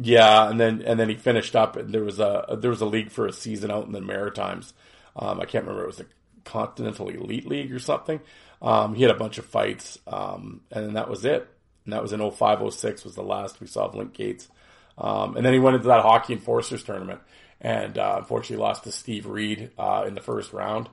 [0.02, 2.86] yeah, and then and then he finished up, and there was a there was a
[2.86, 4.74] league for a season out in the Maritimes.
[5.16, 6.08] Um, I can't remember it was the
[6.44, 8.20] Continental Elite League or something.
[8.62, 11.48] Um, he had a bunch of fights, um, and then that was it.
[11.86, 14.48] And that was in 0506 was the last we saw of Link Gaetz.
[14.98, 17.22] Um, and then he went into that Hockey Enforcers tournament,
[17.62, 20.90] and uh, unfortunately lost to Steve Reed uh, in the first round.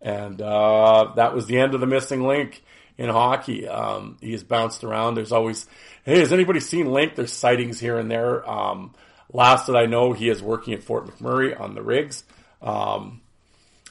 [0.00, 2.62] And uh, that was the end of the missing link
[2.98, 3.68] in hockey.
[3.68, 5.14] Um, he has bounced around.
[5.14, 5.66] There's always,
[6.04, 7.14] hey, has anybody seen Link?
[7.14, 8.48] There's sightings here and there.
[8.48, 8.94] Um,
[9.32, 12.24] last that I know, he is working at Fort McMurray on the rigs.
[12.62, 13.20] Um,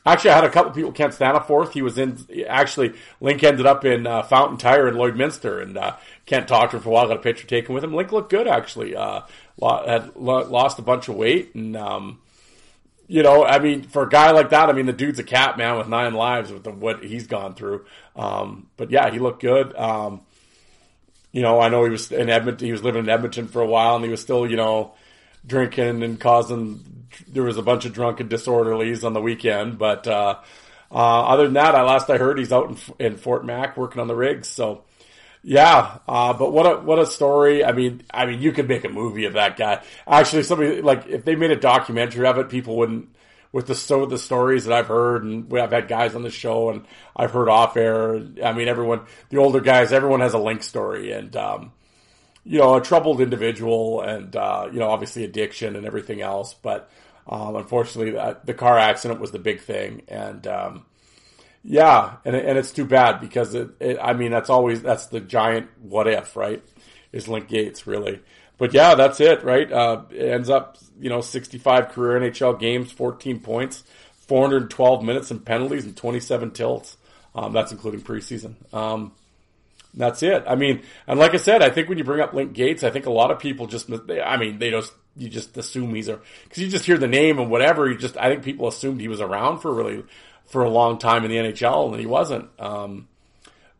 [0.05, 1.73] actually, I had a couple people Kent Staniforth.
[1.73, 2.17] He was in.
[2.47, 5.95] Actually, Link ended up in uh, Fountain Tire in Lloydminster, and uh,
[6.25, 7.07] Kent talked to him for a while.
[7.07, 7.93] Got a picture taken with him.
[7.93, 8.95] Link looked good actually.
[8.95, 9.21] Uh,
[9.61, 11.75] had lost a bunch of weight and.
[11.75, 12.19] Um,
[13.07, 15.57] you know, I mean, for a guy like that, I mean, the dude's a cat
[15.57, 17.85] man with nine lives with the, what he's gone through.
[18.15, 19.75] Um, but yeah, he looked good.
[19.75, 20.21] Um,
[21.31, 22.65] you know, I know he was in Edmonton.
[22.65, 24.93] He was living in Edmonton for a while, and he was still, you know,
[25.45, 27.07] drinking and causing.
[27.27, 30.39] There was a bunch of drunken disorderlies on the weekend, but uh,
[30.91, 34.01] uh, other than that, I last I heard he's out in, in Fort Mac working
[34.01, 34.47] on the rigs.
[34.47, 34.83] So
[35.47, 37.63] yeah, uh, but what a what a story!
[37.63, 39.83] I mean, I mean, you could make a movie of that guy.
[40.07, 43.09] Actually, somebody like if they made a documentary of it, people wouldn't.
[43.51, 46.71] With the so the stories that I've heard, and I've had guys on the show,
[46.71, 46.83] and
[47.15, 48.15] I've heard off air.
[48.43, 51.71] I mean, everyone, the older guys, everyone has a link story, and um,
[52.43, 56.55] you know, a troubled individual, and uh, you know, obviously addiction and everything else.
[56.55, 56.89] But
[57.27, 60.85] um, unfortunately, the car accident was the big thing, and um,
[61.67, 65.19] yeah, and and it's too bad because it, it, I mean, that's always that's the
[65.19, 66.63] giant what if, right?
[67.11, 68.21] Is Link Gaetz really?
[68.57, 69.69] But yeah, that's it, right?
[69.69, 73.83] Uh, it ends up, you know, 65 career NHL games, 14 points,
[74.27, 76.97] 412 minutes and penalties, and 27 tilts.
[77.33, 78.53] Um, that's including preseason.
[78.73, 79.11] Um,
[79.93, 80.43] that's it.
[80.47, 82.91] I mean, and like I said, I think when you bring up Link Gaetz, I
[82.91, 86.17] think a lot of people just, I mean, they just, you just assume he's a,
[86.17, 89.07] cause you just hear the name and whatever, you just, I think people assumed he
[89.07, 90.03] was around for really,
[90.47, 92.49] for a long time in the NHL and he wasn't.
[92.59, 93.07] Um,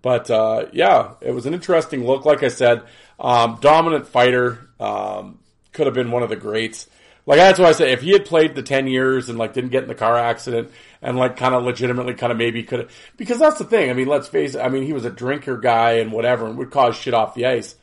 [0.01, 2.25] but, uh, yeah, it was an interesting look.
[2.25, 2.83] Like I said,
[3.19, 5.39] um, dominant fighter, um,
[5.73, 6.87] could have been one of the greats.
[7.25, 9.71] Like that's why I say if he had played the ten years and like didn't
[9.71, 10.71] get in the car accident
[11.01, 13.89] and like kind of legitimately kind of maybe could have because that's the thing.
[13.89, 14.59] I mean, let's face it.
[14.59, 17.47] I mean, he was a drinker guy and whatever and would cause shit off the
[17.47, 17.75] ice.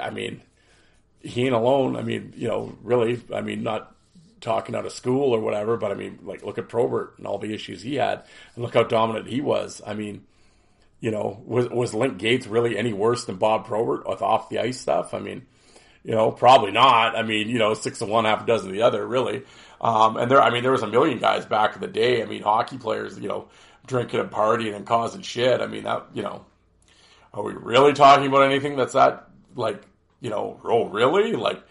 [0.00, 0.42] I mean,
[1.20, 1.96] he ain't alone.
[1.96, 3.22] I mean, you know, really.
[3.34, 3.94] I mean, not
[4.40, 7.38] talking out of school or whatever, but I mean, like look at Probert and all
[7.38, 8.22] the issues he had
[8.54, 9.82] and look how dominant he was.
[9.86, 10.24] I mean,
[11.00, 14.58] you know, was was Link Gaetz really any worse than Bob Probert with off the
[14.58, 15.14] ice stuff?
[15.14, 15.46] I mean
[16.04, 17.16] you know, probably not.
[17.16, 19.42] I mean, you know, six of one, half a dozen of the other, really.
[19.78, 22.22] Um, and there, I mean, there was a million guys back in the day.
[22.22, 23.48] I mean, hockey players, you know,
[23.86, 25.60] drinking and partying and causing shit.
[25.60, 26.46] I mean, that, you know,
[27.34, 29.82] are we really talking about anything that's that, like,
[30.20, 31.32] you know, oh, really?
[31.32, 31.62] Like,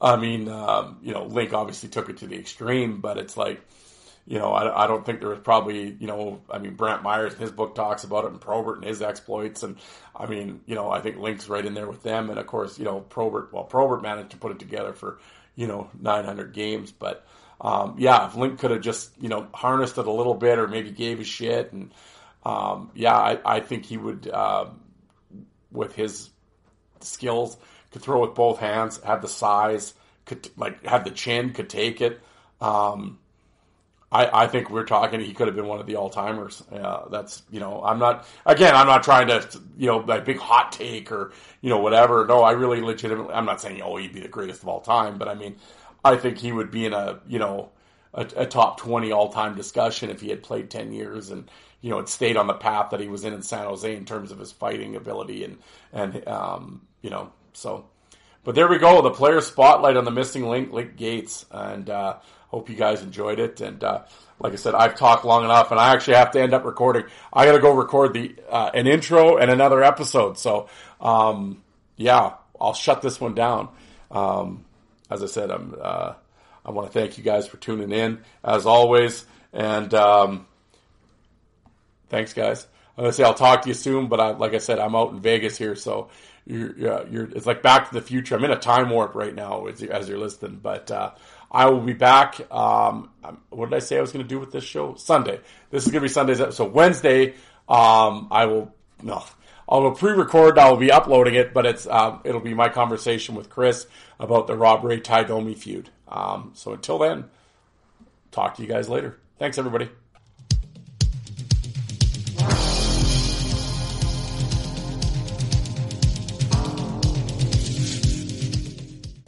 [0.00, 3.60] I mean, um, you know, Link obviously took it to the extreme, but it's like,
[4.26, 7.34] you know, I, I don't think there was probably, you know, I mean, Brantt Myhres
[7.34, 9.62] in his book talks about it and Probert and his exploits.
[9.62, 9.76] And
[10.14, 12.30] I mean, you know, I think Link's right in there with them.
[12.30, 15.18] And of course, you know, Probert, well, Probert managed to put it together for,
[15.56, 16.92] you know, 900 games.
[16.92, 17.26] But,
[17.60, 20.68] um, yeah, if Link could have just, you know, harnessed it a little bit or
[20.68, 21.72] maybe gave a shit.
[21.72, 21.92] And,
[22.44, 24.66] um, yeah, I, I think he would, uh,
[25.72, 26.30] with his
[27.00, 27.56] skills,
[27.92, 29.94] could throw with both hands, have the size,
[30.26, 32.20] could like have the chin, could take it.
[32.60, 33.18] Um,
[34.12, 35.20] I, I think we're talking.
[35.20, 36.62] He could have been one of the all timers.
[36.72, 38.26] Uh, that's you know, I'm not.
[38.44, 39.46] Again, I'm not trying to
[39.76, 42.26] you know like big hot take or you know whatever.
[42.26, 43.32] No, I really legitimately.
[43.32, 45.56] I'm not saying oh he'd be the greatest of all time, but I mean,
[46.04, 47.70] I think he would be in a you know
[48.14, 51.50] a, a top 20 all time discussion if he had played 10 years and
[51.80, 54.04] you know had stayed on the path that he was in in San Jose in
[54.04, 55.58] terms of his fighting ability and
[55.92, 57.86] and um, you know so.
[58.42, 61.88] But there we go, the player spotlight on the missing link, Link Gaetz, and.
[61.88, 62.16] Uh,
[62.50, 63.60] Hope you guys enjoyed it.
[63.60, 64.02] And uh,
[64.40, 67.04] like I said, I've talked long enough, and I actually have to end up recording.
[67.32, 70.36] I got to go record the uh, an intro and another episode.
[70.36, 70.68] So
[71.00, 71.62] um,
[71.96, 73.68] yeah, I'll shut this one down.
[74.10, 74.64] Um,
[75.08, 75.76] as I said, I'm.
[75.80, 76.14] Uh,
[76.62, 80.46] I want to thank you guys for tuning in as always, and um,
[82.10, 82.66] thanks, guys.
[82.98, 85.12] I'm gonna say I'll talk to you soon, but I, like I said, I'm out
[85.12, 86.10] in Vegas here, so
[86.50, 88.36] you're, you're, it's like Back to the Future.
[88.36, 91.12] I'm in a time warp right now as, as you're listening, but uh,
[91.50, 92.40] I will be back.
[92.52, 93.10] Um,
[93.50, 94.94] what did I say I was going to do with this show?
[94.96, 95.40] Sunday.
[95.70, 96.72] This is going to be Sunday's episode.
[96.72, 97.34] Wednesday,
[97.68, 99.24] um, I will no.
[99.68, 100.58] I will pre-record.
[100.58, 103.86] I will be uploading it, but it's um, it'll be my conversation with Chris
[104.18, 105.90] about the Rob Ray Ty Domi feud.
[106.08, 107.26] Um, so until then,
[108.32, 109.18] talk to you guys later.
[109.38, 109.88] Thanks, everybody.